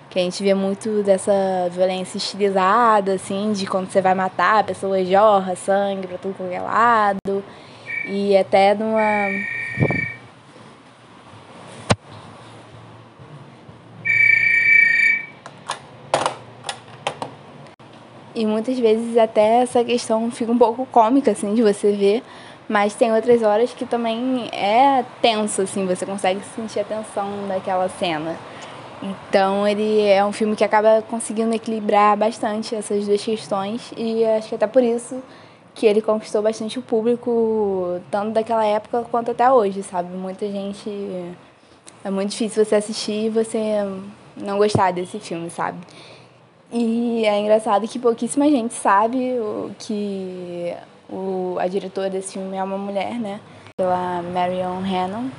Que 0.09 0.17
a 0.17 0.24
gente 0.24 0.41
vê 0.41 0.53
muito 0.53 1.03
dessa 1.03 1.32
violência 1.72 2.17
estilizada, 2.17 3.13
assim, 3.13 3.51
de 3.51 3.67
quando 3.67 3.91
você 3.91 4.01
vai 4.01 4.15
matar, 4.15 4.59
a 4.59 4.63
pessoa 4.63 5.03
jorra 5.05 5.55
sangue 5.55 6.07
pra 6.07 6.17
tudo 6.17 6.36
qualquer 6.36 6.61
lado. 6.61 7.18
E 8.12 8.36
até 8.36 8.74
numa. 8.74 9.28
E 18.34 18.45
muitas 18.47 18.80
vezes 18.80 19.16
até 19.16 19.62
essa 19.62 19.84
questão 19.84 20.32
fica 20.32 20.51
um 20.51 20.57
pouco 20.57 20.88
cômica, 20.88 21.32
assim, 21.32 21.53
de 21.53 21.62
você 21.62 21.91
ver. 21.91 22.24
Mas 22.68 22.95
tem 22.95 23.14
outras 23.14 23.43
horas 23.43 23.74
que 23.74 23.86
também 23.86 24.49
é 24.51 25.05
tenso, 25.22 25.62
assim, 25.62 25.86
você 25.86 26.03
consegue 26.03 26.41
sentir 26.55 26.80
a 26.80 26.84
tensão 26.84 27.47
daquela 27.47 27.88
cena. 27.89 28.36
Então 29.03 29.68
ele 29.68 30.01
é 30.01 30.26
um 30.26 30.32
filme 30.32 30.55
que 30.55 30.64
acaba 30.64 31.03
conseguindo 31.07 31.53
equilibrar 31.53 32.18
bastante 32.18 32.76
essas 32.76 33.05
duas 33.05 33.24
questões 33.24 33.93
e 33.95 34.26
acho 34.26 34.49
que 34.49 34.55
até 34.55 34.68
por 34.68 34.84
isso 34.84 35.22
que 35.80 35.86
ele 35.86 36.01
conquistou 36.01 36.41
bastante 36.41 36.77
o 36.77 36.82
público, 36.82 38.01
tanto 38.11 38.32
daquela 38.32 38.65
época 38.65 39.05
quanto 39.09 39.32
até 39.32 39.49
hoje, 39.49 39.82
sabe? 39.82 40.13
Muita 40.15 40.45
gente. 40.45 40.89
É 42.03 42.09
muito 42.09 42.32
difícil 42.32 42.65
você 42.65 42.75
assistir 42.75 43.27
e 43.27 43.30
você 43.30 43.77
não 44.36 44.57
gostar 44.57 44.91
desse 44.91 45.19
filme, 45.19 45.49
sabe? 45.49 45.77
E 46.69 47.25
é 47.25 47.39
engraçado 47.39 47.88
que 47.88 47.97
pouquíssima 47.97 48.49
gente 48.49 48.73
sabe 48.73 49.39
que 49.80 50.75
o, 51.09 51.55
a 51.57 51.67
diretora 51.67 52.09
desse 52.09 52.34
filme 52.34 52.57
é 52.57 52.63
uma 52.63 52.77
mulher, 52.77 53.13
né? 53.13 53.39
Pela 53.77 54.21
Marion 54.21 54.82
Hannon. 54.84 55.30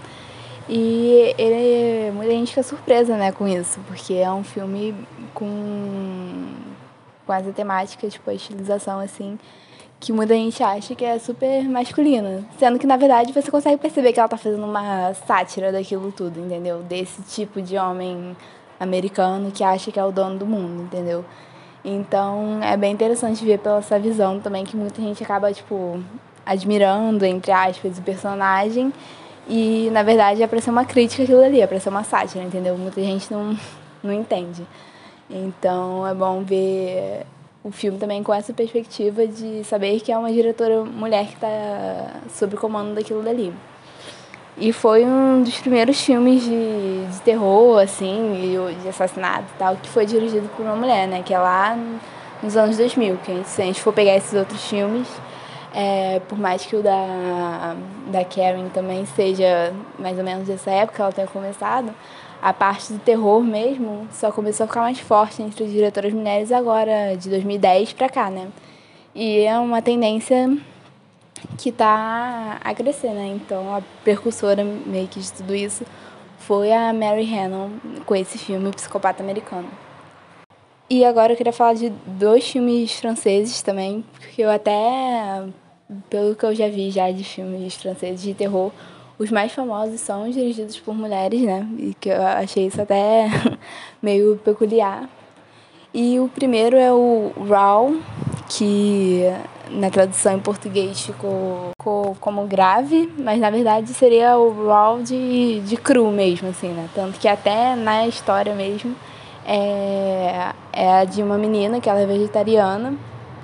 E 0.70 1.34
ele, 1.36 2.12
muita 2.12 2.32
gente 2.32 2.49
fica 2.49 2.62
surpresa 2.62 3.14
né, 3.16 3.30
com 3.32 3.47
isso, 3.47 3.78
porque 3.86 4.14
é 4.14 4.30
um 4.30 4.45
filme 4.45 4.95
com, 5.34 6.47
com 7.26 7.32
essa 7.32 7.53
temática, 7.53 8.09
tipo, 8.09 8.30
a 8.30 8.34
estilização, 8.34 9.01
assim, 9.01 9.38
que 10.01 10.12
muita 10.14 10.34
gente 10.34 10.62
acha 10.62 10.94
que 10.94 11.05
é 11.05 11.18
super 11.18 11.62
masculina. 11.68 12.42
Sendo 12.59 12.78
que, 12.78 12.86
na 12.86 12.96
verdade, 12.96 13.34
você 13.34 13.51
consegue 13.51 13.76
perceber 13.76 14.14
que 14.14 14.18
ela 14.18 14.28
tá 14.28 14.38
fazendo 14.38 14.64
uma 14.64 15.12
sátira 15.12 15.70
daquilo 15.70 16.11
tudo, 16.11 16.40
entendeu? 16.40 16.78
Desse 16.78 17.20
tipo 17.22 17.61
de 17.61 17.76
homem 17.76 18.34
americano 18.80 19.51
que 19.51 19.62
acha 19.62 19.92
que 19.92 20.01
é 20.01 20.05
o 20.05 20.11
dono 20.11 20.38
do 20.38 20.46
mundo, 20.46 20.84
entendeu? 20.84 21.22
Então, 21.84 22.61
é 22.62 22.76
bem 22.78 22.92
interessante 22.92 23.44
ver 23.44 23.59
pela 23.59 23.78
essa 23.78 23.98
visão 23.98 24.40
também 24.40 24.64
que 24.64 24.74
muita 24.74 25.03
gente 25.03 25.22
acaba, 25.22 25.53
tipo, 25.53 26.03
admirando, 26.46 27.26
entre 27.26 27.53
aspas, 27.53 27.98
o 27.98 28.03
personagem. 28.03 28.92
E, 29.46 29.90
na 29.92 30.03
verdade, 30.03 30.42
é 30.42 30.46
pra 30.46 30.61
ser 30.62 30.70
uma 30.70 30.84
crítica 30.86 31.24
aquilo 31.24 31.44
ali, 31.44 31.61
é 31.61 31.66
pra 31.66 31.78
ser 31.78 31.90
uma 31.90 32.05
sátira, 32.05 32.42
entendeu? 32.42 32.76
Muita 32.78 33.03
gente 33.03 33.30
não, 33.30 33.55
não 34.03 34.12
entende. 34.12 34.66
Então, 35.28 36.07
é 36.07 36.14
bom 36.14 36.42
ver 36.42 37.26
o 37.62 37.70
filme 37.70 37.98
também 37.98 38.22
com 38.22 38.32
essa 38.32 38.52
perspectiva 38.52 39.26
de 39.26 39.62
saber 39.64 40.00
que 40.00 40.11
é 40.11 40.16
uma 40.16 40.32
diretora 40.32 40.84
mulher 40.84 41.26
que 41.26 41.34
está 41.34 42.20
sob 42.30 42.54
o 42.54 42.58
comando 42.58 42.94
daquilo 42.94 43.22
dali. 43.22 43.52
E 44.56 44.72
foi 44.72 45.04
um 45.04 45.42
dos 45.42 45.58
primeiros 45.58 46.00
filmes 46.00 46.42
de, 46.42 47.06
de 47.06 47.20
terror, 47.22 47.78
assim, 47.78 48.58
de 48.82 48.88
assassinato 48.88 49.46
e 49.54 49.58
tal, 49.58 49.76
que 49.76 49.88
foi 49.88 50.04
dirigido 50.04 50.48
por 50.56 50.64
uma 50.64 50.76
mulher, 50.76 51.08
né? 51.08 51.22
Que 51.22 51.32
é 51.32 51.38
lá 51.38 51.78
nos 52.42 52.56
anos 52.56 52.76
2000, 52.76 53.16
que 53.18 53.32
a 53.32 53.34
gente, 53.36 53.48
se 53.48 53.62
a 53.62 53.64
gente 53.64 53.80
for 53.80 53.92
pegar 53.92 54.16
esses 54.16 54.34
outros 54.34 54.62
filmes, 54.68 55.08
é, 55.74 56.20
por 56.28 56.38
mais 56.38 56.66
que 56.66 56.76
o 56.76 56.82
da, 56.82 57.74
da 58.08 58.24
Karen 58.24 58.68
também 58.68 59.06
seja 59.06 59.72
mais 59.98 60.18
ou 60.18 60.24
menos 60.24 60.46
dessa 60.46 60.70
época, 60.70 61.02
ela 61.02 61.12
tenha 61.12 61.26
começado, 61.26 61.94
a 62.43 62.53
parte 62.53 62.93
do 62.93 62.99
terror 62.99 63.43
mesmo 63.43 64.09
só 64.12 64.32
começou 64.32 64.64
a 64.64 64.66
ficar 64.66 64.80
mais 64.80 64.99
forte 64.99 65.43
entre 65.43 65.64
as 65.64 65.70
diretoras 65.70 66.12
mulheres 66.12 66.51
agora, 66.51 67.16
de 67.16 67.28
2010 67.28 67.93
para 67.93 68.09
cá, 68.09 68.30
né? 68.30 68.49
E 69.14 69.41
é 69.41 69.59
uma 69.59 69.82
tendência 69.82 70.57
que 71.59 71.70
tá 71.70 72.59
a 72.62 72.74
crescer, 72.74 73.11
né? 73.11 73.26
Então 73.34 73.74
a 73.74 73.82
precursora 74.03 74.64
meio 74.64 75.09
que 75.09 75.20
de 75.20 75.32
tudo 75.32 75.55
isso 75.55 75.84
foi 76.38 76.72
a 76.72 76.93
Mary 76.93 77.28
Hannon 77.32 77.70
com 78.07 78.14
esse 78.14 78.38
filme 78.38 78.70
Psicopata 78.70 79.22
Americano. 79.22 79.68
E 80.88 81.05
agora 81.05 81.32
eu 81.32 81.36
queria 81.36 81.53
falar 81.53 81.74
de 81.74 81.91
dois 81.91 82.49
filmes 82.49 82.99
franceses 82.99 83.62
também, 83.62 84.05
porque 84.18 84.43
eu 84.43 84.51
até, 84.51 85.45
pelo 86.09 86.34
que 86.34 86.45
eu 86.45 86.53
já 86.55 86.68
vi 86.68 86.91
já 86.91 87.11
de 87.12 87.22
filmes 87.22 87.74
franceses 87.76 88.20
de 88.20 88.34
terror, 88.34 88.72
os 89.21 89.31
mais 89.31 89.53
famosos 89.53 90.01
são 90.01 90.31
dirigidos 90.31 90.81
por 90.81 90.95
mulheres, 90.95 91.43
né? 91.43 91.68
E 91.79 91.93
que 92.01 92.09
eu 92.09 92.23
achei 92.23 92.66
isso 92.66 92.81
até 92.81 93.29
meio 94.01 94.39
peculiar. 94.39 95.11
E 95.93 96.18
o 96.18 96.27
primeiro 96.27 96.75
é 96.75 96.91
o 96.91 97.31
Raw, 97.47 97.95
que 98.49 99.25
na 99.68 99.91
tradução 99.91 100.37
em 100.37 100.41
português 100.41 101.03
ficou, 101.03 101.73
ficou, 101.79 102.16
como 102.18 102.47
grave, 102.47 103.12
mas 103.18 103.39
na 103.39 103.51
verdade 103.51 103.93
seria 103.93 104.39
o 104.39 104.66
Raw 104.66 105.03
de, 105.03 105.61
de 105.61 105.77
cru 105.77 106.11
mesmo, 106.11 106.49
assim, 106.49 106.68
né? 106.68 106.89
Tanto 106.95 107.21
que 107.21 107.29
até 107.29 107.77
na 107.77 108.09
história 108.09 108.55
mesmo 108.55 108.97
é, 109.45 110.53
é 110.73 110.93
a 110.93 111.05
de 111.05 111.23
uma 111.23 111.37
menina 111.37 111.79
que 111.79 111.91
ela 111.91 112.01
é 112.01 112.07
vegetariana 112.07 112.95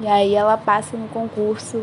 e 0.00 0.06
aí 0.06 0.34
ela 0.34 0.56
passa 0.56 0.96
no 0.96 1.08
concurso 1.08 1.76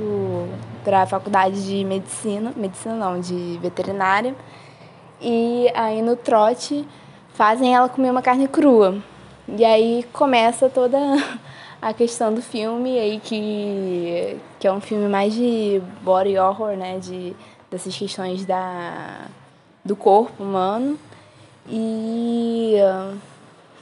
para 0.83 1.03
a 1.03 1.05
faculdade 1.05 1.65
de 1.65 1.83
medicina, 1.83 2.53
medicina 2.55 2.95
não, 2.95 3.19
de 3.19 3.57
veterinária. 3.61 4.35
E 5.21 5.71
aí 5.73 6.01
no 6.01 6.15
trote 6.15 6.85
fazem 7.33 7.73
ela 7.73 7.89
comer 7.89 8.11
uma 8.11 8.21
carne 8.21 8.47
crua. 8.47 9.01
E 9.47 9.63
aí 9.63 10.05
começa 10.13 10.69
toda 10.69 10.97
a 11.81 11.93
questão 11.93 12.33
do 12.33 12.41
filme 12.41 12.97
aí 12.99 13.19
que 13.19 14.37
que 14.59 14.67
é 14.67 14.71
um 14.71 14.81
filme 14.81 15.07
mais 15.07 15.33
de 15.33 15.81
body 16.01 16.37
horror, 16.37 16.77
né, 16.77 16.99
de 16.99 17.35
dessas 17.69 17.97
questões 17.97 18.45
da 18.45 19.27
do 19.83 19.95
corpo 19.95 20.43
humano. 20.43 20.97
E 21.69 22.75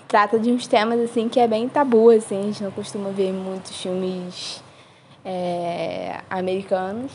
trata 0.07 0.37
de 0.37 0.51
uns 0.51 0.67
temas 0.67 0.99
assim 0.99 1.27
que 1.29 1.39
é 1.39 1.47
bem 1.47 1.67
tabu 1.67 2.11
assim, 2.11 2.39
a 2.39 2.43
gente 2.43 2.63
não 2.63 2.71
costuma 2.71 3.09
ver 3.09 3.31
muitos 3.31 3.75
filmes 3.75 4.61
é, 5.25 6.19
americanos. 6.29 7.11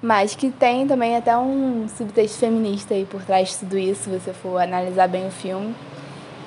mas 0.00 0.34
que 0.34 0.50
tem 0.50 0.86
também 0.86 1.16
até 1.16 1.36
um 1.36 1.88
subtexto 1.88 2.38
feminista 2.38 2.94
aí 2.94 3.04
por 3.04 3.22
trás 3.24 3.50
de 3.50 3.56
tudo 3.58 3.76
isso, 3.78 4.04
se 4.04 4.10
você 4.10 4.32
for 4.32 4.58
analisar 4.58 5.08
bem 5.08 5.26
o 5.26 5.30
filme. 5.30 5.74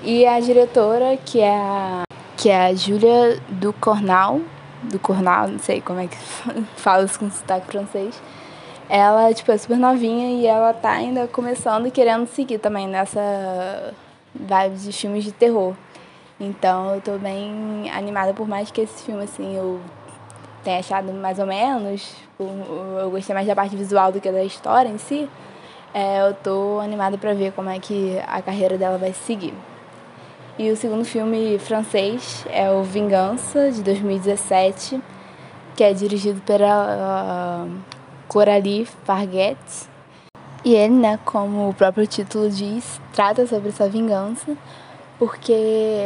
E 0.03 0.25
a 0.25 0.39
diretora, 0.39 1.17
que 1.17 1.39
é 1.41 1.55
a, 1.55 2.03
que 2.37 2.49
é 2.49 2.67
a 2.67 2.73
Júlia 2.73 3.39
do 3.49 3.73
Cornal, 3.73 4.39
do 4.83 4.97
Cornal, 4.97 5.47
não 5.47 5.59
sei 5.59 5.81
como 5.81 5.99
é 5.99 6.07
que 6.07 6.17
fala 6.77 7.03
isso 7.03 7.19
com 7.19 7.29
sotaque 7.29 7.67
francês. 7.67 8.19
Ela, 8.89 9.33
tipo, 9.33 9.51
é 9.51 9.57
super 9.57 9.77
novinha 9.77 10.41
e 10.41 10.45
ela 10.45 10.73
tá 10.73 10.91
ainda 10.91 11.27
começando 11.27 11.87
e 11.87 11.91
querendo 11.91 12.27
seguir 12.27 12.57
também 12.57 12.87
nessa 12.87 13.93
vibe 14.33 14.75
de 14.77 14.91
filmes 14.91 15.23
de 15.23 15.31
terror. 15.31 15.75
Então 16.39 16.95
eu 16.95 17.01
tô 17.01 17.17
bem 17.17 17.89
animada, 17.93 18.33
por 18.33 18.47
mais 18.47 18.71
que 18.71 18.81
esse 18.81 19.03
filme, 19.03 19.23
assim, 19.23 19.55
eu 19.55 19.79
tenha 20.63 20.79
achado 20.79 21.11
mais 21.13 21.39
ou 21.39 21.45
menos, 21.45 22.13
eu 22.39 23.09
gostei 23.09 23.33
mais 23.33 23.47
da 23.47 23.55
parte 23.55 23.75
visual 23.75 24.11
do 24.11 24.21
que 24.21 24.31
da 24.31 24.43
história 24.43 24.89
em 24.89 24.97
si, 24.97 25.29
é, 25.93 26.21
eu 26.21 26.33
tô 26.33 26.79
animada 26.79 27.17
para 27.17 27.33
ver 27.33 27.51
como 27.51 27.69
é 27.69 27.79
que 27.79 28.17
a 28.27 28.41
carreira 28.41 28.77
dela 28.77 28.97
vai 28.97 29.13
seguir. 29.13 29.53
E 30.57 30.69
o 30.69 30.77
segundo 30.77 31.03
filme 31.03 31.57
francês 31.59 32.45
é 32.49 32.69
o 32.69 32.83
Vingança, 32.83 33.71
de 33.71 33.81
2017, 33.81 35.01
que 35.75 35.83
é 35.83 35.93
dirigido 35.93 36.41
pela 36.41 37.65
uh, 37.65 37.71
Coralie 38.27 38.85
Farguet. 39.03 39.57
E 40.63 40.75
ele, 40.75 40.93
né, 40.93 41.19
como 41.25 41.69
o 41.69 41.73
próprio 41.73 42.05
título 42.05 42.49
diz, 42.49 43.01
trata 43.13 43.47
sobre 43.47 43.69
essa 43.69 43.89
vingança, 43.89 44.55
porque 45.17 46.03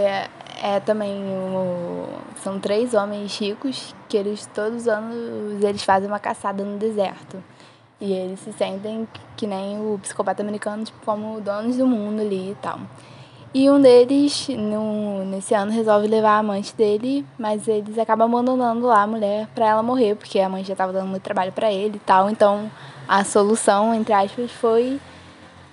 é 0.66 0.80
também 0.80 1.14
o, 1.14 2.08
são 2.42 2.60
três 2.60 2.96
homens 2.96 3.38
ricos 3.38 3.94
que 4.10 4.18
eles 4.18 4.50
todos 4.52 4.82
os 4.82 4.88
anos 4.88 5.64
eles 5.64 5.84
fazem 5.84 6.08
uma 6.08 6.18
caçada 6.18 6.64
no 6.64 6.80
deserto. 6.80 7.38
E 8.02 8.12
eles 8.12 8.40
se 8.40 8.52
sentem 8.52 9.08
que 9.38 9.46
nem 9.46 9.80
o 9.80 10.00
psicopata 10.00 10.42
americano, 10.42 10.84
tipo, 10.84 10.98
como 11.06 11.40
donos 11.40 11.78
do 11.78 11.86
mundo 11.86 12.20
ali 12.20 12.52
e 12.52 12.56
tal. 12.56 12.80
E 13.54 13.70
um 13.70 13.80
deles, 13.80 14.50
no, 14.50 15.24
nesse 15.26 15.54
ano, 15.54 15.72
resolve 15.72 16.08
levar 16.08 16.32
a 16.32 16.40
amante 16.40 16.76
dele, 16.76 17.24
mas 17.38 17.68
eles 17.68 17.98
acabam 18.00 18.28
abandonando 18.28 18.88
lá 18.88 19.04
a 19.04 19.08
mulher 19.08 19.48
pra 19.54 19.68
ela 19.68 19.84
morrer, 19.84 20.16
porque 20.16 20.40
a 20.40 20.50
mãe 20.50 20.64
já 20.64 20.76
tava 20.76 20.92
dando 20.92 21.08
muito 21.08 21.22
trabalho 21.22 21.52
para 21.52 21.72
ele 21.72 21.98
e 21.98 22.00
tal. 22.00 22.28
Então 22.28 22.72
a 23.08 23.24
solução, 23.24 23.94
entre 23.94 24.14
aspas, 24.14 24.52
foi, 24.52 25.00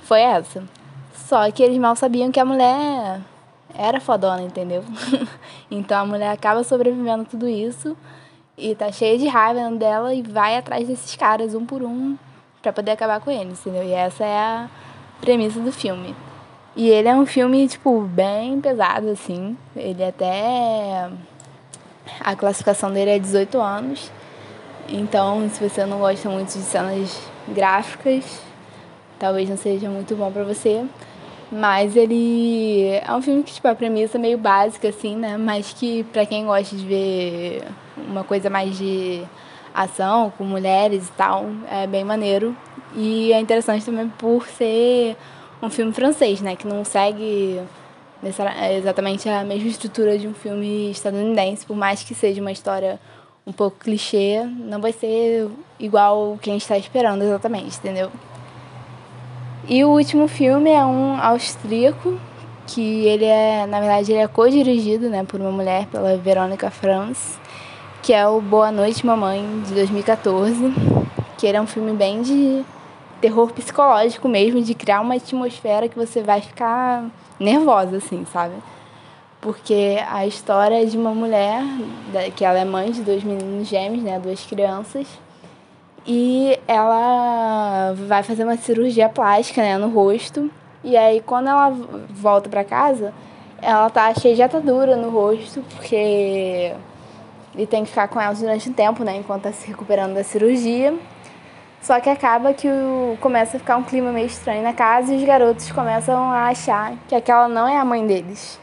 foi 0.03 0.20
essa. 0.20 0.62
Só 1.14 1.51
que 1.51 1.62
eles 1.62 1.78
mal 1.78 1.97
sabiam 1.97 2.30
que 2.30 2.38
a 2.38 2.45
mulher 2.45 3.20
era 3.76 4.00
fodona, 4.00 4.42
entendeu? 4.42 4.84
então 5.70 6.02
a 6.02 6.06
mulher 6.06 6.30
acaba 6.30 6.62
sobrevivendo 6.64 7.22
a 7.22 7.26
tudo 7.26 7.48
isso 7.48 7.96
e 8.56 8.74
tá 8.74 8.92
cheia 8.92 9.18
de 9.18 9.26
raiva 9.26 9.70
dela 9.70 10.14
e 10.14 10.22
vai 10.22 10.56
atrás 10.56 10.86
desses 10.86 11.16
caras 11.16 11.54
um 11.54 11.64
por 11.64 11.82
um 11.82 12.16
para 12.60 12.72
poder 12.72 12.92
acabar 12.92 13.20
com 13.20 13.30
eles, 13.30 13.60
entendeu? 13.60 13.82
E 13.82 13.92
essa 13.92 14.24
é 14.24 14.38
a 14.38 14.70
premissa 15.20 15.58
do 15.60 15.72
filme. 15.72 16.14
E 16.74 16.88
ele 16.88 17.08
é 17.08 17.14
um 17.14 17.26
filme, 17.26 17.68
tipo, 17.68 18.00
bem 18.00 18.60
pesado, 18.60 19.10
assim. 19.10 19.56
Ele 19.76 20.02
até. 20.02 21.10
A 22.20 22.34
classificação 22.34 22.90
dele 22.90 23.10
é 23.10 23.18
18 23.18 23.60
anos. 23.60 24.10
Então, 24.88 25.48
se 25.50 25.68
você 25.68 25.84
não 25.84 25.98
gosta 25.98 26.28
muito 26.30 26.52
de 26.52 26.62
cenas 26.62 27.20
gráficas, 27.48 28.40
talvez 29.18 29.48
não 29.48 29.56
seja 29.56 29.90
muito 29.90 30.16
bom 30.16 30.32
para 30.32 30.44
você. 30.44 30.84
Mas 31.53 31.94
ele 31.96 32.86
é 33.07 33.14
um 33.14 33.20
filme 33.20 33.42
que, 33.42 33.53
tipo, 33.53 33.68
a 33.68 33.74
premissa 33.74 34.16
é 34.16 34.20
meio 34.20 34.38
básica, 34.38 34.88
assim, 34.88 35.14
né? 35.14 35.36
Mas 35.36 35.70
que, 35.74 36.03
pra 36.05 36.24
quem 36.24 36.46
gosta 36.46 36.74
de 36.74 36.82
ver 36.82 37.62
uma 38.09 38.24
coisa 38.24 38.48
mais 38.48 38.78
de 38.78 39.22
ação, 39.74 40.32
com 40.38 40.44
mulheres 40.44 41.09
e 41.09 41.12
tal, 41.12 41.44
é 41.70 41.86
bem 41.86 42.05
maneiro. 42.05 42.57
E 42.96 43.34
é 43.34 43.38
interessante 43.38 43.84
também 43.84 44.09
por 44.09 44.46
ser 44.46 45.14
um 45.62 45.68
filme 45.68 45.92
francês, 45.92 46.40
né? 46.40 46.57
Que 46.57 46.66
não 46.66 46.86
segue 46.86 47.61
exatamente 48.74 49.28
a 49.28 49.44
mesma 49.44 49.68
estrutura 49.68 50.16
de 50.16 50.26
um 50.26 50.32
filme 50.32 50.90
estadunidense, 50.90 51.66
por 51.66 51.76
mais 51.76 52.03
que 52.03 52.14
seja 52.14 52.40
uma 52.40 52.53
história 52.53 52.98
um 53.46 53.53
pouco 53.53 53.76
clichê, 53.78 54.42
não 54.44 54.80
vai 54.80 54.92
ser 54.92 55.50
igual 55.78 56.38
quem 56.40 56.57
está 56.57 56.78
esperando 56.78 57.22
exatamente, 57.22 57.76
entendeu? 57.76 58.11
E 59.68 59.84
o 59.84 59.90
último 59.90 60.26
filme 60.26 60.70
é 60.70 60.84
um 60.84 61.16
austríaco, 61.20 62.18
que 62.66 63.06
ele 63.06 63.24
é, 63.24 63.64
na 63.66 63.78
verdade, 63.78 64.10
ele 64.10 64.20
é 64.20 64.26
co-dirigido, 64.26 65.08
né, 65.08 65.24
por 65.24 65.40
uma 65.40 65.52
mulher, 65.52 65.86
pela 65.86 66.16
Verônica 66.16 66.68
Franz, 66.68 67.38
que 68.02 68.12
é 68.12 68.26
o 68.26 68.40
Boa 68.40 68.72
Noite 68.72 69.06
Mamãe, 69.06 69.62
de 69.64 69.72
2014, 69.74 70.56
que 71.38 71.46
ele 71.46 71.56
é 71.56 71.60
um 71.60 71.66
filme 71.66 71.92
bem 71.92 72.22
de 72.22 72.64
terror 73.20 73.52
psicológico 73.52 74.28
mesmo, 74.28 74.60
de 74.60 74.74
criar 74.74 75.00
uma 75.00 75.14
atmosfera 75.14 75.88
que 75.88 75.96
você 75.96 76.22
vai 76.22 76.40
ficar 76.40 77.04
nervosa, 77.38 77.98
assim, 77.98 78.26
sabe? 78.32 78.54
Porque 79.40 79.98
a 80.10 80.26
história 80.26 80.82
é 80.82 80.84
de 80.84 80.98
uma 80.98 81.14
mulher, 81.14 81.62
que 82.34 82.44
ela 82.44 82.58
é 82.58 82.64
mãe 82.64 82.90
de 82.90 83.02
dois 83.02 83.22
meninos 83.22 83.68
gêmeos, 83.68 84.02
né, 84.02 84.18
duas 84.18 84.44
crianças, 84.44 85.06
e 86.07 86.59
ela 86.66 87.94
vai 88.07 88.22
fazer 88.22 88.44
uma 88.44 88.57
cirurgia 88.57 89.09
plástica, 89.09 89.62
né, 89.62 89.78
no 89.78 89.88
rosto. 89.88 90.50
E 90.84 90.96
aí 90.96 91.20
quando 91.20 91.48
ela 91.48 91.70
volta 92.11 92.48
para 92.48 92.64
casa, 92.64 93.12
ela 93.61 93.88
tá 93.90 94.12
cheia 94.14 94.34
de 94.34 94.42
atadura 94.42 94.96
no 94.96 95.11
rosto, 95.11 95.62
porque 95.74 96.74
ele 97.55 97.66
tem 97.66 97.84
que 97.84 97.90
ficar 97.90 98.09
com 98.09 98.20
ela 98.20 98.34
durante 98.34 98.68
um 98.68 98.72
tempo, 98.72 99.05
né, 99.05 99.16
enquanto 99.16 99.42
tá 99.42 99.53
se 99.53 99.66
recuperando 99.68 100.14
da 100.14 100.24
cirurgia. 100.24 100.94
Só 101.80 101.98
que 102.00 102.09
acaba 102.09 102.55
que 102.55 102.68
o, 102.68 103.18
começa 103.20 103.57
a 103.57 103.61
ficar 103.61 103.76
um 103.76 103.82
clima 103.82 104.12
meio 104.12 104.26
estranho 104.26 104.62
na 104.62 104.72
casa 104.72 105.12
e 105.12 105.16
os 105.16 105.24
garotos 105.24 105.70
começam 105.72 106.30
a 106.30 106.46
achar 106.46 106.94
que 107.09 107.14
aquela 107.14 107.48
não 107.48 107.66
é 107.66 107.76
a 107.76 107.84
mãe 107.84 108.07
deles. 108.07 108.61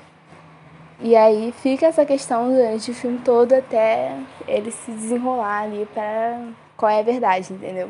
E 1.02 1.16
aí 1.16 1.54
fica 1.62 1.86
essa 1.88 2.06
questão 2.06 2.50
durante 2.50 2.92
o 2.92 2.94
filme 2.94 3.20
todo 3.20 3.54
até 3.54 4.16
ele 4.48 4.72
se 4.72 4.92
desenrolar 4.92 5.64
ali 5.64 5.88
para 5.94 6.40
qual 6.80 6.90
é 6.90 7.00
a 7.00 7.04
verdade, 7.04 7.52
entendeu? 7.52 7.90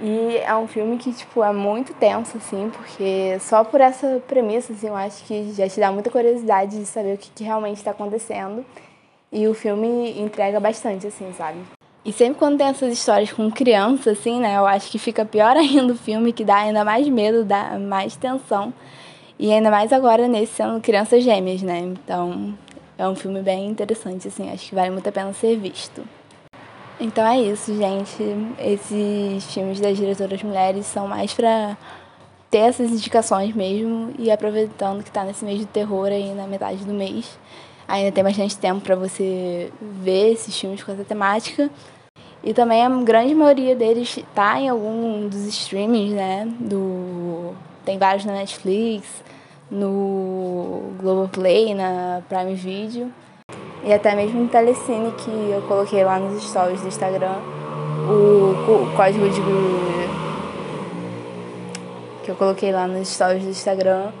E 0.00 0.36
é 0.36 0.54
um 0.54 0.68
filme 0.68 0.98
que, 0.98 1.12
tipo, 1.12 1.42
é 1.42 1.50
muito 1.50 1.94
tenso, 1.94 2.36
assim, 2.36 2.70
porque 2.72 3.38
só 3.40 3.64
por 3.64 3.80
essa 3.80 4.22
premissa, 4.28 4.72
assim, 4.72 4.86
eu 4.86 4.94
acho 4.94 5.24
que 5.24 5.52
já 5.54 5.66
te 5.66 5.80
dá 5.80 5.90
muita 5.90 6.10
curiosidade 6.10 6.78
de 6.78 6.84
saber 6.86 7.14
o 7.14 7.18
que, 7.18 7.30
que 7.30 7.42
realmente 7.42 7.78
está 7.78 7.90
acontecendo. 7.90 8.64
E 9.32 9.48
o 9.48 9.54
filme 9.54 10.20
entrega 10.20 10.60
bastante, 10.60 11.06
assim, 11.06 11.32
sabe? 11.36 11.58
E 12.04 12.12
sempre 12.12 12.38
quando 12.38 12.58
tem 12.58 12.68
essas 12.68 12.92
histórias 12.92 13.32
com 13.32 13.50
criança, 13.50 14.12
assim, 14.12 14.38
né, 14.38 14.56
eu 14.56 14.66
acho 14.66 14.90
que 14.90 14.98
fica 14.98 15.24
pior 15.24 15.56
ainda 15.58 15.94
o 15.94 15.96
filme, 15.96 16.32
que 16.32 16.44
dá 16.44 16.58
ainda 16.58 16.84
mais 16.84 17.08
medo, 17.08 17.44
dá 17.44 17.78
mais 17.78 18.14
tensão. 18.14 18.72
E 19.38 19.50
ainda 19.52 19.70
mais 19.70 19.92
agora 19.92 20.28
nesse 20.28 20.54
sendo 20.54 20.80
crianças 20.80 21.24
gêmeas, 21.24 21.62
né? 21.62 21.78
Então 21.80 22.54
é 22.96 23.08
um 23.08 23.14
filme 23.16 23.40
bem 23.40 23.66
interessante, 23.66 24.28
assim, 24.28 24.50
acho 24.52 24.68
que 24.68 24.74
vale 24.74 24.90
muito 24.90 25.08
a 25.08 25.12
pena 25.12 25.32
ser 25.32 25.56
visto. 25.56 26.02
Então 27.00 27.24
é 27.26 27.40
isso, 27.40 27.76
gente. 27.76 28.22
Esses 28.58 29.44
filmes 29.52 29.78
das 29.78 29.96
diretoras 29.96 30.42
mulheres 30.42 30.84
são 30.86 31.06
mais 31.06 31.32
pra 31.32 31.76
ter 32.50 32.58
essas 32.58 32.90
indicações 32.90 33.54
mesmo 33.54 34.12
e 34.18 34.30
aproveitando 34.30 35.04
que 35.04 35.10
tá 35.10 35.22
nesse 35.22 35.44
mês 35.44 35.58
de 35.58 35.66
terror 35.66 36.06
aí 36.06 36.34
na 36.34 36.46
metade 36.46 36.84
do 36.84 36.92
mês. 36.92 37.38
Ainda 37.86 38.10
tem 38.10 38.24
bastante 38.24 38.56
tempo 38.56 38.80
para 38.80 38.96
você 38.96 39.72
ver 39.80 40.32
esses 40.32 40.58
filmes 40.58 40.82
com 40.82 40.92
essa 40.92 41.04
temática. 41.04 41.70
E 42.42 42.52
também 42.52 42.84
a 42.84 42.88
grande 42.88 43.34
maioria 43.34 43.74
deles 43.74 44.18
tá 44.34 44.60
em 44.60 44.68
algum 44.68 45.28
dos 45.28 45.46
streamings, 45.46 46.12
né? 46.12 46.48
Do... 46.60 47.54
Tem 47.84 47.98
vários 47.98 48.24
na 48.24 48.32
Netflix, 48.32 49.24
no 49.70 50.92
Globoplay, 51.00 51.74
na 51.74 52.22
Prime 52.28 52.54
Video. 52.54 53.12
E 53.88 53.92
até 53.94 54.14
mesmo 54.14 54.42
no 54.42 54.48
Telecine, 54.48 55.10
que 55.12 55.30
eu 55.30 55.62
coloquei 55.62 56.04
lá 56.04 56.18
nos 56.18 56.42
stories 56.42 56.82
do 56.82 56.88
Instagram, 56.88 57.36
o, 58.06 58.52
o 58.70 58.92
código 58.94 59.26
de. 59.30 59.40
que 62.22 62.30
eu 62.30 62.34
coloquei 62.36 62.70
lá 62.70 62.86
nos 62.86 63.08
stories 63.08 63.44
do 63.44 63.48
Instagram, 63.48 64.12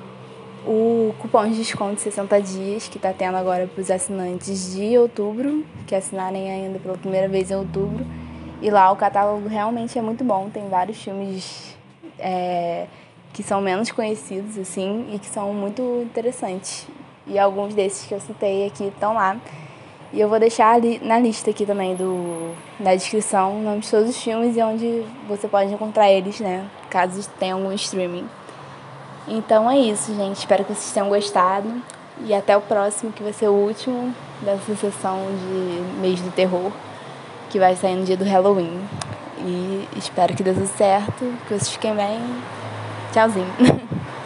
o 0.66 1.12
cupom 1.18 1.46
de 1.50 1.56
desconto 1.56 1.96
de 1.96 2.00
60 2.00 2.40
dias, 2.40 2.88
que 2.88 2.96
está 2.96 3.12
tendo 3.12 3.36
agora 3.36 3.66
para 3.66 3.82
os 3.82 3.90
assinantes 3.90 4.74
de 4.74 4.96
outubro, 4.96 5.62
que 5.86 5.94
assinarem 5.94 6.50
ainda 6.50 6.78
pela 6.78 6.96
primeira 6.96 7.28
vez 7.28 7.50
em 7.50 7.56
outubro. 7.56 8.06
E 8.62 8.70
lá 8.70 8.90
o 8.90 8.96
catálogo 8.96 9.48
realmente 9.48 9.98
é 9.98 10.00
muito 10.00 10.24
bom, 10.24 10.48
tem 10.48 10.66
vários 10.70 10.96
filmes 10.96 11.76
é, 12.18 12.86
que 13.34 13.42
são 13.42 13.60
menos 13.60 13.92
conhecidos, 13.92 14.56
assim, 14.56 15.10
e 15.12 15.18
que 15.18 15.26
são 15.26 15.52
muito 15.52 15.82
interessantes. 16.06 16.88
E 17.28 17.38
alguns 17.38 17.74
desses 17.74 18.06
que 18.06 18.14
eu 18.14 18.20
citei 18.20 18.66
aqui 18.66 18.84
estão 18.84 19.14
lá. 19.14 19.36
E 20.12 20.20
eu 20.20 20.28
vou 20.28 20.40
deixar 20.40 20.74
ali 20.74 20.98
na 21.02 21.18
lista 21.18 21.50
aqui 21.50 21.66
também 21.66 21.94
do 21.94 22.54
na 22.80 22.94
descrição 22.94 23.58
o 23.58 23.62
nome 23.62 23.80
de 23.80 23.90
todos 23.90 24.08
os 24.08 24.16
filmes 24.16 24.56
e 24.56 24.62
onde 24.62 25.04
você 25.28 25.46
pode 25.46 25.72
encontrar 25.72 26.10
eles, 26.10 26.40
né? 26.40 26.66
Caso 26.88 27.28
tenha 27.38 27.54
algum 27.54 27.70
streaming. 27.72 28.26
Então 29.26 29.70
é 29.70 29.78
isso, 29.78 30.14
gente. 30.14 30.38
Espero 30.38 30.64
que 30.64 30.72
vocês 30.72 30.92
tenham 30.92 31.08
gostado. 31.08 31.70
E 32.24 32.34
até 32.34 32.56
o 32.56 32.60
próximo, 32.60 33.12
que 33.12 33.22
vai 33.22 33.32
ser 33.32 33.48
o 33.48 33.52
último 33.52 34.14
dessa 34.40 34.74
sessão 34.74 35.18
de 35.26 36.00
mês 36.00 36.20
do 36.20 36.32
terror, 36.32 36.72
que 37.50 37.58
vai 37.58 37.76
sair 37.76 37.94
no 37.94 38.04
dia 38.04 38.16
do 38.16 38.24
Halloween. 38.24 38.80
E 39.40 39.86
espero 39.96 40.34
que 40.34 40.42
dê 40.42 40.52
tudo 40.52 40.66
certo, 40.66 41.24
que 41.46 41.48
vocês 41.48 41.68
fiquem 41.68 41.94
bem. 41.94 42.18
Tchauzinho. 43.12 43.46